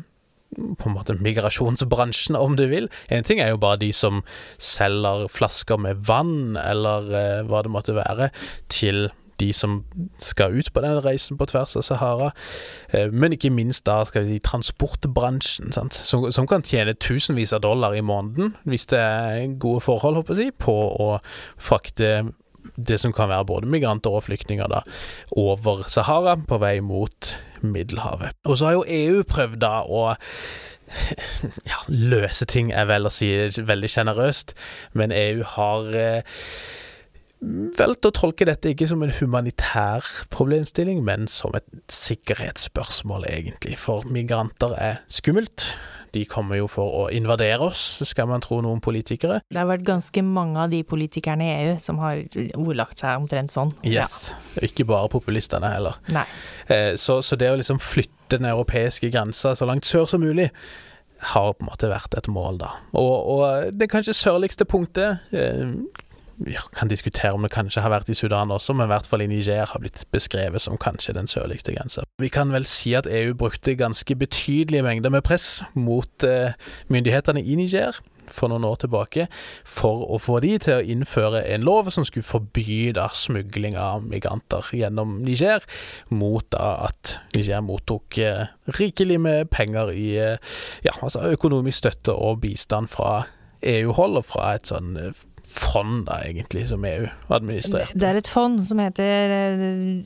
på 0.56 0.88
en 0.88 0.96
måte 0.96 1.16
migrasjonsbransjen, 1.20 2.36
om 2.36 2.56
du 2.56 2.66
vil. 2.70 2.88
En 3.12 3.24
ting 3.24 3.40
er 3.40 3.52
jo 3.52 3.60
bare 3.60 3.80
de 3.82 3.92
som 3.92 4.22
selger 4.58 5.28
flasker 5.32 5.80
med 5.80 6.04
vann, 6.08 6.56
eller 6.56 7.12
eh, 7.12 7.46
hva 7.48 7.62
det 7.64 7.72
måtte 7.72 7.96
være, 7.98 8.30
til 8.72 9.08
de 9.38 9.52
som 9.54 9.84
skal 10.18 10.56
ut 10.58 10.72
på 10.74 10.82
den 10.82 10.98
reisen 11.04 11.38
på 11.38 11.46
tvers 11.46 11.76
av 11.78 11.84
Sahara. 11.86 12.30
Eh, 12.90 13.12
men 13.12 13.36
ikke 13.36 13.52
minst 13.54 13.86
da 13.86 14.00
skal 14.08 14.26
vi 14.26 14.36
si 14.36 14.42
transportbransjen, 14.44 15.72
som, 15.74 16.26
som, 16.32 16.48
kan 16.50 16.64
tjene 16.66 16.96
tusenvis 16.98 17.54
av 17.54 17.62
dollar 17.66 17.94
i 17.94 18.02
måneden, 18.02 18.56
hvis 18.64 18.88
det 18.90 18.98
er 18.98 19.58
gode 19.60 19.84
forhold, 19.86 20.22
håper 20.22 20.42
jeg, 20.42 20.56
på 20.58 20.74
å 20.74 21.10
frakte 21.56 22.32
det 22.76 23.00
som 23.02 23.14
kan 23.14 23.30
være 23.30 23.48
både 23.48 23.70
migranter 23.70 24.14
og 24.14 24.26
flyktninger, 24.28 24.68
da, 24.70 24.82
over 25.36 25.86
Sahara 25.88 26.36
på 26.48 26.60
vei 26.62 26.78
mot 26.84 27.34
Middelhavet. 27.62 28.36
Og 28.46 28.58
så 28.58 28.68
har 28.68 28.78
jo 28.78 28.84
EU 28.86 29.22
prøvd 29.26 29.60
da 29.64 29.80
å 29.82 30.08
ja, 31.70 31.78
løse 31.88 32.46
ting 32.48 32.72
er 32.72 32.88
vel 32.88 33.08
å 33.08 33.12
si 33.12 33.30
veldig 33.58 33.90
sjenerøst, 33.92 34.54
men 34.96 35.12
EU 35.12 35.44
har 35.56 35.90
eh, 35.98 36.38
valgt 37.78 38.08
å 38.08 38.14
tolke 38.14 38.48
dette 38.48 38.72
ikke 38.72 38.88
som 38.90 39.02
en 39.04 39.14
humanitær 39.20 40.06
problemstilling, 40.34 41.02
men 41.06 41.28
som 41.30 41.54
et 41.58 41.66
sikkerhetsspørsmål, 41.92 43.28
egentlig. 43.30 43.78
For 43.80 44.06
migranter 44.08 44.74
er 44.78 45.00
skummelt. 45.12 45.68
De 46.14 46.24
kommer 46.28 46.60
jo 46.60 46.68
for 46.70 46.96
å 47.02 47.04
invadere 47.14 47.68
oss, 47.68 47.84
skal 48.08 48.28
man 48.30 48.42
tro 48.44 48.60
noen 48.64 48.82
politikere. 48.84 49.40
Det 49.50 49.60
har 49.60 49.68
vært 49.70 49.86
ganske 49.88 50.24
mange 50.24 50.60
av 50.64 50.72
de 50.72 50.82
politikerne 50.86 51.46
i 51.46 51.54
EU 51.68 51.76
som 51.82 52.00
har 52.02 52.22
ordlagt 52.58 53.02
seg 53.02 53.20
omtrent 53.20 53.54
sånn. 53.54 53.72
Yes. 53.86 54.30
Ja. 54.56 54.66
Ikke 54.68 54.86
bare 54.88 55.10
populistene 55.12 55.70
heller. 55.72 56.00
Nei. 56.14 56.26
Eh, 56.66 56.92
så, 57.00 57.20
så 57.24 57.38
det 57.38 57.52
å 57.52 57.58
liksom 57.60 57.80
flytte 57.82 58.38
den 58.38 58.48
europeiske 58.50 59.10
grensa 59.12 59.54
så 59.56 59.68
langt 59.68 59.88
sør 59.88 60.08
som 60.10 60.24
mulig 60.24 60.50
har 61.32 61.54
på 61.54 61.64
en 61.64 61.70
måte 61.70 61.90
vært 61.90 62.14
et 62.14 62.28
mål, 62.30 62.60
da. 62.60 62.74
Og, 62.98 63.14
og 63.34 63.72
det 63.74 63.88
kanskje 63.90 64.14
sørligste 64.14 64.66
punktet 64.68 65.24
vi 66.38 66.56
kan 66.76 66.88
diskutere 66.88 67.32
om 67.34 67.42
det 67.42 67.50
kanskje 67.54 67.82
har 67.82 67.92
vært 67.92 68.10
i 68.12 68.16
Sudan 68.16 68.52
også, 68.54 68.74
men 68.76 68.86
i 68.86 68.92
hvert 68.92 69.08
fall 69.10 69.24
i 69.24 69.30
Niger 69.30 69.66
har 69.66 69.82
blitt 69.82 70.04
beskrevet 70.14 70.62
som 70.62 70.78
kanskje 70.80 71.16
den 71.16 71.30
sørligste 71.30 71.74
grensa. 71.74 72.04
Vi 72.22 72.30
kan 72.32 72.52
vel 72.54 72.66
si 72.68 72.94
at 72.98 73.08
EU 73.10 73.34
brukte 73.38 73.76
ganske 73.78 74.16
betydelige 74.16 74.84
mengder 74.86 75.10
med 75.10 75.26
press 75.26 75.62
mot 75.74 76.24
eh, 76.26 76.54
myndighetene 76.88 77.42
i 77.42 77.58
Niger 77.58 77.98
for 78.32 78.52
noen 78.52 78.66
år 78.68 78.76
tilbake, 78.82 79.26
for 79.64 80.04
å 80.04 80.18
få 80.20 80.38
de 80.44 80.52
til 80.62 80.78
å 80.78 80.84
innføre 80.94 81.42
en 81.48 81.64
lov 81.66 81.90
som 81.94 82.06
skulle 82.06 82.26
forby 82.28 82.92
da 82.96 83.08
smugling 83.16 83.78
av 83.80 84.04
migranter 84.08 84.68
gjennom 84.76 85.18
Niger, 85.24 85.64
mot 86.12 86.44
da 86.54 86.74
at 86.88 87.16
Niger 87.36 87.64
mottok 87.64 88.20
eh, 88.22 88.52
rikelig 88.78 89.18
med 89.24 89.50
penger 89.54 89.92
i 89.94 90.10
eh, 90.20 90.60
ja, 90.84 90.94
altså 91.00 91.24
økonomisk 91.32 91.82
støtte 91.82 92.14
og 92.14 92.42
bistand 92.44 92.92
fra 92.92 93.22
EU-hold 93.66 94.20
og 94.20 94.28
fra 94.28 94.52
et 94.54 94.70
sånn 94.70 94.94
eh, 95.00 95.24
fond, 95.48 96.06
da, 96.06 96.20
egentlig, 96.26 96.68
som 96.68 96.84
EU 96.84 97.08
administrerer. 97.32 97.92
Det 97.94 98.08
er 98.08 98.20
et 98.20 98.30
fond 98.30 98.60
som 98.68 98.80
heter 98.82 99.34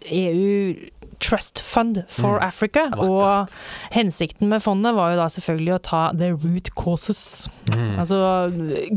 EU 0.09 0.51
eh, 0.73 0.83
e 0.89 0.91
Trust 1.23 1.61
Fund 1.63 2.03
for 2.11 2.39
mm. 2.39 2.43
Africa. 2.43 2.89
Vakkert. 2.91 3.11
Og 3.11 3.95
hensikten 3.95 4.51
med 4.51 4.63
fondet 4.65 4.95
var 4.97 5.13
jo 5.13 5.21
da 5.21 5.29
selvfølgelig 5.31 5.75
å 5.77 5.83
ta 5.87 6.03
the 6.19 6.33
root 6.35 6.73
causes. 6.79 7.23
Mm. 7.71 8.01
Altså 8.03 8.19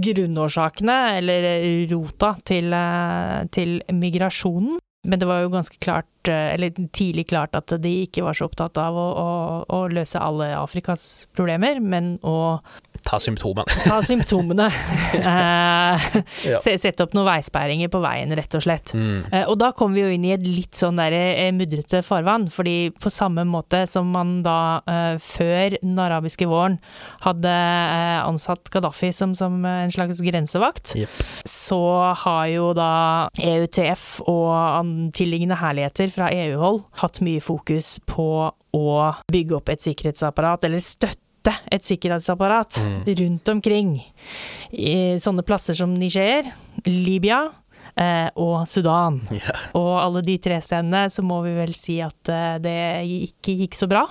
grunnårsakene, 0.08 0.98
eller 1.20 1.48
rota, 1.94 2.34
til, 2.48 2.74
eh, 2.74 3.46
til 3.54 3.78
migrasjonen. 3.94 4.80
Men 5.06 5.22
det 5.22 5.30
var 5.30 5.44
jo 5.44 5.54
ganske 5.54 5.78
klart, 5.78 6.10
eh, 6.10 6.15
eller 6.32 6.74
tidlig 6.96 7.28
klart, 7.30 7.56
at 7.58 7.76
de 7.82 7.94
ikke 8.06 8.26
var 8.26 8.38
så 8.38 8.50
opptatt 8.50 8.78
av 8.82 8.98
å, 8.98 9.08
å, 9.22 9.30
å 9.78 9.80
løse 9.92 10.22
alle 10.22 10.54
Afrikas 10.58 11.26
problemer, 11.36 11.82
men 11.84 12.16
å 12.26 12.36
Ta 13.06 13.20
symptomene. 13.22 13.70
Ta 13.86 14.00
symptomene. 14.02 14.66
eh, 15.14 16.06
ja. 16.50 16.60
Sette 16.62 17.06
opp 17.06 17.14
noen 17.14 17.28
veisperringer 17.28 17.92
på 17.94 18.00
veien, 18.02 18.34
rett 18.38 18.56
og 18.58 18.64
slett. 18.66 18.94
Mm. 18.98 19.28
Eh, 19.30 19.44
og 19.52 19.60
da 19.62 19.70
kom 19.78 19.94
vi 19.94 20.02
jo 20.02 20.10
inn 20.10 20.26
i 20.26 20.34
et 20.34 20.42
litt 20.46 20.74
sånn 20.80 20.98
der 20.98 21.14
eh, 21.14 21.52
mudrete 21.54 22.02
farvann, 22.06 22.48
fordi 22.54 22.90
på 22.98 23.12
samme 23.14 23.46
måte 23.46 23.84
som 23.90 24.10
man 24.10 24.40
da 24.46 24.82
eh, 24.90 25.20
før 25.22 25.78
den 25.78 26.00
arabiske 26.02 26.48
våren 26.50 26.80
hadde 27.28 27.52
eh, 27.52 28.24
ansatt 28.26 28.74
Gaddafi 28.74 29.12
som, 29.14 29.36
som, 29.38 29.60
en 29.66 29.94
slags 29.94 30.24
grensevakt, 30.26 30.96
yep. 30.98 31.14
så 31.46 31.82
har 32.26 32.50
jo 32.56 32.72
da 32.78 32.90
EUTF 33.38 34.26
og 34.32 35.14
tilliggende 35.16 35.60
herligheter 35.62 36.10
fra 36.16 36.32
EU-hold 36.34 36.82
hatt 37.02 37.22
mye 37.26 37.44
fokus 37.44 37.98
på 38.08 38.30
å 38.76 38.88
bygge 39.32 39.60
opp 39.60 39.72
et 39.74 39.84
sikkerhetsapparat, 39.84 40.68
eller 40.68 40.84
støtte 40.84 41.54
et 41.72 41.86
sikkerhetsapparat 41.86 42.80
mm. 42.82 43.02
rundt 43.20 43.52
omkring 43.54 43.92
i 44.72 44.96
sånne 45.22 45.46
plasser 45.46 45.78
som 45.78 45.94
Niger, 45.94 46.48
Libya 46.88 47.44
eh, 47.94 48.30
og 48.34 48.66
Sudan. 48.70 49.22
Yeah. 49.34 49.68
Og 49.78 49.92
alle 50.02 50.24
de 50.26 50.40
tre 50.42 50.60
stedene 50.64 51.06
så 51.14 51.26
må 51.26 51.42
vi 51.46 51.54
vel 51.58 51.76
si 51.78 52.00
at 52.04 52.32
eh, 52.34 52.56
det 52.64 52.80
ikke 53.30 53.60
gikk 53.64 53.78
så 53.78 53.90
bra. 53.92 54.08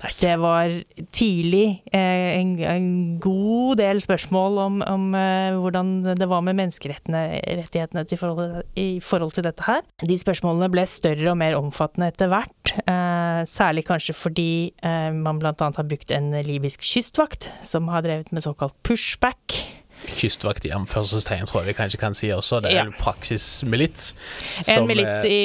Nei. 0.00 0.10
Det 0.16 0.36
var 0.40 0.72
tidlig 1.12 1.82
eh, 1.92 2.38
en, 2.38 2.54
en, 2.64 2.86
god 3.22 3.76
del 3.82 4.00
spørsmål 4.00 4.58
om, 4.62 4.78
om 4.86 5.04
eh, 5.18 5.58
hvordan 5.60 5.92
det 6.16 6.28
var 6.30 6.44
med 6.46 6.56
menneskerettighetene 6.60 8.06
forhold, 8.16 8.62
i 8.78 9.00
forhold 9.04 9.36
til 9.36 9.44
dette 9.44 9.66
her. 9.66 9.82
De 10.00 10.16
spørsmålene 10.18 10.70
ble 10.72 10.86
større 10.88 11.34
og 11.34 11.38
mer 11.42 11.58
omfattende 11.58 12.08
etter 12.12 12.32
hvert. 12.32 12.74
Eh, 12.86 13.42
særlig 13.48 13.84
kanskje 13.90 14.16
fordi 14.16 14.52
eh, 14.80 15.10
man 15.12 15.42
bl.a. 15.42 15.54
har 15.60 15.88
brukt 15.88 16.14
en 16.14 16.32
libysk 16.46 16.84
kystvakt 16.86 17.50
som 17.66 17.92
har 17.92 18.06
drevet 18.06 18.32
med 18.32 18.46
såkalt 18.46 18.76
pushback 18.86 19.60
kystvakt 20.10 20.66
i 20.66 20.72
anførselstegn, 20.74 21.46
tror 21.48 21.62
jeg 21.62 21.72
vi 21.72 21.76
kanskje 21.78 22.00
kan 22.00 22.16
si 22.16 22.30
også. 22.34 22.60
Det 22.64 22.72
er 22.72 22.88
ja. 22.88 22.96
praksismilits. 22.98 24.12
En 24.72 24.86
milits 24.88 25.22
i, 25.28 25.38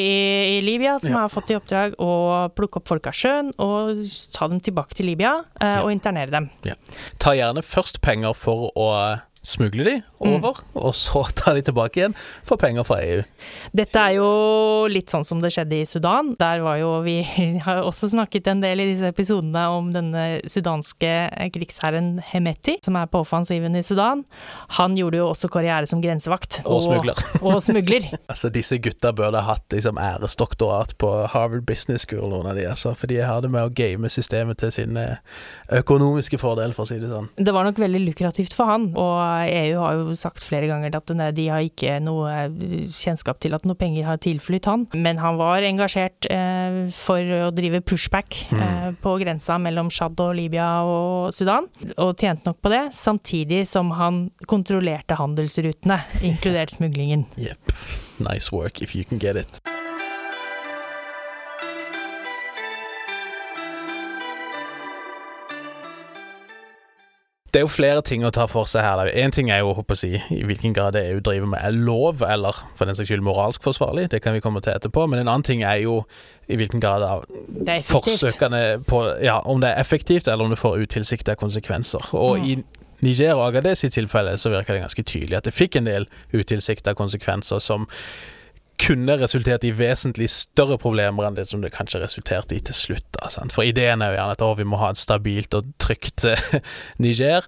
i, 0.58 0.60
Libya 0.65 0.98
som 1.04 1.13
ja. 1.13 1.26
har 1.26 1.34
fått 1.34 1.54
i 1.54 1.58
oppdrag 1.58 1.98
å 2.02 2.12
plukke 2.58 2.82
opp 2.82 2.89
folk 2.89 3.10
av 3.10 3.17
sjøen 3.17 3.54
og 3.62 4.04
ta 4.34 4.50
dem 4.52 4.62
tilbake 4.63 4.98
til 4.98 5.10
Libya 5.12 5.38
eh, 5.60 5.78
ja. 5.78 5.82
og 5.84 5.93
internere 5.93 6.34
dem. 6.34 6.50
Ta 7.22 7.36
gjerne 7.38 7.63
først 7.65 8.02
penger 8.06 8.38
for 8.38 8.72
å 8.74 8.89
smugle 9.47 9.83
de 9.88 9.95
over, 10.19 10.57
mm. 10.60 10.79
og 10.81 10.95
så 10.97 11.21
tar 11.38 11.55
de 11.55 11.63
tilbake 11.63 12.01
igjen 12.01 12.15
for 12.45 12.60
penger 12.60 12.83
fra 12.88 12.97
EU. 13.05 13.21
Dette 13.77 14.01
er 14.01 14.17
jo 14.17 14.29
litt 14.91 15.12
sånn 15.13 15.23
som 15.27 15.39
det 15.43 15.53
skjedde 15.53 15.77
i 15.77 15.86
Sudan. 15.88 16.33
Der 16.39 16.63
var 16.65 16.79
jo 16.81 16.89
Vi 17.05 17.21
har 17.65 17.83
også 17.83 18.10
snakket 18.12 18.49
en 18.51 18.63
del 18.63 18.81
i 18.83 18.89
disse 18.89 19.12
episodene 19.13 19.67
om 19.71 19.91
denne 19.93 20.41
sudanske 20.49 21.12
krigsherren 21.53 22.17
Hemeti, 22.31 22.77
som 22.83 22.97
er 22.99 23.07
på 23.12 23.21
offensiven 23.23 23.77
i 23.77 23.83
Sudan. 23.86 24.25
Han 24.79 24.97
gjorde 24.99 25.21
jo 25.21 25.29
også 25.29 25.51
karriere 25.53 25.88
som 25.88 26.01
grensevakt. 26.03 26.62
Og, 26.65 26.79
og 26.79 26.88
smugler. 26.89 27.23
Og 27.47 27.62
smugler. 27.63 28.10
altså, 28.31 28.51
disse 28.53 28.79
gutta 28.83 29.13
bør 29.15 29.38
ha 29.38 29.45
hatt 29.53 29.71
liksom 29.71 30.01
æresdoktorat 30.01 30.97
på 30.99 31.13
Harvard 31.31 31.63
Business 31.69 32.07
School, 32.07 32.27
noen 32.33 32.51
av 32.51 32.60
de, 32.60 32.67
altså, 32.67 32.91
for 32.97 33.07
de 33.12 33.21
har 33.21 33.45
det 33.45 33.53
med 33.53 33.69
å 33.69 33.71
game 33.71 34.12
systemet 34.12 34.60
til 34.60 34.73
sin 34.73 34.99
økonomiske 35.73 36.39
fordel, 36.41 36.75
for 36.75 36.83
å 36.83 36.89
si 36.89 36.99
det 36.99 37.12
sånn. 37.12 37.29
Det 37.38 37.53
var 37.55 37.67
nok 37.67 37.79
veldig 37.79 38.03
lukrativt 38.10 38.55
for 38.57 38.73
han. 38.73 38.89
og 38.97 39.37
EU 39.45 39.78
har 39.82 40.00
jo 40.00 40.15
sagt 40.17 40.43
flere 40.43 40.69
ganger 40.69 40.95
at 40.97 41.13
de 41.36 41.47
har 41.52 41.65
ikke 41.65 41.97
noe 42.04 42.32
eh, 42.32 42.89
kjennskap 42.93 43.39
til 43.43 43.56
at 43.58 43.67
noe 43.67 43.78
penger 43.80 44.08
har 44.10 44.19
tilflytt 44.23 44.69
han. 44.69 44.88
Men 44.97 45.21
han 45.21 45.39
var 45.39 45.65
engasjert 45.67 46.30
eh, 46.34 46.88
for 46.97 47.34
å 47.47 47.52
drive 47.56 47.84
pushback 47.88 48.41
mm. 48.52 48.63
eh, 48.65 48.89
på 49.04 49.15
grensa 49.21 49.60
mellom 49.62 49.91
Tsjad 49.93 50.19
og 50.23 50.36
Libya 50.38 50.67
og 50.88 51.36
Sudan, 51.38 51.69
og 51.95 52.15
tjente 52.17 52.50
nok 52.50 52.62
på 52.63 52.73
det. 52.73 52.84
Samtidig 52.97 53.63
som 53.69 53.93
han 53.97 54.28
kontrollerte 54.50 55.19
handelsrutene, 55.19 56.02
inkludert 56.28 56.73
smuglingen. 56.78 57.28
Yep. 57.38 57.73
Nice 58.19 58.52
work 58.52 58.82
if 58.82 58.95
you 58.95 59.04
can 59.04 59.21
get 59.21 59.38
it. 59.38 59.62
Det 67.58 67.63
er 67.63 67.65
jo 67.65 67.74
flere 67.74 68.02
ting 68.06 68.22
å 68.22 68.30
ta 68.30 68.43
for 68.46 68.70
seg 68.70 68.84
her. 68.86 69.08
Én 69.17 69.32
ting 69.34 69.48
er 69.50 69.63
jo 69.63 69.72
å 69.74 69.96
si, 69.98 70.12
i 70.13 70.43
hvilken 70.46 70.76
grad 70.78 70.93
det 70.93 71.02
EU 71.10 71.24
driver 71.26 71.50
med 71.50 71.63
er 71.65 71.74
lov, 71.74 72.22
eller 72.22 72.54
for 72.78 72.86
den 72.86 72.93
saks 72.93 73.10
skyld 73.10 73.24
moralsk 73.26 73.65
forsvarlig. 73.65 74.12
Det 74.12 74.20
kan 74.22 74.36
vi 74.38 74.43
komme 74.46 74.62
til 74.62 74.76
etterpå. 74.76 75.08
Men 75.10 75.24
en 75.24 75.32
annen 75.32 75.46
ting 75.48 75.63
er 75.65 75.80
jo 75.82 76.04
i 76.46 76.60
hvilken 76.60 76.84
grad 76.84 77.02
av 77.02 77.26
forsøkene 77.89 78.62
på 78.86 79.02
ja, 79.26 79.39
om 79.41 79.65
det 79.65 79.72
er 79.72 79.82
effektivt, 79.82 80.30
eller 80.30 80.46
om 80.46 80.54
det 80.54 80.62
får 80.62 80.86
utilsiktede 80.86 81.34
konsekvenser. 81.41 82.06
Og 82.13 82.38
mm. 82.38 82.46
i 82.46 83.08
Niger 83.08 83.34
og 83.34 83.48
Agadez 83.48 83.88
i 83.89 83.89
tilfelle 83.89 84.38
så 84.38 84.54
virker 84.54 84.78
det 84.78 84.86
ganske 84.86 85.10
tydelig 85.10 85.41
at 85.41 85.50
det 85.50 85.58
fikk 85.58 85.82
en 85.82 85.89
del 85.89 86.06
utilsikta 86.38 86.93
konsekvenser 86.93 87.58
som 87.58 87.89
kunne 88.81 89.17
resultert 89.21 89.65
i 89.65 89.73
vesentlig 89.75 90.29
større 90.33 90.77
problemer 90.81 91.27
enn 91.27 91.37
det 91.37 91.47
som 91.49 91.63
det 91.63 91.73
kanskje 91.75 92.03
resulterte 92.03 92.57
i 92.57 92.61
til 92.63 92.77
slutt. 92.77 93.07
Da, 93.17 93.29
For 93.53 93.65
ideen 93.65 94.03
er 94.03 94.13
jo 94.13 94.19
gjerne 94.19 94.37
at 94.37 94.45
å, 94.45 94.53
vi 94.59 94.67
må 94.67 94.79
ha 94.81 94.93
et 94.93 95.01
stabilt 95.01 95.57
og 95.57 95.73
trygt 95.81 96.27
Niger, 97.03 97.47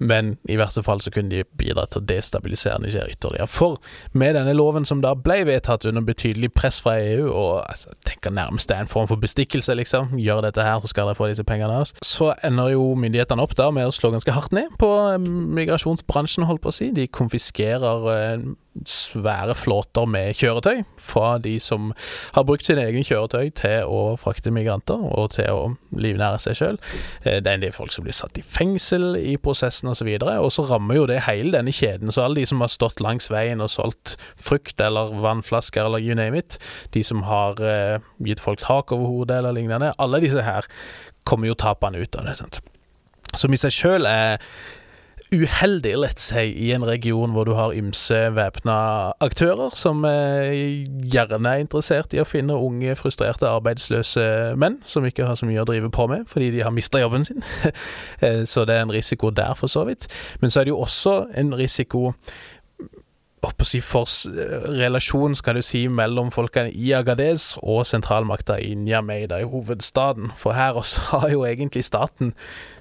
men 0.00 0.32
i 0.48 0.56
verste 0.56 0.80
fall 0.82 1.02
så 1.04 1.12
kunne 1.12 1.28
de 1.34 1.44
bidra 1.60 1.84
til 1.90 2.00
å 2.00 2.06
destabilisere 2.08 2.80
Niger 2.80 3.10
ytterligere. 3.12 3.48
For 3.52 3.76
med 4.16 4.32
denne 4.38 4.54
loven 4.56 4.88
som 4.88 5.02
da 5.04 5.12
ble 5.12 5.42
vedtatt 5.44 5.84
under 5.88 6.04
betydelig 6.04 6.48
press 6.56 6.80
fra 6.80 6.96
EU, 7.02 7.26
og 7.28 7.50
altså, 7.68 7.92
jeg 7.92 8.14
tenker 8.14 8.32
nærmest 8.34 8.70
det 8.70 8.78
er 8.78 8.86
en 8.86 8.92
form 8.92 9.10
for 9.10 9.20
bestikkelse, 9.20 9.76
liksom, 9.76 10.16
gjør 10.16 10.46
dette 10.46 10.64
her, 10.64 10.80
så 10.80 10.88
skal 10.90 11.10
dere 11.10 11.20
få 11.20 11.28
disse 11.28 11.44
pengene 11.44 11.76
av 11.76 11.84
oss, 11.84 11.94
så 12.04 12.32
ender 12.46 12.72
jo 12.72 12.86
myndighetene 12.96 13.44
opp 13.44 13.52
da 13.60 13.68
med 13.76 13.90
å 13.90 13.94
slå 13.94 14.14
ganske 14.14 14.34
hardt 14.34 14.56
ned 14.56 14.72
på 14.80 14.88
eh, 15.10 15.20
migrasjonsbransjen, 15.60 16.48
holdt 16.48 16.64
på 16.64 16.72
å 16.72 16.78
si. 16.80 16.88
De 16.96 17.04
konfiskerer 17.20 18.10
eh, 18.14 18.48
svære 18.88 19.54
flåter 19.58 20.06
med 20.08 20.36
kjøretøy 20.38 20.82
fra 21.00 21.38
de 21.42 21.56
som 21.60 21.90
har 22.34 22.46
brukt 22.48 22.66
sine 22.66 22.84
egne 22.86 23.02
kjøretøy 23.06 23.50
til 23.58 23.90
å 23.90 24.16
frakte 24.20 24.52
migranter 24.54 25.00
og 25.00 25.32
til 25.34 25.50
å 25.52 25.66
livnære 25.96 26.40
seg 26.44 26.58
sjøl. 26.58 26.80
Eh, 27.24 27.40
det 27.42 27.50
er 27.50 27.58
en 27.58 27.64
del 27.64 27.76
folk 27.76 27.94
som 27.94 28.06
blir 28.06 28.16
satt 28.16 28.40
i 28.40 28.44
fengsel 28.46 29.14
i 29.20 29.36
prosessen 29.42 29.92
osv. 29.92 30.08
Og, 30.20 30.30
og 30.46 30.50
så 30.54 30.66
rammer 30.70 31.00
jo 31.00 31.06
det 31.10 31.22
hele 31.28 31.54
denne 31.56 31.74
kjeden. 31.74 32.12
Så 32.14 32.24
alle 32.24 32.40
de 32.40 32.48
som 32.50 32.62
har 32.64 32.72
stått 32.72 33.02
langs 33.04 33.30
veien 33.32 33.62
og 33.64 33.72
solgt 33.72 34.16
frukt 34.40 34.80
eller 34.80 35.14
vannflasker 35.22 35.84
eller 35.84 36.02
you 36.02 36.16
name 36.18 36.38
it, 36.38 36.58
de 36.94 37.04
som 37.06 37.24
har 37.28 37.60
eh, 37.64 38.00
gitt 38.26 38.42
folk 38.42 38.62
tak 38.64 38.92
over 38.96 39.10
hodet 39.10 39.40
eller 39.40 39.56
lignende, 39.56 39.94
alle 39.98 40.22
disse 40.24 40.44
her 40.46 40.68
kommer 41.28 41.50
jo 41.50 41.58
tapende 41.58 42.00
ut 42.00 42.16
av 42.16 42.28
det. 42.28 42.36
Sant? 42.40 42.60
Som 43.36 43.54
i 43.54 43.60
seg 43.60 43.74
sjøl 43.74 44.08
er 44.08 44.40
uheldig, 45.32 45.94
let's 45.96 46.22
say, 46.22 46.50
i 46.50 46.72
en 46.72 46.86
region 46.86 47.30
hvor 47.30 47.44
du 47.44 47.52
har 47.54 47.74
ymse 47.76 48.18
væpna 48.34 48.76
aktører 49.22 49.70
som 49.78 50.04
eh, 50.04 50.84
gjerne 51.12 51.54
er 51.54 51.62
interessert 51.62 52.14
i 52.14 52.20
å 52.22 52.26
finne 52.26 52.56
unge, 52.58 52.96
frustrerte, 52.98 53.48
arbeidsløse 53.48 54.56
menn 54.60 54.80
som 54.90 55.06
ikke 55.06 55.28
har 55.28 55.38
så 55.38 55.46
mye 55.48 55.62
å 55.62 55.68
drive 55.68 55.92
på 55.94 56.08
med 56.10 56.26
fordi 56.30 56.50
de 56.56 56.64
har 56.66 56.74
mista 56.74 57.02
jobben 57.02 57.26
sin. 57.26 57.42
Eh, 58.20 58.42
så 58.44 58.66
det 58.68 58.74
er 58.74 58.82
en 58.84 58.92
risiko 58.92 59.30
der, 59.32 59.54
for 59.56 59.70
så 59.70 59.86
vidt. 59.88 60.06
Men 60.42 60.50
så 60.52 60.60
er 60.60 60.66
det 60.68 60.72
jo 60.74 60.80
også 60.82 61.14
en 61.40 61.54
risiko 61.56 62.10
si, 63.64 63.80
for 63.80 64.08
relasjon 64.70 65.34
skal 65.36 65.58
du 65.58 65.62
si, 65.62 65.86
mellom 65.88 66.30
folkene 66.34 66.72
i 66.72 66.92
Agadez 66.96 67.54
og 67.62 67.86
sentralmakta 67.86 68.58
i 68.60 68.74
Niamey, 68.74 69.26
i 69.26 69.42
hovedstaden. 69.44 70.32
For 70.36 70.52
her 70.52 70.78
også 70.80 71.00
har 71.12 71.28
jo 71.30 71.44
egentlig 71.44 71.84
staten 71.84 72.34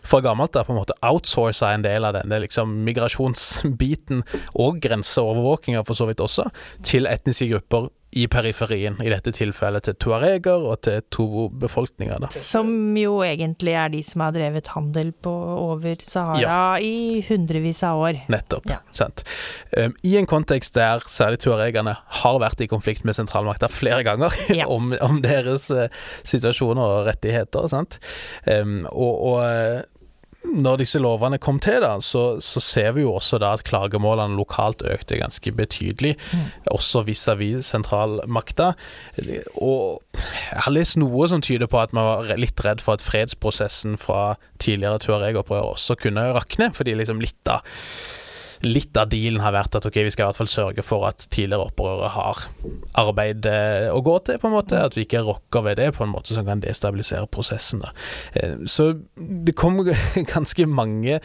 fra 0.04 0.22
gammelt 0.22 0.56
av 0.56 0.67
på 0.67 0.74
en 0.74 0.82
måte 0.82 0.98
outsourca 1.06 1.74
en 1.74 1.84
del 1.84 2.06
av 2.08 2.15
denne 2.17 2.41
liksom, 2.45 2.80
migrasjonsbiten, 2.88 4.24
og 4.56 4.82
grenseovervåkinga 4.82 5.84
for 5.88 5.98
så 5.98 6.10
vidt 6.10 6.24
også, 6.24 6.50
til 6.84 7.10
etniske 7.10 7.50
grupper 7.52 7.89
i 8.12 8.26
periferien, 8.32 8.95
i 9.06 9.10
dette 9.12 9.32
tilfellet 9.36 9.86
til 9.86 9.98
tuareger 10.02 10.63
og 10.65 10.80
til 10.88 11.04
tobo-befolkninga. 11.13 12.17
Som 12.34 12.98
jo 12.98 13.19
egentlig 13.26 13.76
er 13.78 13.91
de 13.93 14.02
som 14.06 14.24
har 14.26 14.34
drevet 14.34 14.72
handel 14.74 15.12
på 15.13 15.34
over 15.60 16.02
Sahara 16.02 16.41
ja. 16.41 16.62
i 16.82 17.22
hundrevis 17.28 17.84
av 17.86 18.02
år. 18.02 18.24
Nettopp. 18.34 18.65
Ja. 18.72 18.80
Sant. 18.98 19.22
Um, 19.78 19.93
I 20.02 20.15
en 20.17 20.30
kontekst 20.30 20.74
der 20.78 21.06
særlig 21.06 21.43
tuaregene 21.45 21.95
har 22.24 22.41
vært 22.41 22.65
i 22.65 22.69
konflikt 22.72 23.06
med 23.06 23.17
sentralmakta 23.17 23.69
flere 23.69 24.02
ganger 24.08 24.34
ja. 24.60 24.65
om, 24.65 24.95
om, 25.06 25.22
deres 25.22 25.69
uh, 25.69 25.86
situasjoner 26.26 26.82
og 26.82 27.08
rettigheter, 27.12 27.69
sant. 27.69 28.02
Um, 28.50 28.88
og, 28.89 29.22
og 29.36 29.86
når 30.47 30.80
disse 30.82 30.99
lovene 31.02 31.38
kom 31.41 31.60
til, 31.60 31.82
da, 31.84 31.97
så, 32.04 32.39
så, 32.43 32.62
ser 32.63 32.93
vi 32.95 33.04
jo 33.04 33.13
også 33.17 33.39
da 33.41 33.52
at 33.58 33.65
klagemålene 33.67 34.38
lokalt 34.39 34.82
økte 34.88 35.19
ganske 35.19 35.52
betydelig, 35.56 36.15
mm. 36.32 36.45
også 36.71 37.04
vis-à-vis 37.08 37.71
sentralmakta. 37.73 38.71
Og 39.60 39.99
jeg 40.15 40.63
har 40.63 40.75
lest 40.75 40.99
noe 41.02 41.28
som 41.32 41.43
tyder 41.43 41.69
på 41.69 41.82
at 41.82 41.93
man 41.95 42.08
var 42.08 42.39
litt 42.39 42.63
redd 42.65 42.84
for 42.84 42.95
at 42.95 43.04
fredsprosessen 43.04 43.99
fra 43.99 44.38
tidligere 44.63 45.04
tuareg-opprør 45.04 45.73
også 45.73 45.99
kunne 45.99 46.30
rakne, 46.36 46.71
fordi 46.75 46.95
liksom 46.97 47.21
litt 47.23 47.52
av 47.52 47.65
litt 48.65 48.98
av 49.00 49.10
dealen 49.12 49.41
har 49.43 49.54
vært 49.56 49.78
at 49.80 49.88
ok, 49.88 50.02
vi 50.06 50.12
skal 50.13 50.26
i 50.26 50.30
hvert 50.30 50.39
fall 50.41 50.52
sørge 50.52 50.84
for 50.86 51.08
at 51.08 51.28
tidligere 51.32 51.69
opprørere 51.69 52.12
har 52.15 52.43
arbeid 53.00 53.48
eh, 53.50 53.88
å 53.93 54.02
gå 54.06 54.17
til, 54.28 54.39
på 54.41 54.50
en 54.50 54.56
måte. 54.58 54.82
At 54.84 54.98
vi 54.98 55.06
ikke 55.08 55.24
rokker 55.28 55.63
ved 55.65 55.80
det 55.80 55.91
på 55.95 56.06
en 56.06 56.12
måte 56.13 56.36
som 56.36 56.48
kan 56.48 56.63
destabilisere 56.63 57.30
prosessen. 57.32 57.86
Da. 57.86 57.93
Eh, 58.39 58.58
så 58.69 58.91
det 59.15 59.56
kom 59.60 59.80
ganske 60.36 60.67
mange 60.67 61.22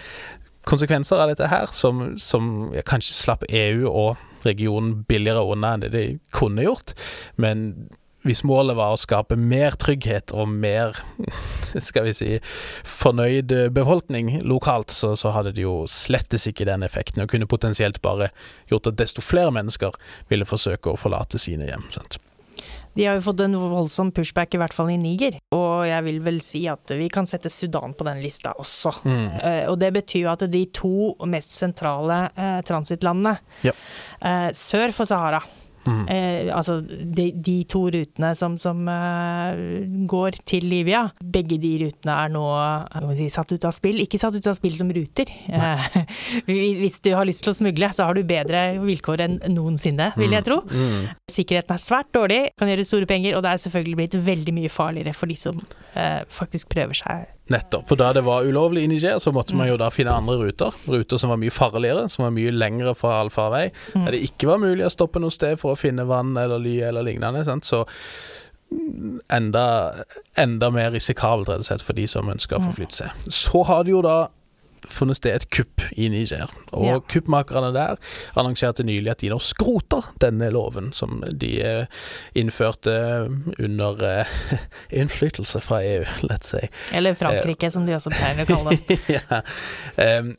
konsekvenser 0.64 1.20
av 1.20 1.33
dette 1.33 1.51
her, 1.51 1.68
som, 1.77 2.14
som 2.20 2.70
kanskje 2.88 3.18
slapp 3.18 3.44
EU 3.51 3.90
og 3.90 4.14
regionen 4.44 5.03
billigere 5.09 5.44
unna 5.55 5.75
enn 5.75 5.85
det 5.85 5.92
de 5.94 6.07
kunne 6.35 6.64
gjort. 6.64 6.94
Men 7.40 7.88
hvis 8.24 8.44
målet 8.46 8.76
var 8.78 8.94
å 8.94 9.00
skape 9.00 9.37
mer 9.38 9.76
trygghet 9.80 10.34
og 10.37 10.50
mer, 10.50 10.98
skal 11.88 12.08
vi 12.08 12.16
si, 12.16 12.30
fornøyd 12.88 13.52
befolkning 13.76 14.40
lokalt, 14.48 14.94
så, 14.94 15.14
så 15.20 15.34
hadde 15.37 15.54
det 15.56 15.64
jo 15.66 15.82
slettes 15.90 16.48
ikke 16.50 16.68
den 16.68 16.87
effekten, 16.87 17.24
og 17.24 17.32
kunne 17.32 17.50
potensielt 17.50 18.00
bare 18.04 18.32
gjort 18.72 18.92
at 18.92 19.00
desto 19.00 19.24
flere 19.24 19.52
mennesker 19.54 19.96
ville 20.32 20.48
forsøke 20.48 20.92
å 20.92 21.00
forlate 21.00 21.40
sine 21.40 21.68
hjem. 21.68 21.88
sant? 21.94 22.20
De 22.94 23.06
har 23.08 23.16
jo 23.18 23.24
fått 23.26 23.42
en 23.42 23.56
voldsom 23.58 24.12
pushback, 24.14 24.54
i 24.54 24.60
hvert 24.62 24.74
fall 24.74 24.92
i 24.92 24.98
Niger. 25.00 25.40
Og 25.54 25.82
jeg 25.88 26.04
vil 26.06 26.20
vel 26.22 26.38
si 26.44 26.62
at 26.70 26.94
vi 26.94 27.08
kan 27.12 27.26
sette 27.26 27.50
Sudan 27.50 27.96
på 27.98 28.06
den 28.06 28.22
lista 28.22 28.54
også. 28.62 28.92
Mm. 29.02 29.26
Uh, 29.34 29.64
og 29.72 29.78
det 29.82 29.90
betyr 29.96 30.22
jo 30.22 30.30
at 30.30 30.46
de 30.50 30.62
to 30.74 31.10
mest 31.30 31.56
sentrale 31.56 32.20
uh, 32.38 32.60
transittlandene 32.66 33.34
ja. 33.66 33.74
uh, 34.22 34.50
sør 34.54 34.94
for 34.94 35.10
Sahara 35.10 35.42
Mm. 35.85 36.05
Eh, 36.09 36.51
altså 36.55 36.79
de, 36.85 37.29
de, 37.44 37.57
to 37.68 37.85
rutene 37.92 38.31
som, 38.38 38.57
som 38.61 38.87
eh, 38.88 39.62
går 40.11 40.38
til 40.49 40.66
Libya, 40.70 41.05
begge 41.20 41.59
de 41.61 41.75
rutene 41.85 42.16
er 42.25 42.33
nå 42.33 42.44
si, 43.18 43.29
satt 43.33 43.53
ut 43.53 43.68
av 43.68 43.75
spill. 43.77 44.01
Ikke 44.05 44.20
satt 44.20 44.37
ut 44.37 44.49
av 44.51 44.57
spill 44.59 44.77
som 44.79 44.90
ruter. 44.94 45.31
Eh, 45.49 45.88
hvis 46.49 47.01
du 47.05 47.12
har 47.16 47.29
lyst 47.29 47.44
til 47.44 47.55
å 47.55 47.59
smugle, 47.61 47.92
så 47.94 48.09
har 48.09 48.16
du 48.16 48.25
bedre 48.27 48.66
vilkår 48.83 49.27
enn 49.27 49.38
noensinne, 49.55 50.12
vil 50.20 50.35
jeg 50.35 50.44
mm. 50.44 50.49
tro. 50.49 50.61
Mm. 50.70 51.12
Sikkerheten 51.31 51.77
er 51.77 51.85
svært 51.85 52.12
dårlig, 52.16 52.42
kan 52.61 52.70
gjøre 52.70 52.88
store 52.88 53.11
penger, 53.11 53.37
og 53.37 53.44
det 53.44 53.53
er 53.53 53.64
selvfølgelig 53.66 54.01
blitt 54.01 54.18
veldig 54.33 54.59
mye 54.61 54.73
farligere 54.73 55.14
for 55.16 55.31
de 55.31 55.38
som 55.38 55.61
uh, 55.61 56.20
faktisk 56.33 56.73
prøver 56.75 56.97
seg 56.99 57.31
Nettopp. 57.52 57.88
For 57.90 58.00
da 58.00 58.12
det 58.16 58.22
var 58.24 58.46
ulovlig 58.48 58.87
i 58.87 58.88
Niger, 58.88 59.18
så 59.20 59.33
måtte 59.33 59.57
man 59.57 59.68
jo 59.68 59.76
da 59.80 59.90
finne 59.92 60.14
andre 60.16 60.38
ruter. 60.40 60.76
Ruter 60.88 61.20
som 61.20 61.33
var 61.35 61.40
mye 61.42 61.52
farligere, 61.52 62.07
som 62.09 62.24
var 62.24 62.33
mye 62.33 62.54
lengre 62.54 62.94
fra 62.96 63.18
allfarvei. 63.20 63.66
Mm. 63.92 64.07
Der 64.07 64.16
det 64.16 64.22
ikke 64.24 64.48
var 64.48 64.62
mulig 64.62 64.87
å 64.87 64.92
stoppe 64.92 65.20
noe 65.20 65.35
sted 65.35 65.61
for 65.61 65.74
å 65.74 65.80
finne 65.80 66.07
vann 66.09 66.33
eller 66.40 66.62
ly 66.62 66.78
eller 66.88 67.04
lignende. 67.04 67.44
Sant? 67.44 67.68
Så 67.68 67.83
enda, 69.33 69.66
enda 70.40 70.70
mer 70.72 70.94
risikabelt, 70.94 71.50
rett 71.52 71.66
og 71.66 71.68
slett, 71.68 71.85
for 71.85 72.00
de 72.00 72.07
som 72.11 72.33
ønsker 72.33 72.59
å 72.59 72.64
forflytte 72.64 73.02
seg. 73.02 73.28
Så 73.28 73.62
har 73.68 73.85
det 73.85 73.92
jo 73.92 74.00
da 74.04 74.16
funnet 74.90 75.18
sted 75.18 75.35
et 75.35 75.47
kupp 75.55 75.83
i 75.92 76.09
Niger. 76.12 76.51
Og 76.75 76.87
ja. 76.87 76.99
kuppmakerne 77.11 77.70
der 77.75 77.99
annonserte 78.38 78.85
nylig 78.87 79.12
at 79.12 79.23
de 79.23 79.31
nå 79.33 79.38
skroter 79.42 80.11
denne 80.23 80.51
loven 80.55 80.90
som 80.97 81.23
de 81.33 81.53
eh, 81.64 82.03
innførte 82.38 82.94
under 83.59 84.01
uh, 84.03 84.35
innflytelse 85.01 85.61
fra 85.64 85.81
EU, 85.85 86.05
let's 86.29 86.51
say. 86.55 86.68
Eller 86.92 87.14
Frankrike, 87.18 87.70
som 87.70 87.87
de 87.87 87.97
også 87.97 88.12
pleier 88.14 88.44
å 88.44 88.49
kalle 88.49 88.77
det. 88.77 88.99
ja. 89.16 89.40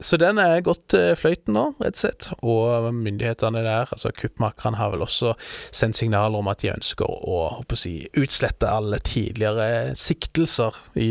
så 0.03 0.19
den 0.21 0.39
er 0.41 0.63
gått 0.65 0.95
fløyten 1.19 1.55
nå, 1.55 1.67
rett 1.81 1.97
og 1.97 2.01
slett. 2.03 2.29
Og 2.45 2.89
myndighetene 2.95 3.63
der, 3.65 3.89
altså 3.91 4.11
kuppmakerne, 4.15 4.79
har 4.79 4.91
vel 4.93 5.05
også 5.05 5.33
sendt 5.75 5.97
signaler 5.97 6.41
om 6.41 6.49
at 6.51 6.63
de 6.63 6.73
ønsker 6.73 7.07
å, 7.07 7.39
å 7.61 7.79
si, 7.79 7.97
utslette 8.19 8.69
alle 8.69 8.99
tidligere 9.05 9.95
siktelser 9.99 10.75
i, 10.99 11.09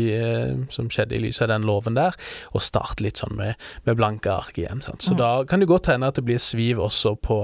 som 0.73 0.89
skjedde 0.91 1.17
i 1.17 1.23
lys 1.25 1.41
av 1.43 1.51
den 1.53 1.65
loven 1.67 1.97
der, 1.97 2.15
og 2.53 2.63
starte 2.65 3.03
litt 3.05 3.21
sånn 3.21 3.24
sånn 3.25 3.39
med, 3.39 3.59
med 3.89 3.99
blanke 3.99 4.31
ark 4.31 4.61
igjen. 4.61 4.83
Sant? 4.85 5.03
Så 5.05 5.15
mm. 5.15 5.19
da 5.21 5.31
kan 5.49 5.63
det 5.63 5.71
godt 5.71 5.91
hende 5.91 6.11
at 6.11 6.19
det 6.19 6.25
blir 6.27 6.41
sviv 6.41 6.81
også 6.85 7.15
på, 7.19 7.41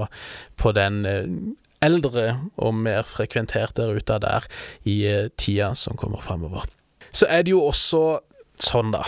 på 0.60 0.74
den 0.76 1.02
eh, 1.08 1.28
eldre 1.82 2.36
og 2.62 2.76
mer 2.78 3.06
frekventerte 3.08 3.90
ruta 3.90 4.18
der 4.22 4.46
i 4.88 5.02
eh, 5.10 5.30
tida 5.36 5.72
som 5.78 5.98
kommer 5.98 6.22
fremover. 6.24 6.68
Så 7.12 7.28
er 7.28 7.44
det 7.44 7.52
jo 7.52 7.64
også 7.66 8.22
sånn, 8.62 8.92
da, 8.94 9.02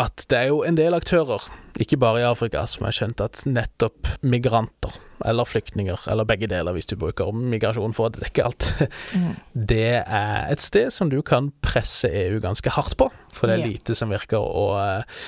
at 0.00 0.24
det 0.30 0.38
er 0.38 0.50
jo 0.52 0.62
en 0.66 0.78
del 0.78 0.94
aktører, 0.96 1.44
ikke 1.80 1.98
bare 2.00 2.20
i 2.22 2.26
Afrika, 2.28 2.64
som 2.68 2.86
har 2.86 2.94
skjønt 2.94 3.22
at 3.24 3.42
nettopp 3.48 4.10
migranter, 4.22 4.94
eller 5.26 5.48
flyktninger, 5.48 6.06
eller 6.10 6.28
begge 6.28 6.48
deler 6.50 6.76
hvis 6.76 6.90
du 6.90 6.96
bruker 7.00 7.32
migrasjon 7.34 7.94
for 7.96 8.10
å 8.10 8.14
dekke 8.14 8.46
alt, 8.46 8.68
mm. 9.16 9.32
det 9.72 10.02
er 10.02 10.52
et 10.52 10.62
sted 10.62 10.92
som 10.94 11.10
du 11.12 11.20
kan 11.26 11.50
presse 11.64 12.10
EU 12.10 12.38
ganske 12.42 12.74
hardt 12.76 12.98
på. 13.00 13.10
For 13.32 13.48
det 13.48 13.58
er 13.58 13.66
lite 13.66 13.96
som 13.96 14.12
virker 14.12 14.42
å 14.42 14.66
uh, 14.76 15.22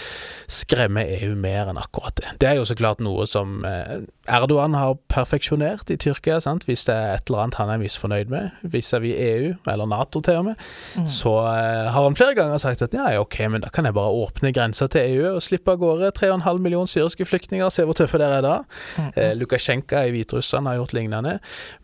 skremme 0.51 1.05
EU 1.17 1.33
mer 1.41 1.71
enn 1.71 1.81
akkurat 1.81 2.17
det. 2.19 2.35
Det 2.43 2.49
er 2.51 2.59
jo 2.59 2.67
så 2.69 2.77
klart 2.77 3.01
noe 3.03 3.25
som 3.29 3.63
eh, 3.65 4.05
Erdogan 4.31 4.75
har 4.77 4.97
perfeksjonert 5.13 5.89
i 5.93 5.97
Tyrkia. 6.01 6.37
Sant? 6.45 6.67
Hvis 6.69 6.85
det 6.89 6.95
er 6.95 7.17
et 7.17 7.31
eller 7.31 7.45
annet 7.45 7.59
han 7.61 7.73
er 7.73 7.81
misfornøyd 7.81 8.33
med, 8.33 8.59
vis-à-vis 8.75 9.17
EU, 9.17 9.55
eller 9.71 9.89
Nato 9.89 10.21
til 10.25 10.41
og 10.41 10.47
med, 10.51 10.61
mm. 10.99 11.07
så 11.11 11.33
uh, 11.47 11.89
har 11.95 12.07
han 12.07 12.19
flere 12.19 12.37
ganger 12.37 12.61
sagt 12.61 12.85
at 12.85 12.97
ja, 12.97 13.09
ok, 13.21 13.39
men 13.55 13.65
da 13.65 13.73
kan 13.73 13.89
jeg 13.89 13.97
bare 13.97 14.13
åpne 14.25 14.53
grensa 14.55 14.89
til 14.93 15.17
EU 15.17 15.35
og 15.35 15.43
slippe 15.45 15.75
av 15.75 15.81
gårde 15.81 16.13
3,5 16.19 16.61
millioner 16.65 16.93
syriske 16.93 17.27
flyktninger, 17.29 17.73
se 17.73 17.87
hvor 17.89 17.97
tøffe 17.99 18.21
dere 18.21 18.41
er 18.43 18.47
da. 18.47 18.55
Mm. 18.99 19.11
Uh, 19.17 19.33
Lukasjenko 19.41 20.05
i 20.05 20.15
Hviterussland 20.15 20.69
har 20.69 20.81
gjort 20.81 20.97
lignende. 20.97 21.39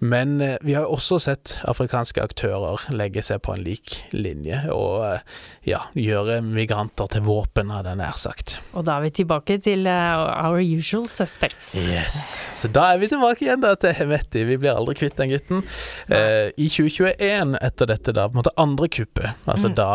Men 0.05 0.37
vi 0.65 0.77
har 0.77 0.89
også 0.89 1.19
sett 1.23 1.57
afrikanske 1.69 2.23
aktører 2.23 2.87
legge 2.93 3.23
seg 3.25 3.41
på 3.45 3.55
en 3.57 3.65
lik 3.65 4.01
linje 4.13 4.63
og 4.75 5.21
ja, 5.69 5.83
gjøre 5.97 6.10
migranter 6.45 7.09
til 7.13 7.25
våpen, 7.27 7.71
hadde 7.73 7.93
jeg 7.93 8.01
nær 8.01 8.19
sagt. 8.21 8.57
Og 8.75 8.87
da 8.87 8.99
er 8.99 9.07
vi 9.07 9.13
tilbake 9.21 9.59
til 9.63 9.87
our 9.89 10.61
usual 10.61 11.07
suspects. 11.11 11.73
Yes. 11.79 12.41
Så 12.59 12.71
da 12.73 12.91
er 12.93 13.01
vi 13.03 13.11
tilbake 13.11 13.47
igjen 13.47 13.63
da 13.63 13.75
til 13.81 13.95
Hemeti. 13.97 14.45
Vi 14.49 14.59
blir 14.61 14.75
aldri 14.75 14.97
kvitt 15.01 15.19
den 15.21 15.33
gutten. 15.35 15.63
Uh, 16.11 16.51
I 16.57 16.69
2021, 16.69 17.57
etter 17.61 17.91
dette 17.91 18.15
da, 18.17 18.27
på 18.29 18.37
en 18.37 18.43
måte 18.43 18.55
andre 18.61 18.91
kuppet, 18.93 19.47
altså 19.47 19.71
mm. 19.71 19.77
da 19.79 19.91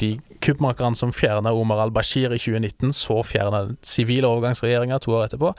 de 0.00 0.12
kuppmakerne 0.44 0.98
som 0.98 1.14
fjerna 1.14 1.52
Omar 1.56 1.84
al-Bashir 1.86 2.32
i 2.34 2.40
2019, 2.40 2.94
så 2.96 3.20
fjerna 3.26 3.66
sivile 3.86 4.28
overgangsregjeringa 4.28 5.00
to 5.02 5.14
år 5.16 5.28
etterpå. 5.28 5.54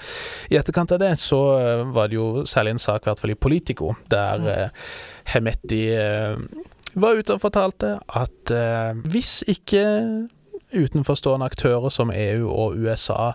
I 0.51 0.59
etterkant 0.59 0.93
av 0.95 1.01
det 1.03 1.13
så 1.21 1.41
eh, 1.59 1.85
var 1.93 2.11
det 2.11 2.17
jo 2.17 2.45
særlig 2.49 2.75
en 2.75 2.83
sak, 2.83 3.03
i 3.03 3.11
hvert 3.11 3.23
fall 3.23 3.33
i 3.33 3.39
Politico, 3.39 3.93
der 4.11 4.45
uh, 4.45 4.85
Hemetti 5.31 5.61
Hemeti 5.61 5.93
eh, 5.93 6.37
var 6.93 7.19
ute 7.19 7.35
og 7.35 7.43
fortalte 7.43 7.95
at 8.07 8.53
eh, 8.55 8.91
hvis 9.11 9.41
ikke 9.51 9.85
utenforstående 10.71 11.47
aktører 11.51 11.91
som 11.91 12.11
EU 12.15 12.47
og 12.49 12.77
USA 12.79 13.31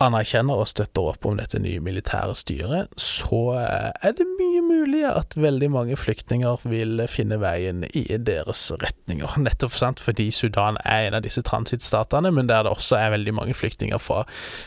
anerkjenner 0.00 0.56
og 0.56 0.68
støtter 0.70 1.10
opp 1.10 1.26
om 1.28 1.36
dette 1.36 1.58
nye 1.60 1.80
militære 1.84 2.32
styret, 2.38 2.94
så 3.00 3.40
eh, 3.60 3.90
er 4.06 4.14
det 4.16 4.26
mye 4.38 4.62
mulig 4.64 5.02
at 5.08 5.36
veldig 5.36 5.68
mange 5.74 5.98
flyktninger 6.00 6.64
vil 6.70 7.04
finne 7.10 7.40
veien 7.42 7.84
i 7.92 8.06
deres 8.16 8.64
retninger. 8.80 9.36
Nettopp 9.46 9.76
sant, 9.76 10.00
fordi 10.00 10.30
Sudan 10.34 10.80
er 10.84 11.08
en 11.08 11.18
av 11.18 11.24
disse 11.26 11.44
transittstatene, 11.46 12.32
men 12.32 12.48
der 12.48 12.64
det 12.64 12.72
også 12.72 12.96
er 13.00 13.14
veldig 13.16 13.36
mange 13.42 13.56
flyktninger 13.56 14.00
fra 14.00 14.22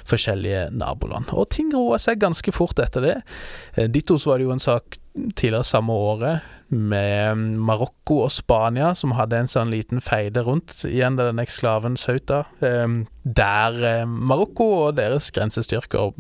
forskjellige 0.10 0.68
naboland. 0.78 1.32
Og 1.34 1.50
ting 1.56 1.74
roer 1.74 2.02
seg 2.02 2.22
ganske 2.22 2.54
fort 2.54 2.82
etter 2.84 3.08
det. 3.08 3.18
Dittos 3.78 3.94
Ditto 3.94 4.20
var 4.30 4.38
det 4.40 4.46
jo 4.46 4.54
en 4.54 4.62
sak 4.62 5.00
tidligere 5.38 5.66
samme 5.66 5.94
året 5.94 6.54
med 6.74 7.38
Marokko 7.64 8.24
og 8.26 8.32
Spania, 8.34 8.94
som 8.98 9.16
hadde 9.18 9.44
en 9.44 9.52
sånn 9.52 9.72
liten 9.74 10.02
feide 10.04 10.44
rundt 10.46 10.76
igjen 10.90 11.18
den 11.20 11.42
eksklaven 11.44 11.98
Sauta, 12.00 12.44
ehm, 12.66 13.04
der 13.24 13.80
eh, 13.88 14.06
Marokko 14.06 14.70
og 14.88 14.96
deres 15.00 15.32
grensestyrker 15.36 16.14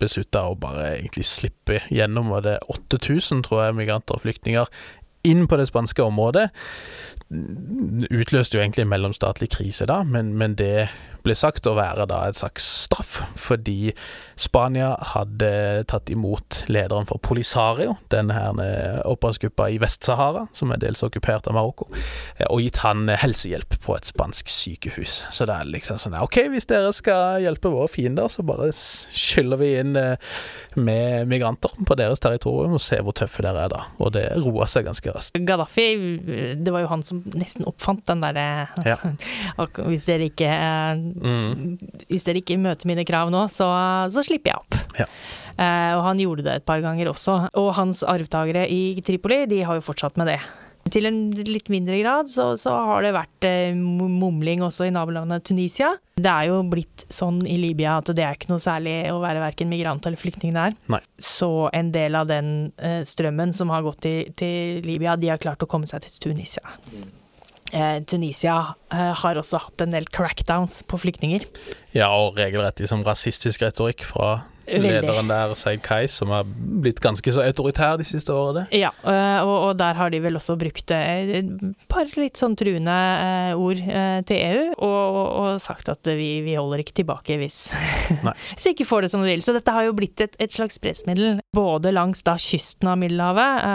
beslutta 0.00 0.46
å 0.48 0.56
bare 0.56 0.94
egentlig 0.94 1.26
slippe 1.28 1.82
gjennom, 1.92 2.32
Og 2.32 2.42
det 2.46 2.56
er 2.56 2.72
8000, 2.72 3.44
tror 3.44 3.66
jeg, 3.66 3.76
migranter 3.76 4.16
og 4.16 4.24
flyktninger 4.24 4.66
inn 5.28 5.46
på 5.46 5.58
det 5.60 5.68
spanske 5.68 6.02
området. 6.02 6.48
Utløste 7.30 8.56
jo 8.56 8.62
egentlig 8.62 8.86
en 8.86 8.92
mellomstatlig 8.92 9.50
krise 9.52 9.86
da, 9.86 10.00
men, 10.02 10.32
men 10.40 10.56
det 10.56 10.88
ble 11.24 11.36
sagt 11.38 11.68
å 11.68 11.76
være 11.78 12.06
da 12.10 12.22
et 12.28 12.38
slags 12.38 12.66
straff, 12.86 13.20
fordi 13.38 13.92
Spania 14.40 14.94
hadde 15.12 15.84
tatt 15.90 16.10
imot 16.12 16.64
lederen 16.72 17.06
for 17.08 17.20
Polisario, 17.22 17.96
denne 18.12 18.36
her 18.36 18.60
eh, 18.64 19.00
opprørsgruppa 19.08 19.68
i 19.74 19.76
Vest-Sahara, 19.82 20.46
som 20.56 20.72
er 20.72 20.80
dels 20.80 21.04
okkupert 21.04 21.50
av 21.50 21.56
Marokko, 21.58 21.90
eh, 22.38 22.46
og 22.48 22.62
gitt 22.64 22.80
han 22.84 23.04
eh, 23.10 23.20
helsehjelp 23.20 23.76
på 23.84 23.96
et 23.98 24.08
spansk 24.08 24.48
sykehus. 24.52 25.20
Så 25.28 25.44
det 25.48 25.58
er 25.58 25.68
liksom 25.68 26.00
sånn 26.00 26.16
OK, 26.20 26.40
hvis 26.54 26.68
dere 26.70 26.94
skal 26.96 27.44
hjelpe 27.44 27.72
våre 27.72 27.90
fiender, 27.92 28.30
så 28.32 28.44
bare 28.46 28.70
skyller 28.72 29.60
vi 29.60 29.70
inn 29.82 29.92
med 29.92 31.28
migranter 31.28 31.74
på 31.86 31.96
deres 31.98 32.22
territorium 32.22 32.78
og 32.78 32.82
ser 32.82 33.04
hvor 33.04 33.16
tøffe 33.16 33.44
dere 33.44 33.66
er 33.66 33.74
da. 33.74 33.84
Og 34.00 34.14
det 34.16 34.24
roer 34.40 34.70
seg 34.70 34.88
ganske 34.88 35.12
raskt. 35.14 35.36
Gaddafi, 35.36 35.86
det 36.60 36.72
var 36.72 36.84
jo 36.86 36.90
han 36.94 37.04
som 37.04 37.22
nesten 37.34 37.68
oppfant 37.68 38.06
den 38.08 38.24
derre 38.24 38.46
ja. 38.86 38.96
Hvis 39.90 40.06
dere 40.08 40.28
ikke 40.30 40.50
mm. 41.14 42.06
Hvis 42.08 42.26
dere 42.26 42.42
ikke 42.42 42.58
møter 42.60 42.90
mine 42.90 43.04
krav 43.08 43.32
nå, 43.32 43.46
så, 43.52 43.68
så 44.12 44.24
slipper 44.26 44.54
jeg 44.54 44.62
opp. 44.62 44.80
Ja. 45.02 45.08
Eh, 45.60 45.92
og 45.98 46.06
han 46.06 46.22
gjorde 46.22 46.46
det 46.46 46.56
et 46.60 46.66
par 46.68 46.80
ganger 46.84 47.12
også. 47.12 47.36
Og 47.60 47.70
hans 47.76 48.02
arvtakere 48.06 48.66
i 48.70 48.98
Tripoli, 49.04 49.44
de 49.50 49.62
har 49.66 49.78
jo 49.78 49.86
fortsatt 49.90 50.20
med 50.20 50.32
det. 50.32 50.40
Til 50.90 51.06
en 51.06 51.18
litt 51.36 51.68
mindre 51.70 51.98
grad 52.00 52.30
så, 52.32 52.54
så 52.58 52.72
har 52.88 53.04
det 53.04 53.12
vært 53.14 53.46
eh, 53.46 53.76
mumling 53.76 54.64
også 54.64 54.88
i 54.88 54.94
nabolandet 54.94 55.44
Tunisia. 55.46 55.92
Det 56.16 56.30
er 56.30 56.48
jo 56.48 56.62
blitt 56.72 57.04
sånn 57.12 57.42
i 57.44 57.58
Libya 57.60 57.98
at 58.00 58.10
det 58.16 58.24
er 58.24 58.38
ikke 58.38 58.50
noe 58.50 58.64
særlig 58.64 58.94
å 59.12 59.20
være 59.22 59.44
verken 59.44 59.70
migrant 59.70 60.08
eller 60.08 60.20
flyktning 60.20 60.56
der. 60.56 60.74
Nei. 60.90 61.02
Så 61.20 61.68
en 61.76 61.92
del 61.94 62.16
av 62.18 62.30
den 62.32 62.72
eh, 62.80 63.02
strømmen 63.06 63.52
som 63.56 63.72
har 63.74 63.84
gått 63.86 64.02
til, 64.08 64.32
til, 64.40 64.80
Libya, 64.88 65.18
de 65.20 65.30
har 65.34 65.42
klart 65.42 65.62
å 65.62 65.68
komme 65.70 65.90
seg 65.90 66.06
til 66.06 66.16
Tunisia. 66.30 66.64
Eh, 67.70 68.02
Tunisia 68.02 68.74
eh, 68.92 69.12
har 69.22 69.38
også 69.38 69.60
hatt 69.62 69.84
en 69.84 69.94
del 69.94 70.08
crackdowns 70.10 70.82
på 70.90 70.98
flyktninger. 71.04 71.46
Ja, 71.94 72.10
og 72.10 72.38
regelrett 72.38 72.82
liksom 72.82 73.04
rasistisk 73.06 73.62
retorikk 73.62 74.02
fra 74.06 74.40
Veldig. 74.70 74.90
lederen 74.90 75.30
der, 75.30 75.52
Seid 75.58 75.80
Kai, 75.82 76.04
som 76.10 76.30
har 76.30 76.46
blitt 76.46 77.00
ganske 77.02 77.32
så 77.34 77.42
autoritær 77.42 77.96
de 77.98 78.06
siste 78.06 78.34
årene. 78.34 78.68
Ja, 78.74 78.90
eh, 79.02 79.38
og, 79.42 79.54
og, 79.68 79.72
der 79.78 79.98
har 79.98 80.10
de 80.10 80.20
vel 80.22 80.38
også 80.38 80.54
brukt 80.58 80.94
et 80.94 81.48
par 81.90 82.10
litt 82.18 82.38
sånn 82.38 82.54
truende 82.58 82.98
ord 83.58 83.82
til 84.30 84.36
EU, 84.36 84.66
og, 84.78 85.18
og 85.42 85.62
sagt 85.62 85.90
at 85.90 86.06
vi, 86.06 86.30
vi, 86.46 86.58
holder 86.58 86.84
ikke 86.84 87.00
tilbake 87.02 87.38
hvis, 87.40 87.62
hvis 88.22 88.68
vi 88.68 88.74
ikke 88.76 88.90
får 88.90 89.06
det 89.06 89.14
som 89.14 89.24
vi 89.24 89.32
vil. 89.32 89.46
Så 89.46 89.54
dette 89.56 89.74
har 89.74 89.86
jo 89.88 89.96
blitt 89.98 90.22
et, 90.22 90.38
et 90.42 90.54
slags 90.54 90.78
pressmiddel, 90.82 91.40
både 91.56 91.94
langs 91.94 92.22
da 92.26 92.36
kysten 92.38 92.90
av 92.90 92.98
Middelhavet, 93.02 93.66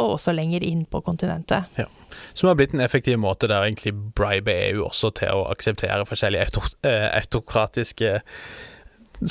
og 0.00 0.16
også 0.16 0.36
lenger 0.36 0.64
inn 0.64 0.86
på 0.88 1.04
kontinentet. 1.04 1.68
Ja. 1.80 1.88
Som 2.34 2.50
har 2.50 2.58
blitt 2.58 2.74
en 2.74 2.82
effektiv 2.84 3.18
måte 3.22 3.48
der 3.50 3.62
egentlig 3.62 3.94
bribe 4.16 4.54
EU 4.70 4.84
også 4.88 5.12
til 5.20 5.34
å 5.34 5.48
akseptere 5.52 6.06
forskjellige 6.08 6.64
eh, 6.82 7.08
autokratiske 7.14 8.18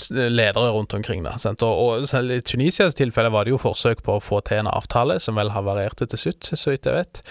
ledere 0.10 0.72
rundt 0.72 0.94
omkring. 0.94 1.24
Da, 1.24 1.36
og, 1.68 2.08
og, 2.08 2.32
I 2.32 2.42
Tunisias 2.42 2.96
tilfelle 2.96 3.32
var 3.34 3.46
det 3.46 3.54
jo 3.54 3.62
forsøk 3.62 4.04
på 4.06 4.18
å 4.18 4.24
få 4.24 4.40
til 4.48 4.64
en 4.64 4.72
avtale, 4.72 5.20
som 5.20 5.38
vel 5.38 5.52
havarerte 5.54 6.08
til 6.10 6.22
slutt, 6.26 6.54
så 6.56 6.74
vidt 6.74 6.88
jeg 6.88 6.96
vet. 7.02 7.22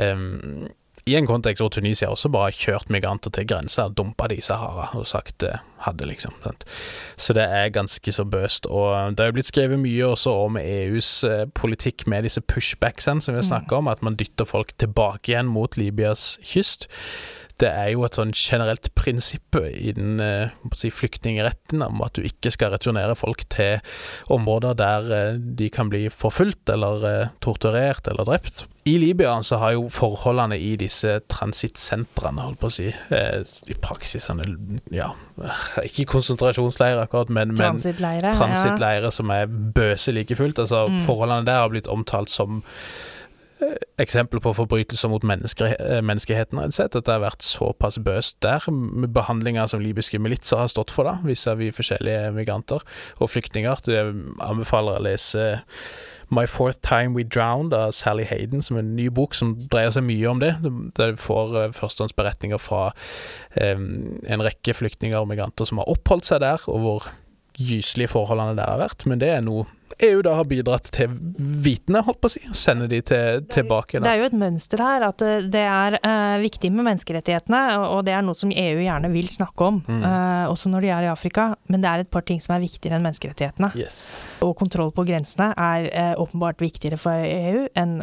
Um, 0.00 0.68
i 1.08 1.16
en 1.18 1.28
kontekst 1.28 1.62
hvor 1.62 1.72
Tunisia 1.72 2.10
også 2.12 2.30
bare 2.32 2.50
har 2.50 2.58
kjørt 2.58 2.92
migranter 2.92 3.32
til 3.34 3.46
grensa, 3.48 3.88
dumpa 3.88 4.28
de 4.30 4.38
i 4.38 4.44
Sahara 4.44 4.90
og 4.98 5.06
sagt 5.08 5.38
det 5.42 5.54
hadde, 5.84 6.08
liksom. 6.10 6.34
Sant? 6.44 6.66
Så 7.16 7.36
det 7.36 7.46
er 7.46 7.72
ganske 7.74 8.12
så 8.12 8.26
bøst. 8.28 8.66
Og 8.66 9.16
det 9.16 9.24
er 9.24 9.30
jo 9.30 9.38
blitt 9.38 9.50
skrevet 9.50 9.80
mye 9.80 10.12
også 10.12 10.34
om 10.44 10.58
EUs 10.60 11.12
eh, 11.28 11.46
politikk 11.54 12.06
med 12.10 12.26
disse 12.26 12.42
pushbacksene 12.42 13.24
som 13.24 13.34
vi 13.34 13.42
har 13.42 13.48
snakka 13.48 13.80
om, 13.80 13.90
at 13.90 14.02
man 14.04 14.18
dytter 14.18 14.48
folk 14.48 14.74
tilbake 14.78 15.32
igjen 15.32 15.50
mot 15.50 15.78
Libyas 15.78 16.36
kyst 16.44 16.88
det 17.58 17.68
er 17.70 17.90
jo 17.92 18.04
et 18.06 18.16
sånn 18.18 18.30
generelt 18.36 18.90
prinsipp 18.98 19.58
i 19.58 19.90
den 19.96 20.20
eh, 20.22 20.52
si, 20.78 20.90
flyktningretten 20.94 21.82
om 21.82 22.02
at 22.06 22.14
du 22.14 22.26
ikke 22.26 22.52
skal 22.54 22.72
returnere 22.74 23.16
folk 23.18 23.42
til 23.50 23.82
områder 24.34 24.76
der 24.78 25.10
eh, 25.14 25.40
de 25.58 25.70
kan 25.74 25.90
bli 25.90 26.06
forfulgt 26.12 26.70
eller 26.70 27.06
eh, 27.08 27.32
torturert 27.44 28.06
eller 28.10 28.28
drept. 28.28 28.66
I 28.88 28.94
Libya 29.02 29.34
så 29.44 29.58
har 29.60 29.74
jo 29.74 29.88
forholdene 29.92 30.56
i 30.62 30.70
disse 30.80 31.18
transittsentrene, 31.28 32.46
holdt 32.46 32.62
på 32.62 32.70
å 32.70 32.72
si, 32.72 32.86
i 32.88 33.76
praksis 33.82 34.30
sånne 34.30 34.46
ja, 34.94 35.10
ikke 35.84 36.06
konsentrasjonsleirer 36.14 37.02
akkurat, 37.02 37.28
men, 37.34 37.52
transittleirer, 37.58 38.32
transittleire 38.38 39.10
ja. 39.10 39.12
som 39.12 39.34
er 39.34 39.50
bøse 39.50 40.14
like 40.16 40.38
fullt. 40.38 40.62
Altså, 40.64 40.86
mm. 40.88 41.02
Forholdene 41.04 41.44
der 41.50 41.60
har 41.66 41.74
blitt 41.74 41.90
omtalt 41.92 42.32
som 42.32 42.62
eksempel 43.98 44.40
på 44.40 44.52
forbrytelser 44.54 45.10
mot 45.10 45.24
menneske, 45.26 45.72
eh, 45.76 46.00
menneskeheten. 46.02 46.58
At 46.58 46.92
det 46.92 47.06
har 47.06 47.20
vært 47.20 47.42
såpass 47.42 47.98
bøst 47.98 48.40
der, 48.42 48.70
med 48.70 49.12
behandlinger 49.12 49.66
som 49.66 49.80
libyske 49.80 50.18
militser 50.18 50.56
har 50.56 50.68
stått 50.68 50.90
for, 50.90 51.04
da, 51.04 51.18
vis-à-vis 51.24 51.74
forskjellige 51.74 52.32
migranter 52.32 52.84
og 53.20 53.30
flyktninger. 53.30 53.82
Jeg 53.86 54.14
anbefaler 54.40 54.98
å 54.98 55.02
lese 55.02 55.60
My 56.30 56.46
Fourth 56.46 56.80
Time 56.82 57.14
We 57.16 57.24
Drowned 57.24 57.72
av 57.72 57.92
Sally 57.92 58.24
Hayden, 58.24 58.62
som 58.62 58.76
er 58.76 58.80
en 58.80 58.96
ny 58.96 59.08
bok 59.08 59.34
som 59.34 59.56
dreier 59.68 59.90
seg 59.90 60.04
mye 60.04 60.28
om 60.28 60.38
det. 60.40 60.54
Der 60.94 61.12
du 61.12 61.16
får 61.16 61.56
uh, 61.56 61.72
førstehåndsberetninger 61.72 62.60
fra 62.60 62.92
en 63.56 64.44
rekke 64.44 64.74
flyktninger 64.74 65.18
og 65.18 65.28
migranter 65.28 65.64
som 65.64 65.78
har 65.78 65.88
oppholdt 65.88 66.28
seg 66.28 66.44
der, 66.44 66.62
og 66.68 66.78
hvor 66.84 67.08
gyselige 67.58 68.12
forholdene 68.12 68.54
der 68.58 68.70
har 68.70 68.82
vært. 68.84 69.06
Men 69.08 69.18
det 69.18 69.32
er 69.32 69.40
noe 69.42 69.66
EU 70.02 70.22
da 70.22 70.34
har 70.38 70.46
bidratt 70.46 70.90
til 70.94 71.14
vitene, 71.38 72.02
holdt 72.06 72.20
på 72.22 72.30
å 72.30 72.32
si, 72.32 72.42
og 72.46 72.56
sende 72.58 72.86
de 72.90 73.00
til, 73.02 73.42
tilbake. 73.50 73.98
Da. 73.98 74.06
Det 74.06 74.12
er 74.12 74.22
jo 74.22 74.28
et 74.28 74.36
mønster 74.38 74.82
her 74.82 75.06
at 75.08 75.24
eh, 75.26 75.48
det 75.50 75.64
er 75.64 75.98
uh, 75.98 76.36
viktig 76.42 76.70
med 76.74 76.86
menneskerettighetene, 76.90 77.62
og 77.88 78.04
det 78.06 78.14
er 78.14 78.22
noe 78.26 78.38
som 78.38 78.52
EU 78.52 78.78
gjerne 78.84 79.10
vil 79.10 79.30
snakke 79.32 79.70
om, 79.72 79.80
mm. 79.88 80.04
uh, 80.04 80.44
også 80.52 80.70
når 80.70 80.86
de 80.86 80.92
er 80.94 81.08
i 81.08 81.12
Afrika. 81.12 81.48
Men 81.72 81.82
det 81.82 81.90
er 81.90 82.04
et 82.04 82.12
par 82.14 82.26
ting 82.28 82.38
som 82.42 82.54
er 82.54 82.62
viktigere 82.62 82.98
enn 82.98 83.06
menneskerettighetene. 83.08 83.72
Yes. 83.78 84.20
Og 84.44 84.54
kontroll 84.58 84.92
på 84.94 85.04
grensene 85.08 85.50
er 85.58 85.88
eh, 85.90 86.14
åpenbart 86.20 86.60
viktigere 86.62 86.98
for 87.00 87.12
EU 87.26 87.66
enn 87.78 87.98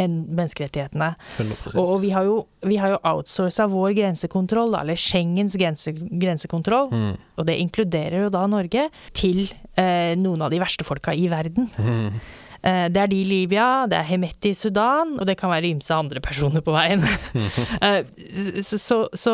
enn 0.00 0.14
menneskerettighetene. 0.32 1.10
100%. 1.36 1.74
Og, 1.76 1.80
og 1.82 1.98
vi 2.00 2.10
har 2.14 2.24
jo, 2.24 2.36
vi 2.64 2.78
har 2.80 2.94
jo 2.94 3.00
outsourca 3.10 3.66
vår 3.68 3.92
grensekontroll, 3.98 4.72
eller 4.78 4.96
Schengens 4.96 5.56
grense, 5.60 5.92
grensekontroll, 5.92 6.88
Mm. 6.92 7.16
og 7.36 7.46
det 7.48 7.58
inkluderer 7.60 8.24
jo 8.24 8.30
da 8.32 8.46
Norge, 8.48 8.86
til 9.12 9.42
eh, 9.76 10.14
noen 10.16 10.42
av 10.42 10.50
de 10.52 10.60
verste 10.62 10.84
folka 10.88 11.12
i 11.12 11.26
verden. 11.28 11.68
Mm. 11.76 12.16
Eh, 12.62 12.86
det 12.94 13.00
er 13.02 13.10
de 13.10 13.18
i 13.18 13.26
Libya, 13.26 13.66
det 13.90 13.98
er 13.98 14.06
Hemeti 14.06 14.52
i 14.52 14.56
Sudan, 14.56 15.16
og 15.18 15.26
det 15.26 15.34
kan 15.40 15.50
være 15.50 15.72
ymse 15.72 15.94
andre 15.94 16.22
personer 16.22 16.64
på 16.64 16.74
veien. 16.76 17.02
Eh, 17.82 18.04
så, 18.62 18.78
så, 18.78 18.96
så 19.16 19.32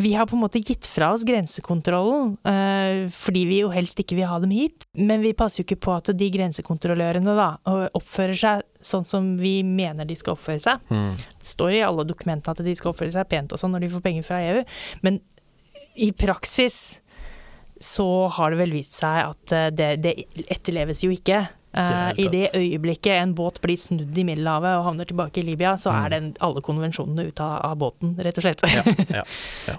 vi 0.00 0.12
har 0.16 0.26
på 0.26 0.34
en 0.36 0.42
måte 0.42 0.60
gitt 0.64 0.88
fra 0.90 1.12
oss 1.14 1.22
grensekontrollen, 1.26 2.32
eh, 2.48 3.06
fordi 3.12 3.42
vi 3.46 3.60
jo 3.60 3.70
helst 3.70 4.00
ikke 4.02 4.16
vil 4.18 4.28
ha 4.30 4.38
dem 4.42 4.50
hit. 4.54 4.86
Men 4.98 5.22
vi 5.22 5.34
passer 5.36 5.60
jo 5.60 5.66
ikke 5.66 5.78
på 5.86 5.94
at 5.94 6.10
de 6.18 6.28
grensekontrollørene 6.34 7.36
da 7.36 7.48
oppfører 7.94 8.38
seg 8.40 8.64
sånn 8.82 9.06
som 9.06 9.28
vi 9.38 9.60
mener 9.66 10.08
de 10.08 10.16
skal 10.18 10.34
oppføre 10.34 10.62
seg. 10.62 10.82
Mm. 10.90 11.12
Det 11.14 11.50
står 11.52 11.76
i 11.78 11.84
alle 11.86 12.06
dokumentene 12.08 12.56
at 12.56 12.64
de 12.66 12.74
skal 12.78 12.92
oppføre 12.92 13.14
seg 13.14 13.28
pent 13.30 13.54
og 13.54 13.62
sånn 13.62 13.76
når 13.76 13.86
de 13.86 13.92
får 13.94 14.06
penger 14.08 14.26
fra 14.26 14.40
EU, 14.48 14.64
men 15.06 15.20
i 15.94 16.10
praksis 16.16 16.80
så 17.82 18.08
har 18.34 18.52
det 18.52 18.60
vel 18.64 18.74
vist 18.74 18.98
seg 18.98 19.30
at 19.30 19.56
det, 19.76 19.90
det 20.02 20.16
etterleves 20.48 21.04
jo 21.04 21.12
ikke. 21.14 21.44
Ikke 21.76 22.18
i 22.18 22.26
det 22.26 22.26
Eh, 22.26 22.26
I 22.26 22.28
det 22.32 22.46
øyeblikket 22.56 23.12
en 23.20 23.34
båt 23.34 23.60
blir 23.60 23.76
snudd 23.76 24.16
i 24.18 24.24
Middelhavet 24.24 24.78
og 24.78 24.84
havner 24.88 25.08
tilbake 25.08 25.42
i 25.42 25.46
Libya, 25.46 25.74
så 25.76 25.92
Mm. 25.92 26.04
er 26.04 26.08
den, 26.14 26.30
alle 26.40 26.62
konvensjonene 26.62 27.28
ute 27.28 27.40
av, 27.44 27.60
av 27.72 27.76
båten, 27.78 28.16
rett 28.18 28.38
og 28.38 28.42
slett. 28.46 28.62
Ja, 28.66 28.82
ja, 29.20 29.24
ja. 29.68 29.76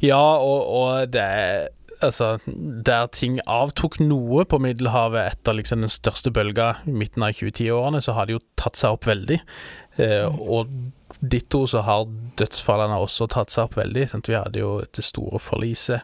ja 0.00 0.20
og, 0.36 0.66
og 0.66 1.10
det 1.10 1.22
er 1.22 1.68
Altså, 2.04 2.38
der 2.84 3.06
ting 3.08 3.38
avtok 3.48 3.94
noe 4.04 4.44
på 4.44 4.58
Middelhavet 4.60 5.32
etter 5.32 5.54
liksom 5.56 5.80
den 5.80 5.88
største 5.88 6.28
bølga 6.30 6.74
i 6.84 6.92
midten 6.92 7.22
av 7.24 7.32
2010-årene, 7.32 8.02
så 8.04 8.12
har 8.12 8.26
det 8.28 8.34
jo 8.36 8.42
tatt 8.60 8.76
seg 8.76 8.92
opp 8.98 9.06
veldig. 9.08 9.38
Eh, 9.96 10.26
og 10.28 10.68
ditto 11.24 11.62
så 11.66 11.80
har 11.86 12.04
dødsfallene 12.36 12.98
også 13.00 13.30
tatt 13.32 13.48
seg 13.54 13.64
opp 13.70 13.78
veldig. 13.80 14.10
Sant? 14.12 14.28
Vi 14.28 14.36
hadde 14.36 14.60
jo 14.60 14.74
det 14.84 15.04
store 15.08 15.40
forliset 15.40 16.02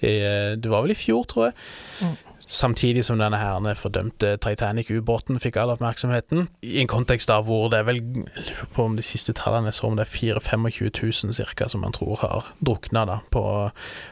eh, 0.00 0.56
Det 0.56 0.72
var 0.72 0.86
vel 0.86 0.94
i 0.96 0.96
fjor, 0.96 1.26
tror 1.28 1.50
jeg. 1.50 1.58
Mm. 2.00 2.16
Samtidig 2.46 3.04
som 3.06 3.20
denne 3.20 3.38
herne 3.40 3.74
fordømte 3.78 4.34
Titanic-ubåten 4.42 5.40
fikk 5.42 5.56
all 5.60 5.72
oppmerksomheten. 5.74 6.48
I 6.62 6.80
en 6.82 6.90
kontekst 6.90 7.30
da 7.30 7.40
hvor 7.44 7.70
det 7.72 7.80
er 7.80 7.88
vel 7.88 8.02
på 8.74 8.88
om 8.88 8.98
de 8.98 9.06
siste 9.06 9.34
tallene 9.36 9.72
så 9.74 9.88
om 9.88 9.96
det 9.98 10.06
er 10.06 10.12
4 10.12 10.44
25 10.44 10.90
000 11.24 11.38
cirka 11.38 11.68
som 11.68 11.84
man 11.84 11.96
tror 11.96 12.20
har 12.22 12.52
drukna 12.60 13.06
da 13.08 13.18
på, 13.32 13.44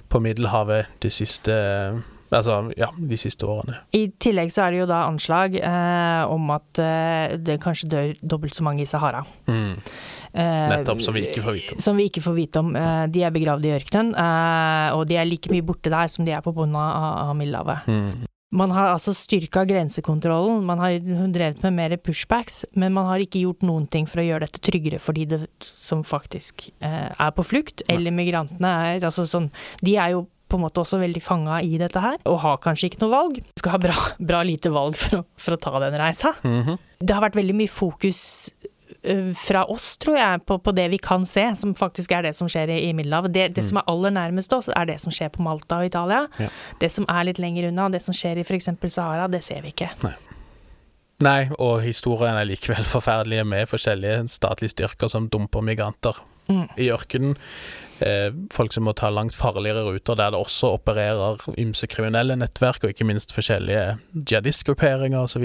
på 0.08 0.22
Middelhavet 0.24 0.90
de 1.04 1.12
siste 1.12 1.58
Altså, 2.32 2.72
ja, 2.80 2.86
de 2.96 3.16
siste 3.20 3.44
årene. 3.44 3.76
I 3.92 4.06
tillegg 4.22 4.52
så 4.54 4.62
er 4.64 4.72
det 4.72 4.78
jo 4.78 4.88
da 4.88 5.02
anslag 5.04 5.58
eh, 5.60 6.22
om 6.32 6.48
at 6.54 6.80
eh, 6.80 7.34
det 7.36 7.58
kanskje 7.60 7.90
dør 7.92 8.14
dobbelt 8.24 8.56
så 8.56 8.64
mange 8.64 8.86
i 8.86 8.88
Sahara. 8.88 9.20
Mm. 9.52 9.74
Eh, 10.32 10.68
Nettopp, 10.72 11.02
som 11.04 11.14
vi 11.14 11.26
ikke 11.28 11.44
får 11.44 11.56
vite 11.58 11.76
om. 11.76 11.80
Som 11.84 12.00
vi 12.00 12.08
ikke 12.08 12.24
får 12.24 12.36
vite 12.36 12.60
om. 12.62 12.74
Eh, 12.76 13.06
de 13.12 13.24
er 13.26 13.34
begravd 13.34 13.68
i 13.68 13.74
ørkenen, 13.76 14.14
eh, 14.16 14.96
og 14.96 15.06
de 15.10 15.18
er 15.20 15.28
like 15.28 15.52
mye 15.52 15.64
borte 15.66 15.92
der 15.92 16.08
som 16.08 16.24
de 16.24 16.32
er 16.32 16.44
på 16.44 16.54
bunnen 16.56 16.76
av, 16.78 17.28
av 17.28 17.36
Middelhavet. 17.36 17.88
Mm. 17.88 18.28
Man 18.52 18.72
har 18.76 18.90
altså 18.92 19.14
styrka 19.16 19.62
grensekontrollen, 19.64 20.60
man 20.68 20.80
har 20.82 20.98
drevet 21.32 21.62
med 21.64 21.72
mer 21.72 21.94
pushbacks, 21.96 22.66
men 22.76 22.92
man 22.92 23.06
har 23.08 23.22
ikke 23.24 23.40
gjort 23.46 23.64
noen 23.64 23.86
ting 23.88 24.04
for 24.04 24.20
å 24.20 24.26
gjøre 24.26 24.44
dette 24.44 24.60
tryggere 24.60 25.00
for 25.00 25.16
de 25.16 25.46
som 25.64 26.02
faktisk 26.04 26.66
eh, 26.84 27.08
er 27.08 27.32
på 27.32 27.46
flukt, 27.48 27.80
eller 27.88 28.12
migrantene 28.12 28.74
er 28.90 29.08
altså 29.08 29.24
sånn 29.28 29.48
De 29.80 29.96
er 29.96 30.12
jo 30.12 30.26
på 30.52 30.58
en 30.58 30.66
måte 30.66 30.82
også 30.82 30.98
veldig 31.00 31.22
fanga 31.24 31.62
i 31.64 31.78
dette 31.80 32.00
her, 32.04 32.18
og 32.28 32.42
har 32.42 32.60
kanskje 32.60 32.90
ikke 32.90 33.00
noe 33.06 33.14
valg. 33.14 33.38
Skal 33.56 33.72
ha 33.72 33.80
bra, 33.80 33.96
bra 34.20 34.42
lite 34.44 34.68
valg 34.74 34.98
for 35.00 35.22
å, 35.22 35.24
for 35.40 35.56
å 35.56 35.62
ta 35.64 35.72
den 35.86 35.96
reisa. 35.96 36.34
Mhm. 36.44 36.76
Det 37.02 37.16
har 37.16 37.24
vært 37.24 37.40
veldig 37.40 37.54
mye 37.56 37.72
fokus 37.72 38.20
fra 39.34 39.64
oss, 39.66 39.96
tror 39.98 40.16
jeg, 40.18 40.42
på, 40.46 40.58
på 40.62 40.74
det 40.76 40.88
vi 40.92 40.98
kan 41.02 41.26
se, 41.26 41.44
som 41.58 41.74
faktisk 41.74 42.12
er 42.14 42.28
det 42.28 42.34
som 42.38 42.50
skjer 42.50 42.70
i, 42.70 42.78
i 42.88 42.92
Middelhavet. 42.94 43.34
Det, 43.34 43.46
det 43.56 43.64
som 43.66 43.80
er 43.80 43.88
aller 43.90 44.14
nærmest 44.14 44.52
oss, 44.54 44.70
er 44.70 44.86
det 44.86 45.00
som 45.02 45.14
skjer 45.14 45.32
på 45.34 45.42
Malta 45.42 45.80
og 45.82 45.90
Italia. 45.90 46.26
Ja. 46.38 46.50
Det 46.80 46.92
som 46.94 47.08
er 47.10 47.26
litt 47.26 47.40
lenger 47.42 47.70
unna, 47.72 47.88
det 47.92 48.02
som 48.04 48.14
skjer 48.14 48.38
i 48.38 48.46
f.eks. 48.46 48.70
Sahara, 48.94 49.26
det 49.32 49.42
ser 49.42 49.64
vi 49.64 49.74
ikke. 49.74 49.90
Nei, 51.22 51.40
og 51.62 51.80
historien 51.84 52.38
er 52.38 52.46
likevel 52.46 52.86
forferdelige 52.94 53.46
med 53.46 53.70
forskjellige 53.70 54.26
statlige 54.30 54.76
styrker 54.76 55.10
som 55.10 55.26
dumper 55.30 55.66
migranter 55.66 56.22
Mm. 56.48 56.66
i 56.76 56.88
ørkenen. 56.90 57.36
Eh, 58.02 58.32
folk 58.50 58.72
som 58.74 58.82
må 58.88 58.92
ta 58.98 59.10
langt 59.14 59.34
farligere 59.36 59.84
ruter, 59.86 60.16
der 60.18 60.32
det 60.34 60.38
også 60.40 60.72
opererer 60.74 61.38
ymse 61.60 61.86
kriminelle 61.86 62.34
nettverk, 62.36 62.82
og 62.82 62.90
ikke 62.90 63.06
minst 63.06 63.30
forskjellige 63.36 63.96
jihadistgrupperinger 64.16 65.22
osv., 65.22 65.44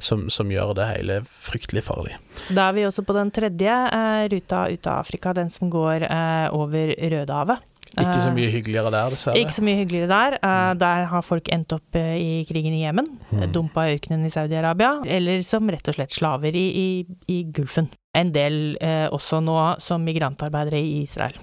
som, 0.00 0.30
som 0.32 0.48
gjør 0.52 0.72
det 0.78 0.86
hele 0.94 1.18
fryktelig 1.28 1.82
farlig. 1.84 2.16
Da 2.48 2.70
er 2.70 2.78
vi 2.78 2.86
også 2.88 3.04
på 3.04 3.16
den 3.16 3.30
tredje 3.36 3.74
eh, 3.92 4.24
ruta 4.32 4.64
ut 4.72 4.88
av 4.88 5.02
Afrika, 5.04 5.34
den 5.36 5.50
som 5.52 5.68
går 5.72 6.06
eh, 6.08 6.48
over 6.56 6.94
Rødehavet. 6.96 7.70
Ikke 7.94 8.16
så 8.18 8.30
Eh, 8.32 8.34
mye 8.34 8.50
hyggeligere 8.50 8.90
der, 8.90 9.12
dessverre. 9.14 9.38
Ikke 9.38 9.54
så 9.54 9.62
mye 9.62 9.76
hyggeligere 9.82 10.08
der. 10.10 10.38
Eh, 10.40 10.70
der 10.80 11.04
har 11.12 11.22
folk 11.22 11.50
endt 11.52 11.76
opp 11.76 11.94
eh, 12.00 12.16
i 12.18 12.30
krigen 12.48 12.74
i 12.74 12.80
Jemen, 12.86 13.06
Mm. 13.30 13.52
dumpa 13.52 13.84
i 13.90 13.98
ørkenen 13.98 14.24
i 14.26 14.32
Saudi-Arabia, 14.32 15.02
eller 15.06 15.42
som 15.46 15.68
rett 15.70 15.88
og 15.92 15.94
slett 15.98 16.10
slaver 16.16 16.56
i, 16.56 16.64
i, 16.74 16.88
i 17.28 17.42
Gulfen. 17.54 17.90
En 18.14 18.30
del 18.34 18.76
eh, 18.80 19.08
også 19.12 19.40
nå 19.42 19.56
som 19.82 20.04
migrantarbeidere 20.06 20.78
i 20.78 21.02
Israel. 21.02 21.34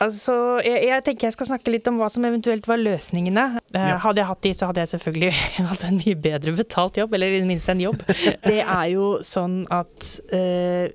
Altså, 0.00 0.34
jeg, 0.64 0.86
jeg 0.88 1.04
tenker 1.04 1.26
jeg 1.28 1.34
skal 1.34 1.48
snakke 1.50 1.72
litt 1.74 1.88
om 1.90 1.98
hva 2.00 2.06
som 2.12 2.24
eventuelt 2.24 2.64
var 2.70 2.80
løsningene. 2.80 3.42
Eh, 3.74 3.88
Ja. 3.90 3.98
Hadde 4.00 4.22
jeg 4.22 4.28
hatt 4.30 4.42
de, 4.46 4.52
så 4.56 4.70
hadde 4.70 4.80
jeg 4.80 4.92
selvfølgelig 4.94 5.32
hatt 5.70 5.84
en 5.90 5.98
mye 6.00 6.16
bedre 6.24 6.54
betalt 6.56 6.96
jobb, 7.02 7.14
eller 7.18 7.34
i 7.36 7.42
det 7.42 7.48
minste 7.50 7.74
en 7.74 7.82
jobb. 7.84 8.00
Det 8.48 8.62
er 8.64 8.86
jo 8.94 9.10
sånn 9.26 9.60
at 9.76 10.08
eh, 10.32 10.88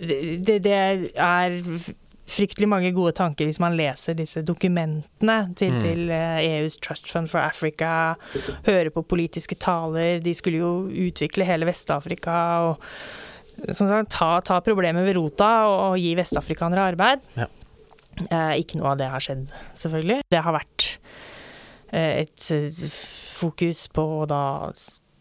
det, 0.00 0.58
det 0.64 0.74
er 0.74 1.60
fryktelig 2.30 2.68
mange 2.70 2.92
gode 2.94 3.12
tanker 3.18 3.48
hvis 3.48 3.58
man 3.62 3.74
leser 3.78 4.14
disse 4.18 4.42
dokumentene 4.46 5.38
til, 5.58 5.72
Mm. 5.74 5.80
til 5.82 6.10
eh, 6.14 6.38
EUs 6.60 6.76
Trust 6.82 7.10
Fund 7.12 7.28
for 7.32 7.42
Africa, 7.42 8.14
hører 8.66 8.90
på 8.94 9.02
politiske 9.10 9.58
taler. 9.58 10.20
De 10.22 10.34
skulle 10.34 10.58
jo 10.62 10.72
utvikle 11.08 11.44
hele 11.48 11.66
Vest-Afrika 11.68 12.36
og 12.70 12.84
sagt, 13.74 14.10
ta, 14.14 14.30
ta 14.40 14.60
problemet 14.64 15.04
ved 15.04 15.18
rota 15.18 15.50
og, 15.68 15.76
og 15.90 15.98
gi 16.00 16.14
vestafrikanere 16.18 16.86
arbeid. 16.94 17.26
Ja. 17.36 17.46
Eh, 18.30 18.54
ikke 18.62 18.78
noe 18.80 18.92
av 18.94 18.98
det 19.00 19.10
har 19.12 19.22
skjedd, 19.24 19.46
selvfølgelig. 19.78 20.20
Det 20.32 20.40
har 20.44 20.56
vært 20.56 20.88
eh, 21.92 22.24
et 22.24 22.50
fokus 23.40 23.86
på 23.94 24.06
da 24.30 24.42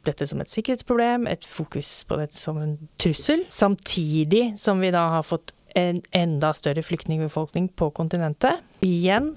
dette 0.08 0.26
som 0.30 0.40
et 0.42 0.50
sikkerhetsproblem, 0.52 1.28
et 1.28 1.44
fokus 1.46 2.04
på 2.08 2.18
dette 2.22 2.38
som 2.40 2.58
en 2.64 2.78
trussel. 3.02 3.44
Samtidig 3.52 4.54
som 4.60 4.80
vi 4.82 4.92
da 4.96 5.06
har 5.18 5.26
fått 5.28 5.52
en 5.78 6.02
enda 6.16 6.52
større 6.58 6.84
flyktningbefolkning 6.86 7.70
på 7.78 7.90
kontinentet. 7.96 8.64
Igjen, 8.86 9.34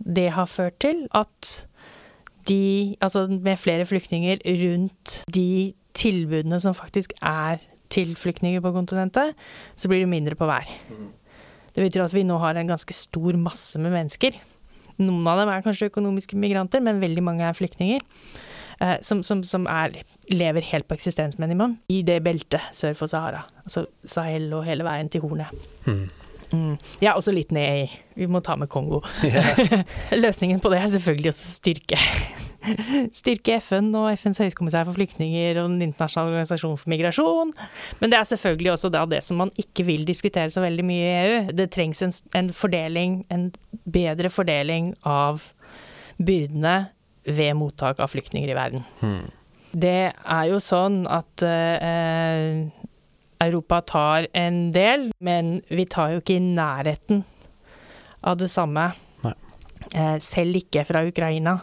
det 0.00 0.30
har 0.36 0.48
ført 0.50 0.78
til 0.82 1.06
at 1.16 1.66
de, 2.48 2.96
altså 3.00 3.26
med 3.30 3.58
flere 3.60 3.86
flyktninger 3.86 4.40
rundt 4.44 5.20
de 5.34 5.72
tilbudene 5.94 6.60
som 6.62 6.76
faktisk 6.76 7.12
er 7.22 7.60
til 7.90 8.14
flyktninger 8.16 8.62
på 8.62 8.72
kontinentet, 8.72 9.34
så 9.76 9.90
blir 9.90 10.04
det 10.04 10.10
mindre 10.10 10.38
på 10.38 10.46
hver. 10.48 10.68
Det 11.74 11.84
betyr 11.84 12.06
at 12.06 12.14
vi 12.14 12.24
nå 12.26 12.38
har 12.42 12.58
en 12.58 12.70
ganske 12.70 12.94
stor 12.94 13.36
masse 13.38 13.78
med 13.78 13.92
mennesker. 13.94 14.38
Noen 15.00 15.26
av 15.30 15.40
dem 15.40 15.50
er 15.50 15.64
kanskje 15.64 15.90
økonomiske 15.90 16.38
migranter, 16.38 16.82
men 16.84 17.00
veldig 17.02 17.22
mange 17.24 17.46
er 17.46 17.56
flyktninger. 17.56 18.02
Eh, 18.80 18.96
Som, 19.02 19.22
som, 19.22 19.42
som 19.44 19.66
er, 19.70 20.02
lever 20.30 20.66
helt 20.72 20.88
på 20.88 20.96
eksistensminimum 20.98 21.78
i 21.88 22.02
det 22.06 22.22
beltet 22.24 22.60
sør 22.72 22.96
for 22.98 23.12
Sahara. 23.12 23.44
Altså 23.64 23.86
Sahel 24.04 24.52
og 24.56 24.64
hele 24.64 24.86
veien 24.86 25.08
til 25.12 25.24
Hornet. 25.24 25.54
Mm. 25.86 26.08
Mm. 26.50 26.76
Ja, 27.02 27.14
også 27.14 27.32
litt 27.34 27.52
ned 27.54 27.84
i 27.84 27.88
Vi 28.18 28.26
må 28.30 28.42
ta 28.42 28.56
med 28.58 28.70
Kongo. 28.72 29.04
Yeah. 29.24 29.84
Løsningen 30.24 30.60
på 30.62 30.72
det 30.72 30.80
er 30.80 30.92
selvfølgelig 30.96 31.32
også 31.32 31.50
styrke. 31.60 31.98
Styrke 33.20 33.56
FN 33.64 33.88
og 33.96 34.10
FNs 34.20 34.40
høykommissær 34.42 34.84
for 34.88 34.98
flyktninger 34.98 35.62
og 35.62 35.70
Den 35.70 35.86
internasjonale 35.86 36.34
organisasjonen 36.34 36.80
for 36.80 36.92
migrasjon. 36.92 37.54
Men 38.00 38.12
det 38.12 38.18
er 38.18 38.28
selvfølgelig 38.32 38.74
også 38.74 38.90
da 38.92 39.06
det 39.08 39.22
som 39.24 39.40
man 39.40 39.52
ikke 39.60 39.86
vil 39.88 40.04
diskutere 40.08 40.52
så 40.52 40.64
veldig 40.64 40.84
mye 40.86 41.06
i 41.06 41.14
EU. 41.20 41.38
Det 41.56 41.70
trengs 41.72 42.02
en, 42.04 42.12
en 42.36 42.52
fordeling, 42.52 43.22
en 43.32 43.48
bedre 43.88 44.32
fordeling 44.32 44.92
av 45.08 45.46
byrdene 46.20 46.90
ved 47.36 47.56
mottak 47.58 48.00
av 48.00 48.12
flyktninger 48.12 48.50
i 48.50 48.56
verden. 48.56 48.84
Hmm. 49.00 49.28
Det 49.70 50.10
er 50.10 50.46
jo 50.50 50.58
sånn 50.62 51.04
at 51.06 51.44
eh, 51.46 52.66
Europa 53.40 53.80
tar 53.86 54.26
en 54.36 54.70
del, 54.74 55.10
men 55.22 55.60
vi 55.70 55.86
tar 55.90 56.14
jo 56.14 56.22
ikke 56.22 56.36
i 56.36 56.42
nærheten 56.44 57.22
av 58.26 58.40
det 58.40 58.50
samme. 58.52 58.90
Eh, 59.94 60.16
selv 60.22 60.58
ikke 60.60 60.84
fra 60.86 61.02
Ukraina, 61.06 61.56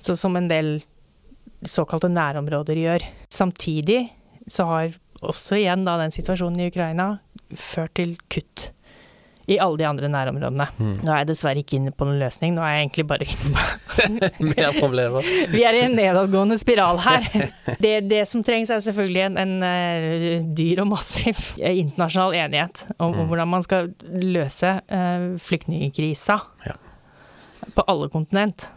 så 0.00 0.14
som 0.16 0.36
en 0.38 0.48
del 0.48 0.78
såkalte 1.66 2.08
nærområder 2.12 2.78
gjør. 2.78 3.04
Samtidig 3.32 4.04
så 4.48 4.68
har 4.68 4.94
også 5.20 5.58
igjen 5.58 5.84
da 5.84 5.98
den 6.00 6.14
situasjonen 6.14 6.62
i 6.62 6.68
Ukraina 6.70 7.12
ført 7.56 7.96
til 7.98 8.14
kutt 8.32 8.70
i 9.50 9.56
alle 9.58 9.80
de 9.80 9.86
andre 9.88 10.08
nærområdene. 10.12 10.66
Mm. 10.78 10.92
Nå 11.02 11.10
er 11.10 11.22
jeg 11.24 11.28
dessverre 11.32 11.58
ikke 11.64 11.76
inne 11.80 11.90
på 11.92 12.06
noen 12.06 12.20
løsning, 12.22 12.54
nå 12.54 12.62
er 12.62 12.76
jeg 12.76 12.84
egentlig 12.86 13.06
bare 13.10 13.26
inne 13.26 13.50
på 13.50 14.44
Mer 14.50 14.70
problemer. 14.78 15.26
Vi 15.54 15.62
er 15.66 15.74
i 15.78 15.82
en 15.88 15.96
nedadgående 15.98 16.58
spiral 16.60 17.00
her. 17.02 17.26
Det, 17.82 17.94
det 18.10 18.22
som 18.30 18.44
trengs 18.46 18.70
er 18.70 18.82
selvfølgelig 18.84 19.24
en, 19.26 19.38
en 19.42 19.54
eh, 19.66 20.44
dyr 20.56 20.84
og 20.84 20.90
massiv 20.92 21.34
eh, 21.60 21.80
internasjonal 21.82 22.38
enighet 22.46 22.84
om, 22.98 23.10
om 23.10 23.18
Mm. 23.20 23.26
hvordan 23.28 23.48
man 23.52 23.62
skal 23.66 23.90
løse 24.22 24.70
uh, 24.88 25.26
flyktningkrisa 25.44 26.38
Ja. 26.66 26.72
på 27.74 27.84
alle 27.90 28.08
kontinent. 28.12 28.68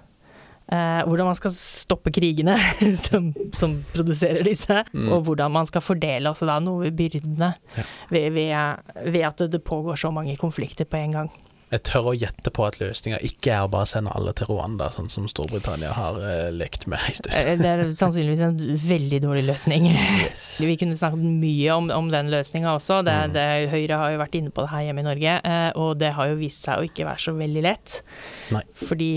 Eh, 0.71 1.01
hvordan 1.03 1.27
man 1.27 1.35
skal 1.35 1.51
stoppe 1.51 2.11
krigene 2.15 2.55
som, 3.05 3.33
som 3.53 3.73
produserer 3.93 4.43
disse, 4.47 4.83
Mm. 4.93 5.09
og 5.11 5.23
hvordan 5.27 5.51
man 5.51 5.65
skal 5.67 5.81
fordele 5.83 6.29
også 6.31 6.45
da 6.47 6.59
noe 6.63 6.85
ved 6.85 6.95
byrdene 6.97 7.53
Ja. 7.77 7.83
ved, 8.09 8.29
ved, 8.31 9.11
ved 9.11 9.21
at 9.27 9.37
det, 9.43 9.51
det 9.57 9.63
pågår 9.63 9.95
så 9.99 10.11
mange 10.11 10.37
konflikter 10.37 10.85
på 10.85 10.97
en 10.97 11.11
gang. 11.11 11.31
Jeg 11.73 11.81
tør 11.89 12.07
å 12.11 12.13
gjette 12.13 12.51
på 12.53 12.65
at 12.67 12.77
løsninga 12.81 13.17
ikke 13.25 13.51
er 13.55 13.65
å 13.65 13.69
bare 13.73 13.87
sende 13.89 14.11
alle 14.13 14.31
til 14.37 14.45
Rwanda, 14.51 14.91
sånn 14.93 15.09
som 15.09 15.25
Storbritannia 15.31 15.91
har 15.97 16.19
uh, 16.21 16.51
lekt 16.53 16.85
med 16.91 17.01
en 17.01 17.17
stund. 17.17 17.33
Eh, 17.33 17.55
Det 17.57 17.69
er 17.71 17.83
sannsynligvis 17.97 18.43
en 18.45 18.59
veldig 18.87 19.19
dårlig 19.25 19.43
løsning. 19.47 19.87
Yes. 19.89 20.43
Vi 20.69 20.75
kunne 20.77 20.97
snakket 20.99 21.23
mye 21.41 21.73
om, 21.75 21.89
om 21.95 22.11
den 22.13 22.29
løsninga 22.33 22.75
også. 22.77 23.01
Det, 23.07 23.13
Mm. 23.23 23.33
det, 23.35 23.45
Høyre 23.73 23.97
har 24.01 24.11
jo 24.13 24.19
vært 24.21 24.35
inne 24.39 24.51
på 24.53 24.63
det 24.65 24.69
her 24.73 24.85
hjemme 24.87 25.01
i 25.03 25.07
Norge, 25.07 25.33
uh, 25.45 25.71
og 25.79 25.97
det 26.01 26.13
har 26.17 26.29
jo 26.31 26.37
vist 26.39 26.61
seg 26.65 26.77
å 26.81 26.85
ikke 26.87 27.05
være 27.09 27.21
så 27.25 27.33
veldig 27.37 27.63
lett. 27.65 27.97
Nei. 28.53 28.61
Fordi 28.77 29.11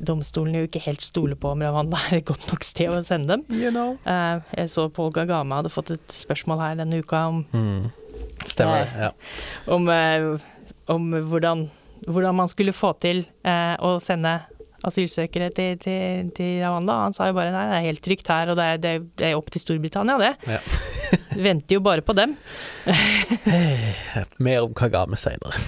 domstolene 0.00 0.62
jo 0.62 0.68
ikke 0.70 0.80
helt 0.86 1.02
stoler 1.04 1.36
på 1.40 1.50
om 1.52 1.60
Rwanda 1.64 1.98
er 2.10 2.20
et 2.20 2.28
godt 2.28 2.46
nok 2.52 2.64
sted 2.64 2.88
å 2.92 3.00
sende 3.06 3.36
dem. 3.36 3.44
You 3.60 3.72
know. 3.72 3.96
uh, 4.08 4.40
Jeg 4.56 4.72
så 4.72 4.86
Pål 4.92 5.12
Gagama 5.16 5.60
hadde 5.60 5.72
fått 5.72 5.92
et 5.96 6.14
spørsmål 6.16 6.62
her 6.64 6.78
denne 6.84 7.00
uka 7.04 7.26
om, 7.32 7.42
Mm. 7.52 7.90
Stemmer 8.48 8.80
det. 8.84 9.04
Ja. 9.04 9.10
om, 9.72 9.86
om 10.90 11.10
hvordan, 11.30 11.66
hvordan 12.06 12.40
man 12.42 12.50
skulle 12.50 12.74
få 12.76 12.94
til 13.02 13.24
eh, 13.46 13.76
å 13.80 13.96
sende 14.02 14.38
asylsøkere 14.86 15.50
til, 15.52 15.76
til, 15.80 16.30
til 16.36 16.60
Rwanda. 16.64 16.96
Han 17.04 17.16
sa 17.16 17.28
jo 17.28 17.36
bare 17.36 17.52
nei, 17.52 17.66
det 17.68 17.78
er 17.78 17.86
helt 17.90 18.02
trygt 18.04 18.30
her, 18.32 18.52
og 18.52 18.56
det 18.58 18.66
er, 18.66 18.80
det 18.80 18.92
er, 18.92 19.06
det 19.20 19.28
er 19.28 19.38
opp 19.38 19.50
til 19.52 19.62
Storbritannia, 19.62 20.16
det. 20.20 20.32
Ja. 20.48 20.60
Venter 21.46 21.76
jo 21.76 21.82
bare 21.84 22.04
på 22.06 22.14
dem. 22.16 22.36
Mer 24.40 24.64
om 24.64 24.72
Kagame 24.76 25.18
seinere. 25.20 25.60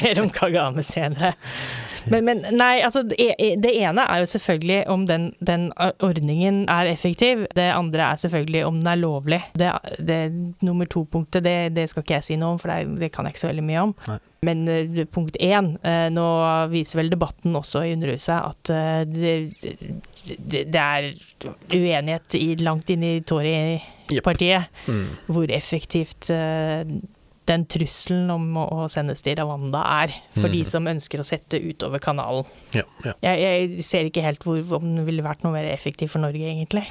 Mer 0.00 0.22
om 0.24 0.30
Kagame 0.32 0.84
senere. 0.86 1.34
Men, 2.10 2.24
men 2.26 2.42
nei, 2.58 2.80
altså 2.84 3.00
det, 3.08 3.16
e- 3.38 3.54
det 3.60 3.70
ene 3.80 4.04
er 4.10 4.18
jo 4.24 4.26
selvfølgelig 4.34 4.80
om 4.92 5.06
den, 5.08 5.30
den 5.40 5.70
ordningen 6.04 6.64
er 6.68 6.90
effektiv. 6.90 7.46
Det 7.56 7.70
andre 7.72 8.10
er 8.12 8.20
selvfølgelig 8.20 8.64
om 8.66 8.78
den 8.82 8.90
er 8.92 9.00
lovlig. 9.00 9.40
Det, 9.56 9.70
det 9.98 10.18
nummer 10.66 10.84
to-punktet, 10.90 11.44
det, 11.46 11.56
det 11.76 11.88
skal 11.90 12.02
ikke 12.04 12.18
jeg 12.18 12.26
si 12.28 12.36
noe 12.40 12.56
om, 12.56 12.60
for 12.60 12.72
det, 13.00 13.10
kan 13.14 13.24
jeg 13.28 13.34
ikke 13.36 13.44
så 13.46 13.50
veldig 13.52 13.66
mye 13.70 13.82
om. 13.88 13.94
Nei. 14.10 14.18
Men 14.44 14.66
punkt 15.08 15.38
én, 15.40 15.70
nå 16.12 16.24
viser 16.68 16.98
vel 17.00 17.08
debatten 17.14 17.54
også 17.56 17.80
i 17.88 17.94
Underhuset 17.94 18.34
at 18.36 19.08
det, 19.08 19.30
det, 19.64 20.66
det 20.68 20.82
er 20.82 21.06
uenighet 21.72 22.36
i, 22.36 22.50
langt 22.60 22.92
inn 22.92 23.06
i 23.08 23.14
Tory-partiet 23.24 24.68
Mm. 24.84 25.06
hvor 25.32 25.48
effektivt 25.48 26.28
den 27.46 27.66
trusselen 27.68 28.30
om 28.32 28.44
å, 28.56 28.86
sendes 28.88 29.20
til 29.22 29.36
Rwanda 29.36 29.82
er, 30.02 30.14
for 30.38 30.48
de 30.48 30.62
Mhm. 30.62 30.66
som 30.70 30.86
ønsker 30.88 31.20
å 31.20 31.26
sette 31.28 31.60
utover 31.60 32.00
kanalen. 32.00 32.46
Ja, 32.72 32.82
ja. 33.04 33.12
Jeg, 33.22 33.40
jeg 33.44 33.84
ser 33.84 34.04
ikke 34.08 34.22
helt 34.24 34.40
hvor, 34.46 34.62
om 34.78 34.94
den 34.96 35.04
ville 35.06 35.22
vært 35.22 35.42
noe 35.44 35.52
mer 35.52 35.68
effektiv 35.72 36.08
for 36.14 36.20
Norge, 36.24 36.40
egentlig. 36.40 36.86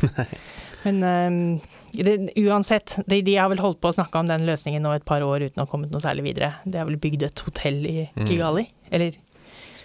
Men 0.84 1.02
um, 1.04 1.60
det, 1.92 2.14
uansett, 2.40 2.94
de, 3.06 3.18
de 3.20 3.34
har 3.36 3.50
vel 3.52 3.60
holdt 3.60 3.82
på 3.82 3.90
å 3.90 3.96
snakke 3.98 4.16
om 4.22 4.26
den 4.30 4.46
løsningen 4.48 4.80
nå 4.80 4.94
et 4.96 5.04
par 5.04 5.20
år 5.20 5.44
uten 5.50 5.60
å 5.60 5.66
ha 5.66 5.70
kommet 5.70 5.90
noe 5.92 6.00
særlig 6.00 6.30
videre. 6.30 6.54
De 6.64 6.78
har 6.80 6.86
vel 6.88 6.96
bygd 6.96 7.26
et 7.28 7.42
hotell 7.44 7.82
i 7.86 8.08
Mm. 8.16 8.64
Eller 8.90 9.12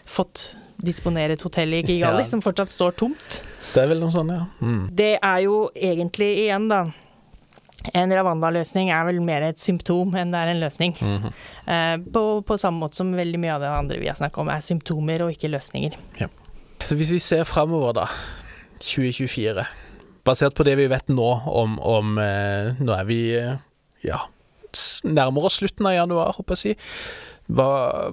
fått 0.07 0.55
disponere 0.79 1.33
et 1.35 1.41
hotell 1.43 1.73
i 1.73 1.81
Kigali, 1.83 2.23
Ja. 2.23 2.25
som 2.29 2.41
fortsatt 2.41 2.69
står 2.71 2.95
tomt. 2.95 3.41
Det 3.73 3.83
er 3.83 3.87
vel 3.87 3.99
noe 3.99 4.11
sånt, 4.11 4.31
ja. 4.31 4.45
Mm. 4.61 4.95
Det 4.95 5.19
er 5.21 5.39
jo 5.43 5.69
egentlig 5.75 6.29
igjen, 6.45 6.69
da. 6.69 6.85
En 7.93 8.13
Ravanda-løsning 8.13 8.89
er 8.89 9.03
vel 9.07 9.19
mer 9.21 9.43
et 9.45 9.61
symptom 9.61 10.15
enn 10.17 10.31
det 10.33 10.41
er 10.41 10.53
en 10.53 10.61
løsning. 10.63 10.95
Mhm. 11.01 11.33
Eh, 11.69 11.97
på, 12.15 12.23
på 12.47 12.57
samme 12.61 12.81
måte 12.81 13.01
som 13.01 13.13
veldig 13.13 13.41
mye 13.41 13.57
av 13.57 13.65
det 13.65 13.73
andre 13.73 14.01
vi 14.01 14.09
har 14.09 14.17
snakket 14.17 14.41
om, 14.41 14.49
er 14.53 14.65
symptomer 14.65 15.25
og 15.25 15.35
ikke 15.35 15.51
løsninger. 15.53 15.97
Så 16.85 16.97
hvis 16.97 17.13
vi 17.13 17.19
ser 17.23 17.45
framover, 17.47 17.93
da. 17.97 18.07
2024. 18.83 19.65
Basert 20.25 20.55
på 20.57 20.65
det 20.65 20.75
vi 20.79 20.89
vet 20.91 21.07
nå 21.13 21.27
om, 21.47 21.77
om 21.79 22.17
eh, 22.21 22.73
Nå 22.81 22.95
er 22.95 23.05
vi 23.07 23.19
eh, 23.37 23.55
ja, 24.05 24.19
nærmere 25.05 25.51
slutten 25.53 25.87
av 25.89 25.95
januar, 25.95 26.35
håper 26.37 26.55
jeg 26.55 26.57
å 26.57 26.63
si. 26.63 26.75
Hva, 27.55 27.67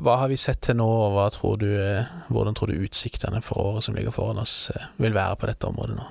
hva 0.04 0.18
har 0.20 0.28
vi 0.28 0.36
sett 0.36 0.60
til 0.66 0.76
nå, 0.76 0.86
og 0.86 1.20
tror 1.34 1.56
du, 1.60 1.70
eh, 1.80 2.10
hvordan 2.28 2.56
tror 2.56 2.72
du 2.72 2.84
utsiktene 2.84 3.40
for 3.44 3.60
året 3.64 3.88
som 3.88 3.96
ligger 3.96 4.14
foran 4.14 4.42
oss, 4.42 4.70
vil 5.00 5.16
være 5.16 5.40
på 5.40 5.48
dette 5.48 5.68
området 5.68 5.96
nå? 5.98 6.08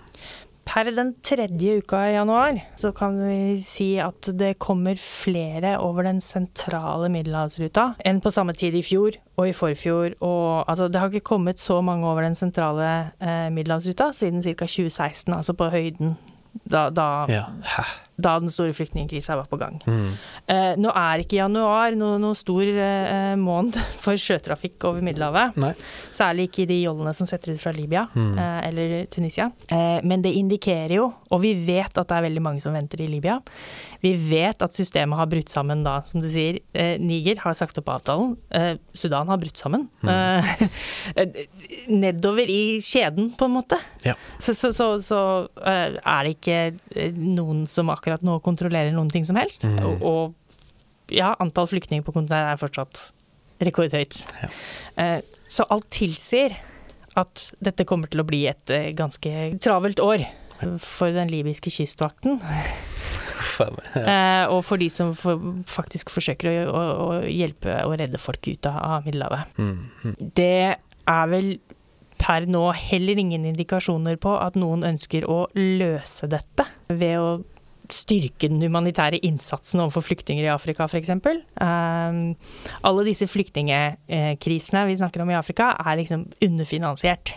Per 0.72 0.88
den 0.88 1.10
tredje 1.20 1.82
uka 1.82 2.00
i 2.08 2.14
januar 2.14 2.60
så 2.80 2.94
kan 2.96 3.18
vi 3.20 3.58
si 3.60 3.90
at 4.00 4.30
det 4.40 4.54
kommer 4.64 4.96
flere 4.96 5.74
over 5.84 6.08
den 6.08 6.22
sentrale 6.24 7.10
middelhavsruta 7.12 7.90
enn 8.08 8.22
på 8.24 8.32
samme 8.32 8.56
tid 8.56 8.78
i 8.80 8.84
fjor 8.86 9.18
og 9.36 9.50
i 9.50 9.56
forfjor. 9.56 10.16
Og 10.24 10.64
altså, 10.72 10.88
det 10.88 11.02
har 11.02 11.12
ikke 11.12 11.34
kommet 11.34 11.60
så 11.60 11.82
mange 11.84 12.08
over 12.08 12.24
den 12.24 12.40
sentrale 12.40 13.12
eh, 13.20 13.50
middelhavsruta 13.52 14.14
siden 14.16 14.40
ca. 14.46 14.56
2016, 14.64 15.34
altså 15.36 15.58
på 15.60 15.68
høyden 15.74 16.16
da, 16.64 16.90
da, 16.90 17.26
Ja. 17.32 17.44
Da 18.22 18.36
den 18.40 18.52
store 18.54 18.74
flyktningkrisa 18.78 19.36
var 19.40 19.48
på 19.52 19.58
gang. 19.62 19.80
Mm. 19.88 20.12
Eh, 20.52 20.74
nå 20.82 20.92
er 20.94 21.24
ikke 21.24 21.40
januar 21.40 21.96
noe, 21.98 22.20
noe 22.22 22.38
stor 22.38 22.64
eh, 22.68 23.36
måned 23.40 23.78
for 24.04 24.20
sjøtrafikk 24.20 24.84
over 24.90 25.02
Middelhavet. 25.06 25.58
Nei. 25.62 25.74
Særlig 26.14 26.50
ikke 26.50 26.64
i 26.66 26.70
de 26.74 26.80
jollene 26.84 27.14
som 27.18 27.30
setter 27.30 27.56
ut 27.56 27.62
fra 27.64 27.74
Libya 27.76 28.08
Mm. 28.12 28.34
eh, 28.38 28.68
eller 28.68 29.06
Tunisia. 29.14 29.46
Eh, 29.72 30.02
men 30.04 30.22
det 30.22 30.34
indikerer 30.36 30.96
jo, 30.98 31.06
og 31.32 31.42
vi 31.44 31.54
vet 31.66 31.96
at 31.98 32.08
det 32.10 32.18
er 32.18 32.26
veldig 32.28 32.42
mange 32.44 32.62
som 32.64 32.74
venter 32.76 33.00
i 33.02 33.08
Libya. 33.08 33.38
Vi 34.02 34.12
vet 34.30 34.62
at 34.66 34.74
systemet 34.76 35.16
har 35.20 35.30
brutt 35.32 35.50
sammen 35.52 35.84
da, 35.86 36.00
som 36.06 36.20
du 36.24 36.28
sier. 36.30 36.58
Eh, 36.74 36.98
Niger 37.00 37.40
har 37.44 37.54
sagt 37.56 37.78
opp 37.80 37.88
avtalen. 37.94 38.34
Eh, 38.52 38.76
Sudan 38.98 39.30
har 39.32 39.38
brutt 39.40 39.58
sammen. 39.62 39.88
Mm. 40.04 40.10
Eh, 40.12 41.26
nedover 41.88 42.50
i 42.52 42.80
kjeden, 42.84 43.32
på 43.38 43.46
en 43.48 43.52
måte. 43.56 43.78
Ja. 44.04 44.16
Så, 44.40 44.54
så, 44.58 44.74
så, 44.76 44.90
så 45.00 45.22
er 45.64 46.26
det 46.28 46.34
ikke 46.36 47.12
noen 47.16 47.64
som 47.70 47.88
akkurat 47.94 48.11
nå 48.20 48.40
kontrollerer 48.44 48.92
noen 48.96 49.10
ting 49.14 49.26
som 49.28 49.40
helst. 49.40 49.64
Mm. 49.64 49.80
Og, 49.88 50.04
og 50.04 51.16
ja, 51.16 51.34
antall 51.44 51.70
flyktninger 51.72 52.04
på 52.06 52.14
kontinentet 52.16 52.54
er 52.54 52.60
fortsatt 52.62 53.08
rekordhøyt. 53.66 54.22
Ja. 54.42 54.52
Eh, 55.04 55.18
så 55.52 55.68
alt 55.72 55.90
tilsier 55.94 56.56
at 57.20 57.50
dette 57.64 57.86
kommer 57.88 58.12
til 58.12 58.24
å 58.24 58.28
bli 58.28 58.46
et 58.50 58.72
eh, 58.74 58.92
ganske 58.98 59.52
travelt 59.62 60.00
år 60.04 60.24
for 60.82 61.12
den 61.14 61.32
libyske 61.32 61.74
kystvakten. 61.74 62.40
Eh, 63.62 64.46
og 64.54 64.62
for 64.66 64.82
de 64.82 64.88
som 64.94 65.16
for, 65.18 65.42
faktisk 65.70 66.12
forsøker 66.14 66.50
å, 66.52 66.72
å, 66.72 66.82
å 67.04 67.20
hjelpe 67.26 67.82
og 67.88 67.98
redde 68.02 68.22
folk 68.22 68.48
ut 68.48 68.70
av, 68.70 68.80
av 68.98 69.08
Middelhavet. 69.08 69.58
Mm. 69.58 69.78
Mm. 70.06 70.16
Det 70.38 70.56
er 70.72 71.32
vel 71.32 71.56
per 72.22 72.46
nå 72.50 72.68
heller 72.78 73.18
ingen 73.18 73.48
indikasjoner 73.50 74.20
på 74.22 74.36
at 74.38 74.58
noen 74.60 74.86
ønsker 74.92 75.26
å 75.26 75.44
løse 75.58 76.30
dette 76.30 76.68
ved 76.88 77.18
å 77.18 77.32
styrke 77.96 78.50
den 78.50 78.62
humanitære 78.64 79.22
innsatsen 79.26 79.84
overfor 79.84 80.06
flyktninger 80.06 80.46
i 80.46 80.54
Afrika, 80.54 80.88
f.eks. 80.88 81.12
Um, 81.12 82.20
alle 82.88 83.06
disse 83.08 83.28
flyktningkrisene 83.30 84.86
vi 84.90 85.00
snakker 85.00 85.24
om 85.24 85.34
i 85.34 85.40
Afrika, 85.40 85.74
er 85.80 86.00
liksom 86.00 86.28
underfinansiert. 86.44 87.36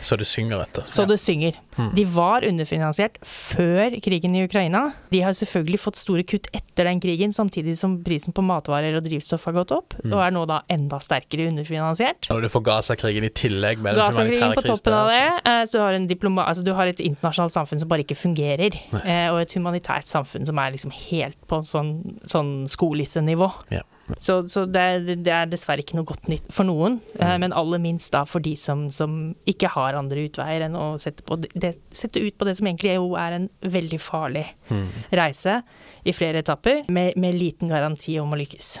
Så 0.00 0.16
det 0.16 0.26
synger 0.26 0.62
etter. 0.64 0.82
Så 0.88 1.04
det 1.08 1.18
synger. 1.20 1.56
Mm. 1.76 1.90
De 1.94 2.04
var 2.04 2.44
underfinansiert 2.44 3.18
før 3.24 3.94
krigen 4.02 4.34
i 4.36 4.44
Ukraina. 4.46 4.92
De 5.12 5.20
har 5.24 5.32
selvfølgelig 5.36 5.80
fått 5.80 5.96
store 6.00 6.24
kutt 6.28 6.48
etter 6.56 6.84
den 6.88 7.00
krigen, 7.00 7.32
samtidig 7.36 7.76
som 7.78 7.98
prisen 8.04 8.32
på 8.36 8.42
matvarer 8.44 8.96
og 8.96 9.04
drivstoff 9.04 9.44
har 9.48 9.52
gått 9.60 9.72
opp, 9.76 9.94
Mm. 10.04 10.12
og 10.12 10.20
er 10.24 10.30
nå 10.30 10.46
da 10.48 10.62
enda 10.68 10.98
sterkere 11.00 11.48
underfinansiert. 11.50 12.28
Når 12.30 12.42
du 12.42 12.48
får 12.48 12.62
Gaza-krigen 12.64 13.24
i 13.24 13.28
tillegg 13.30 13.78
med 13.78 13.94
den 13.94 14.00
Gaza-krigen 14.04 14.40
humanitære 14.42 14.54
på 14.56 14.62
krisen. 14.62 14.76
toppen 14.84 14.92
av 14.94 15.08
det, 15.08 15.42
eh, 15.46 15.64
så 15.64 15.78
har, 15.84 15.92
en 15.94 16.06
diploma, 16.06 16.44
altså 16.48 16.64
du 16.64 16.72
har 16.74 16.86
et 16.86 17.00
internasjonalt 17.00 17.52
samfunn 17.52 17.80
som 17.80 17.88
bare 17.88 18.04
ikke 18.04 18.16
fungerer, 18.16 18.74
Nei. 18.92 19.02
eh, 19.04 19.28
og 19.32 19.40
et 19.40 19.52
humanitært 19.54 20.06
samfunn 20.06 20.46
som 20.46 20.58
er 20.58 20.70
liksom 20.72 20.90
helt 21.10 21.36
på 21.46 21.60
sånn, 21.64 22.18
sånn 22.24 22.66
skolissenivå. 22.68 23.52
Ja. 23.70 23.82
Så, 24.18 24.40
så 24.48 24.64
det, 24.66 24.80
er, 24.80 24.98
det 25.16 25.32
er 25.32 25.46
dessverre 25.46 25.84
ikke 25.84 25.96
noe 25.98 26.04
godt 26.08 26.26
nytt 26.28 26.48
for 26.52 26.64
noen, 26.64 27.00
eh, 27.18 27.26
Mm. 27.36 27.40
men 27.40 27.52
aller 27.52 27.78
minst 27.78 28.12
da 28.12 28.24
for 28.24 28.40
de 28.40 28.56
som, 28.56 28.90
som 28.90 29.34
ikke 29.46 29.68
har 29.68 29.94
andre 29.94 30.26
utveier 30.28 30.62
enn 30.66 30.74
å 30.74 30.98
sette, 31.00 31.22
på 31.22 31.36
det, 31.40 31.74
sette 31.92 32.20
ut 32.20 32.36
på 32.38 32.44
det 32.48 32.56
som 32.58 32.66
egentlig 32.66 32.94
jo 32.96 33.14
er 33.20 33.32
en 33.38 33.48
veldig 33.62 34.00
farlig 34.00 34.46
Mm. 34.70 34.88
reise 35.12 35.62
i 36.04 36.12
flere 36.12 36.38
etapper, 36.42 36.84
med, 36.88 37.16
med 37.16 37.34
liten 37.34 37.68
garanti 37.68 38.18
om 38.20 38.32
å 38.32 38.38
lykkes. 38.40 38.78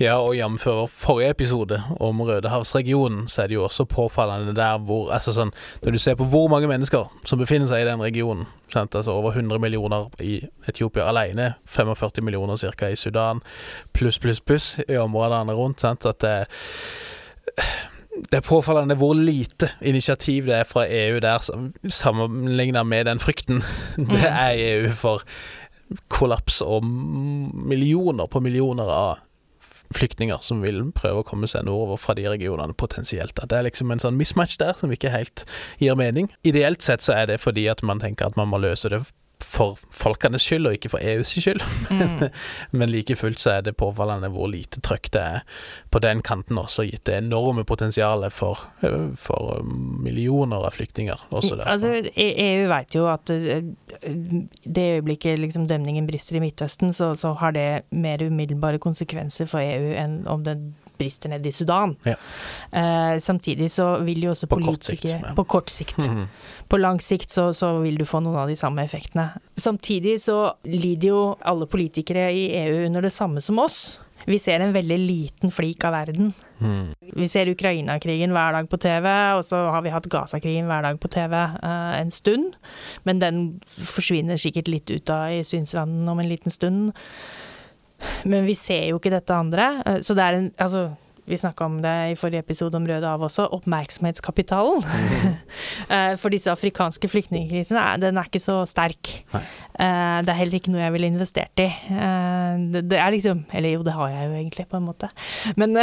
Ja, 0.00 0.16
og 0.18 0.34
jf. 0.34 0.66
forrige 0.90 1.30
episode 1.30 1.82
om 2.00 2.20
Rødehavsregionen, 2.20 3.28
så 3.28 3.42
er 3.42 3.46
det 3.46 3.54
jo 3.54 3.64
også 3.64 3.84
påfallende 3.84 4.54
der 4.54 4.78
hvor 4.78 5.12
altså 5.14 5.32
sånn, 5.32 5.52
Når 5.82 5.90
du 5.92 5.98
ser 5.98 6.14
på 6.18 6.24
hvor 6.24 6.48
mange 6.50 6.66
mennesker 6.66 7.12
som 7.24 7.38
befinner 7.38 7.68
seg 7.70 7.84
i 7.84 7.86
den 7.86 8.02
regionen, 8.02 8.46
sant? 8.72 8.94
altså 8.94 9.12
over 9.12 9.30
100 9.30 9.60
millioner 9.62 10.08
i 10.20 10.40
Etiopia 10.68 11.06
alene, 11.06 11.54
45 11.66 12.24
millioner 12.24 12.56
ca. 12.56 12.88
i 12.90 12.96
Sudan, 12.96 13.40
pluss, 13.92 14.18
pluss, 14.18 14.40
pluss 14.40 14.80
i 14.88 14.96
områdene 14.96 15.54
rundt, 15.54 15.80
sant? 15.80 16.06
at 16.06 16.20
det 16.20 16.46
det 18.14 18.38
er 18.38 18.46
påfallende 18.46 18.94
hvor 18.94 19.14
lite 19.14 19.68
initiativ 19.82 20.46
det 20.46 20.54
er 20.54 20.64
fra 20.64 20.86
EU 20.86 21.18
der, 21.20 21.38
sammenligna 21.88 22.82
med 22.82 23.04
den 23.04 23.18
frykten 23.18 23.62
det 23.96 24.06
mm. 24.06 24.26
er 24.30 24.54
EU 24.58 24.90
for 24.92 25.22
kollaps 26.08 26.60
og 26.62 26.84
millioner 26.84 28.26
på 28.26 28.40
millioner 28.40 28.90
av 28.90 29.23
flyktninger 29.96 30.42
som 30.44 30.62
vil 30.64 30.80
prøve 30.96 31.22
å 31.22 31.26
komme 31.26 31.48
seg 31.50 31.66
nordover 31.68 32.00
fra 32.02 32.16
de 32.18 32.26
regionene 32.28 32.76
potensielt. 32.76 33.38
Det 33.38 33.58
er 33.58 33.66
liksom 33.68 33.92
en 33.94 34.02
sånn 34.02 34.18
mismatch 34.18 34.58
der 34.60 34.76
som 34.78 34.92
ikke 34.94 35.12
helt 35.14 35.46
gir 35.82 35.98
mening. 35.98 36.30
Ideelt 36.46 36.84
sett 36.84 37.04
så 37.04 37.16
er 37.16 37.30
det 37.30 37.42
fordi 37.42 37.68
at 37.70 37.84
man 37.86 38.02
tenker 38.02 38.28
at 38.28 38.38
man 38.40 38.50
må 38.52 38.62
løse 38.62 38.90
det 38.92 39.04
for 39.54 39.78
folkenes 39.94 40.44
skyld, 40.44 40.68
og 40.68 40.76
ikke 40.76 40.90
for 40.94 41.04
EUs 41.04 41.34
skyld. 41.38 41.62
Mm. 41.90 42.28
Men 42.78 42.90
like 42.90 43.16
fullt 43.18 43.40
så 43.42 43.56
er 43.56 43.66
det 43.66 43.76
påfallende 43.80 44.30
hvor 44.34 44.50
lite 44.50 44.82
trøkk 44.84 45.10
det 45.14 45.22
er 45.22 45.60
på 45.94 46.02
den 46.02 46.22
kanten 46.26 46.58
også, 46.60 46.86
gitt 46.88 47.04
det 47.06 47.18
enorme 47.20 47.64
potensialet 47.68 48.34
for, 48.34 48.66
for 49.20 49.62
millioner 49.64 50.64
av 50.66 50.74
flyktninger. 50.76 51.26
Også 51.30 51.58
der. 51.58 51.68
Altså, 51.70 51.94
EU 52.14 52.64
e 52.64 52.70
vet 52.70 52.96
jo 52.96 53.06
at 53.10 53.30
eh, 53.34 53.70
det 54.64 54.88
øyeblikket 54.98 55.38
liksom 55.42 55.68
demningen 55.70 56.08
brister 56.10 56.38
i 56.38 56.42
Midtøsten, 56.44 56.92
så, 56.92 57.14
så 57.18 57.34
har 57.38 57.54
det 57.54 57.68
mer 57.94 58.22
umiddelbare 58.26 58.82
konsekvenser 58.82 59.48
for 59.50 59.62
EU 59.62 59.94
enn 59.94 60.24
om 60.30 60.42
det 60.46 60.58
brister 60.98 61.32
ned 61.32 61.46
i 61.46 61.52
Sudan. 61.52 61.96
Ja. 62.04 62.16
Eh, 62.70 63.18
samtidig 63.22 63.70
så 63.70 63.94
vil 64.04 64.26
jo 64.26 64.34
også 64.34 64.50
politikere 64.50 64.74
På 64.74 64.76
kort 64.76 64.90
sikt. 64.90 65.36
På, 65.36 65.44
kort 65.44 65.70
sikt. 65.70 65.98
Mm 66.08 66.28
på 66.68 66.80
lang 66.80 67.00
sikt 67.02 67.30
så, 67.30 67.50
så, 67.54 67.70
vil 67.84 67.98
du 68.00 68.06
få 68.08 68.20
noen 68.24 68.40
av 68.44 68.50
de 68.50 68.56
samme 68.58 68.84
effektene. 68.84 69.30
Samtidig 69.60 70.18
så 70.24 70.38
lider 70.68 71.10
jo 71.10 71.20
alle 71.44 71.68
politikere 71.70 72.30
i 72.32 72.48
EU 72.64 72.86
under 72.88 73.04
det 73.04 73.12
samme 73.14 73.42
som 73.44 73.60
oss. 73.62 73.98
Vi 74.24 74.38
ser 74.40 74.62
en 74.64 74.72
veldig 74.72 74.96
liten 75.02 75.52
flik 75.52 75.84
av 75.84 75.92
verden. 75.92 76.30
Mm. 76.56 76.94
Vi 77.18 77.26
ser 77.28 77.50
Ukraina-krigen 77.52 78.32
hver 78.32 78.56
dag 78.56 78.70
på 78.72 78.78
TV, 78.80 79.08
og 79.36 79.42
så 79.44 79.66
har 79.74 79.84
vi 79.84 79.92
hatt 79.92 80.08
Gaza-krigen 80.08 80.70
hver 80.70 80.86
dag 80.86 81.00
på 81.00 81.10
TV 81.12 81.36
eh, 81.36 81.96
en 82.00 82.12
stund. 82.14 82.56
Men 83.04 83.20
den 83.20 83.42
forsvinner 83.76 84.40
sikkert 84.40 84.70
litt 84.72 84.90
ut 84.94 85.12
av 85.12 85.34
i 85.34 85.44
synsranden 85.44 86.08
om 86.08 86.22
en 86.22 86.30
liten 86.30 86.54
stund. 86.54 86.94
Men 88.28 88.44
vi 88.48 88.54
ser 88.58 88.88
jo 88.90 89.00
ikke 89.00 89.12
dette 89.14 89.36
andre. 89.36 89.70
Eh, 89.86 89.98
så 90.04 90.16
det 90.16 90.24
er 90.24 90.38
en 90.38 90.52
Altså, 90.60 90.94
vi 91.24 91.38
snakka 91.40 91.64
om 91.64 91.78
det 91.80 91.92
i 92.12 92.16
forrige 92.20 92.42
episode 92.44 92.76
om 92.76 92.86
Røde 92.86 93.08
Hav 93.08 93.22
også, 93.24 93.46
oppmerksomhetskapitalen. 93.56 94.82
Mm. 94.84 95.36
For 96.20 96.28
disse 96.28 96.52
afrikanske 96.52 97.08
flyktningkrisene, 97.08 97.84
den 98.02 98.18
er 98.20 98.28
ikke 98.28 98.42
så 98.44 98.58
sterk. 98.68 99.24
Nei. 99.32 99.40
Eh, 99.80 100.18
det 100.20 100.32
er 100.32 100.40
heller 100.42 100.58
ikke 100.60 100.74
noe 100.74 100.82
jeg 100.84 100.92
ville 100.92 101.08
investert 101.08 101.62
i. 101.64 101.70
Det 102.84 102.98
er 102.98 103.10
liksom 103.10 103.44
Eller 103.52 103.70
jo, 103.72 103.82
det 103.86 103.96
har 103.96 104.08
jeg 104.12 104.28
jo 104.28 104.34
egentlig, 104.34 104.66
på 104.68 104.76
en 104.76 104.84
måte. 104.84 105.08
Men 105.56 105.74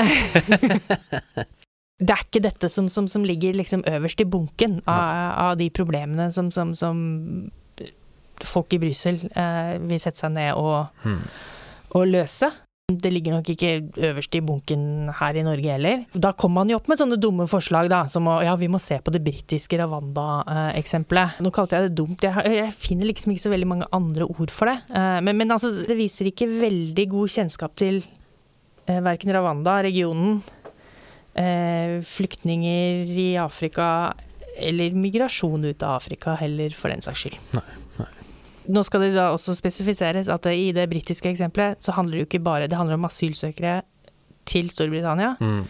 det 2.01 2.14
er 2.14 2.22
ikke 2.22 2.43
dette 2.45 2.70
som, 2.70 2.89
som, 2.89 3.07
som 3.07 3.26
ligger 3.26 3.57
liksom 3.57 3.84
øverst 3.88 4.22
i 4.22 4.30
bunken 4.30 4.82
av, 4.86 5.01
av 5.47 5.57
de 5.57 5.70
problemene 5.74 6.32
som, 6.32 6.51
som, 6.51 6.76
som 6.78 7.49
folk 8.41 8.74
i 8.74 8.80
Brussel 8.82 9.20
vil 9.22 9.99
sette 10.01 10.18
seg 10.22 10.32
ned 10.38 10.53
og 10.57 10.86
mm 11.05 11.26
å 11.96 12.04
løse. 12.08 12.52
Det 12.92 13.12
ligger 13.12 13.38
nok 13.38 13.50
ikke 13.54 13.70
øverst 14.10 14.36
i 14.36 14.42
bunken 14.44 15.12
her 15.16 15.38
i 15.39 15.44
Norge 15.46 15.72
heller. 15.72 16.02
Da 16.12 16.34
kom 16.36 16.56
man 16.58 16.72
jo 16.72 16.80
opp 16.80 16.89
med 16.92 17.00
sånne 17.00 17.20
dumme 17.22 17.46
forslag, 17.48 17.88
da, 17.92 18.04
som 18.12 18.28
å 18.28 18.39
ja, 18.44 18.56
vi 18.60 18.68
må 18.72 18.82
se 18.84 18.98
på 19.00 19.14
det 19.16 19.22
britiske 19.24 19.80
Ravanda-eksempelet. 19.80 21.39
Nå 21.44 21.54
kalte 21.56 21.78
jeg 21.78 21.89
det 21.89 22.00
dumt, 22.02 22.26
jeg, 22.26 22.56
jeg, 22.58 22.74
finner 22.76 23.08
liksom 23.08 23.32
ikke 23.34 23.46
så 23.46 23.54
veldig 23.54 23.70
mange 23.70 23.89
andre 23.96 24.28
ord 24.28 24.52
for 24.52 24.72
det. 24.72 24.80
Eh, 24.92 25.20
men, 25.24 25.39
men 25.39 25.56
altså, 25.56 25.72
det 25.88 26.00
viser 26.00 26.32
ikke 26.32 26.50
veldig 26.52 27.06
god 27.14 27.36
kjennskap 27.38 27.78
til 27.80 28.02
eh, 28.02 29.00
verken 29.00 29.32
Ravanda, 29.38 29.78
regionen, 29.88 30.42
eh, 31.39 32.02
flyktninger 32.12 33.16
i 33.24 33.30
Afrika 33.39 33.88
eller 34.62 34.92
migrasjon 35.00 35.64
ut 35.64 35.84
av 35.88 36.02
Afrika 36.02 36.36
heller, 36.36 36.76
for 36.76 36.92
den 36.92 37.04
saks 37.06 37.24
skyld. 37.24 37.39
Nei. 37.56 37.64
Nå 38.72 38.84
skal 38.88 39.05
det 39.05 39.13
da 39.15 39.30
også 39.34 39.55
spesifiseres 39.57 40.30
at 40.32 40.45
i 40.51 40.69
det 40.76 40.88
britiske 40.91 41.32
eksempelet 41.32 41.82
så 41.84 41.95
handler 41.97 42.17
det 42.17 42.24
jo 42.24 42.30
ikke 42.30 42.43
bare 42.45 42.69
Det 42.72 42.78
handler 42.80 42.99
om 42.99 43.07
asylsøkere 43.09 43.82
til 44.47 44.69
Storbritannia. 44.72 45.36
Mm. 45.39 45.65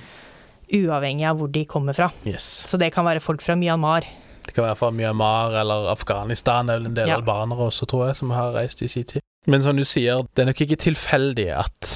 Uavhengig 0.82 1.26
av 1.28 1.40
hvor 1.40 1.50
de 1.52 1.66
kommer 1.68 1.98
fra. 1.98 2.12
Yes. 2.28 2.46
Så 2.70 2.80
det 2.80 2.94
kan 2.96 3.06
være 3.08 3.24
folk 3.24 3.42
fra 3.44 3.58
Myanmar. 3.60 4.08
Det 4.46 4.54
kan 4.56 4.66
være 4.66 4.78
fra 4.80 4.92
Myanmar 4.96 5.58
eller 5.62 5.90
Afghanistan 5.92 6.70
eller 6.70 6.90
en 6.90 6.96
del 6.96 7.12
ja. 7.12 7.18
albanere 7.20 7.68
også, 7.68 7.86
tror 7.90 8.08
jeg, 8.10 8.22
som 8.22 8.32
har 8.36 8.56
reist 8.56 8.82
i 8.82 8.88
sin 8.88 9.08
tid. 9.08 9.26
Men 9.50 9.64
som 9.64 9.78
du 9.78 9.84
sier, 9.88 10.24
det 10.36 10.44
er 10.44 10.52
nok 10.52 10.62
ikke 10.64 10.80
tilfeldig 10.82 11.50
at 11.58 11.92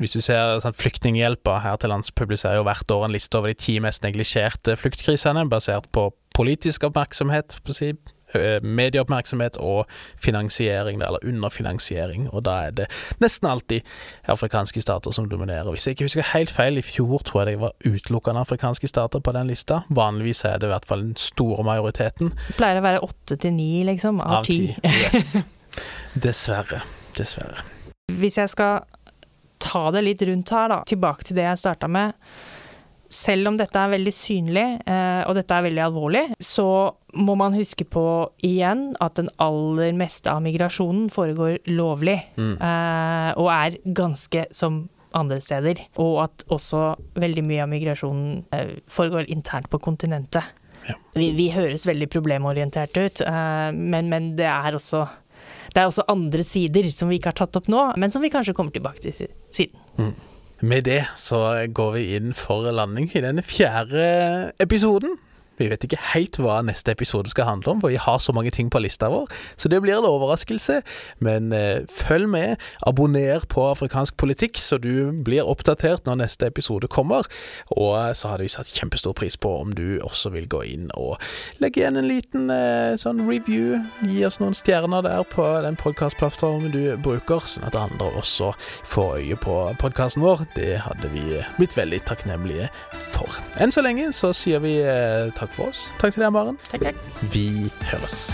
hvis 0.00 0.16
du 0.16 0.22
ser 0.24 0.62
sånn, 0.64 0.76
Flyktninghjelpa 0.76 1.58
her 1.60 1.76
til 1.80 1.92
lands 1.92 2.12
publiserer 2.16 2.56
jo 2.56 2.64
hvert 2.64 2.88
år 2.94 3.04
en 3.04 3.12
liste 3.12 3.36
over 3.36 3.52
de 3.52 3.58
ti 3.60 3.76
mest 3.84 4.04
neglisjerte 4.06 4.78
fluktkrisene, 4.80 5.44
basert 5.50 5.90
på 5.92 6.06
politisk 6.36 6.86
oppmerksomhet, 6.88 7.58
på 7.60 7.74
å 7.74 7.76
si, 7.76 7.90
medieoppmerksomhet 8.62 9.56
og 9.60 9.86
finansiering, 10.20 11.02
eller 11.02 11.18
underfinansiering. 11.26 12.28
Og 12.30 12.44
da 12.44 12.56
er 12.68 12.76
det 12.82 12.86
nesten 13.22 13.48
alltid 13.50 13.86
afrikanske 14.30 14.82
stater 14.82 15.14
som 15.14 15.28
dominerer. 15.28 15.70
Hvis 15.70 15.86
jeg 15.86 15.96
ikke 15.96 16.08
husker 16.08 16.30
helt 16.34 16.50
feil, 16.50 16.78
i 16.78 16.84
fjor 16.84 17.24
tror 17.26 17.42
jeg 17.42 17.54
det 17.54 17.60
var 17.60 17.72
utelukkende 17.86 18.40
afrikanske 18.40 18.90
stater 18.90 19.20
på 19.20 19.34
den 19.36 19.50
lista. 19.50 19.82
Vanligvis 19.88 20.44
er 20.44 20.58
det 20.58 20.70
i 20.70 20.74
hvert 20.74 20.86
fall 20.88 21.04
den 21.08 21.16
store 21.16 21.64
majoriteten. 21.66 22.34
Det 22.48 22.56
pleier 22.58 22.80
å 22.80 22.86
være 22.86 23.02
åtte 23.06 23.36
til 23.40 23.54
ni, 23.56 23.72
liksom, 23.88 24.20
av 24.20 24.44
ti. 24.46 24.62
Yes. 24.84 25.36
Dessverre. 26.24 26.82
Dessverre. 27.16 27.66
Hvis 28.20 28.38
jeg 28.38 28.50
skal 28.50 28.82
ta 29.60 29.90
det 29.94 30.02
litt 30.06 30.22
rundt 30.26 30.50
her, 30.54 30.70
da, 30.72 30.80
tilbake 30.88 31.26
til 31.28 31.38
det 31.38 31.46
jeg 31.46 31.62
starta 31.62 31.90
med 31.90 32.16
selv 33.10 33.50
om 33.50 33.56
dette 33.58 33.78
er 33.78 33.90
veldig 33.90 34.12
synlig, 34.14 34.64
eh, 34.86 35.22
og 35.26 35.34
dette 35.34 35.56
er 35.56 35.66
veldig 35.66 35.82
alvorlig, 35.82 36.22
så 36.38 36.94
må 37.18 37.34
man 37.38 37.56
huske 37.58 37.84
på 37.90 38.04
igjen 38.46 38.92
at 39.02 39.18
den 39.18 39.30
aller 39.42 39.90
meste 39.98 40.30
av 40.30 40.44
migrasjonen 40.44 41.08
foregår 41.10 41.58
lovlig, 41.74 42.20
mm. 42.38 42.54
Eh, 42.54 43.30
og 43.34 43.50
er 43.50 43.78
ganske 43.98 44.46
som 44.54 44.84
andre 45.16 45.40
steder. 45.42 45.82
Og 45.98 46.20
at 46.22 46.44
også 46.54 46.94
veldig 47.18 47.42
mye 47.42 47.64
av 47.64 47.72
migrasjonen 47.72 48.44
eh, 48.54 48.76
foregår 48.86 49.26
internt 49.26 49.66
på 49.72 49.82
kontinentet. 49.82 50.46
Ja. 50.86 50.94
Vi, 51.18 51.32
vi, 51.36 51.50
høres 51.52 51.84
veldig 51.86 52.06
problemorientert 52.10 52.94
ut, 52.96 53.20
men, 53.76 54.06
men 54.08 54.30
det 54.38 54.46
er 54.48 54.74
også 54.78 55.04
det 55.70 55.82
er 55.82 55.90
også 55.90 56.06
andre 56.10 56.42
sider 56.42 56.88
som 56.90 57.10
vi 57.10 57.20
ikke 57.20 57.30
har 57.30 57.38
tatt 57.42 57.58
opp 57.60 57.68
nå, 57.70 57.82
men 58.00 58.10
som 58.10 58.24
vi 58.24 58.30
kanskje 58.32 58.56
kommer 58.56 58.74
tilbake 58.74 59.04
til 59.04 59.28
siden. 59.54 59.82
Mm. 60.00 60.14
Med 60.60 60.84
det 60.84 61.02
så 61.16 61.40
går 61.72 61.92
vi 61.96 62.02
inn 62.18 62.34
for 62.36 62.68
landing 62.74 63.08
i 63.16 63.22
denne 63.24 63.42
fjerde 63.42 64.52
episoden 64.60 65.16
vi 65.60 65.68
vet 65.70 65.84
ikke 65.84 66.00
helt 66.14 66.38
hva 66.40 66.60
neste 66.64 66.94
episode 66.94 67.30
skal 67.32 67.48
handle 67.48 67.74
om, 67.74 67.82
for 67.82 67.92
vi 67.92 68.00
har 68.00 68.18
så 68.22 68.32
mange 68.36 68.52
ting 68.54 68.70
på 68.72 68.80
lista 68.82 69.10
vår. 69.12 69.28
Så 69.60 69.68
det 69.68 69.80
blir 69.84 69.98
en 69.98 70.08
overraskelse. 70.08 70.80
Men 71.24 71.52
eh, 71.56 71.84
følg 71.92 72.28
med, 72.32 72.56
abonner 72.86 73.44
på 73.50 73.66
afrikansk 73.70 74.16
politikk, 74.20 74.58
så 74.60 74.78
du 74.80 75.10
blir 75.12 75.46
oppdatert 75.46 76.06
når 76.08 76.22
neste 76.22 76.48
episode 76.48 76.88
kommer. 76.90 77.28
Og 77.76 78.16
så 78.16 78.32
hadde 78.32 78.46
vi 78.46 78.52
satt 78.52 78.72
kjempestor 78.72 79.14
pris 79.16 79.36
på 79.40 79.52
om 79.60 79.74
du 79.76 80.00
også 80.00 80.32
vil 80.34 80.48
gå 80.50 80.62
inn 80.72 80.88
og 80.98 81.20
legge 81.62 81.82
igjen 81.82 82.00
en 82.00 82.08
liten 82.08 82.50
eh, 82.54 82.96
sånn 83.00 83.22
review. 83.28 83.78
Gi 84.08 84.24
oss 84.26 84.40
noen 84.42 84.56
stjerner 84.56 85.04
der 85.06 85.24
på 85.28 85.46
den 85.64 85.78
podkastplattformen 85.80 86.72
du 86.74 86.96
bruker, 87.04 87.44
sånn 87.46 87.68
at 87.68 87.78
andre 87.78 88.10
også 88.20 88.52
får 88.88 89.20
øye 89.20 89.40
på 89.40 89.58
podkasten 89.82 90.24
vår. 90.24 90.46
Det 90.56 90.72
hadde 90.86 91.12
vi 91.14 91.40
blitt 91.58 91.76
veldig 91.78 92.02
takknemlige 92.08 92.70
for. 93.12 93.40
Enn 93.60 93.72
så 93.74 93.84
lenge 93.84 94.10
så 94.16 94.32
sier 94.36 94.62
vi 94.64 94.78
eh, 94.84 95.30
takk 95.36 95.49
takk 95.50 95.56
for 95.56 95.68
oss. 95.68 95.90
Takk 95.98 96.14
til 96.14 96.22
deg, 96.22 96.32
Maren. 96.32 96.58
Takk, 96.70 96.82
takk. 96.82 96.96
Vi 97.32 97.70
høres. 97.90 98.30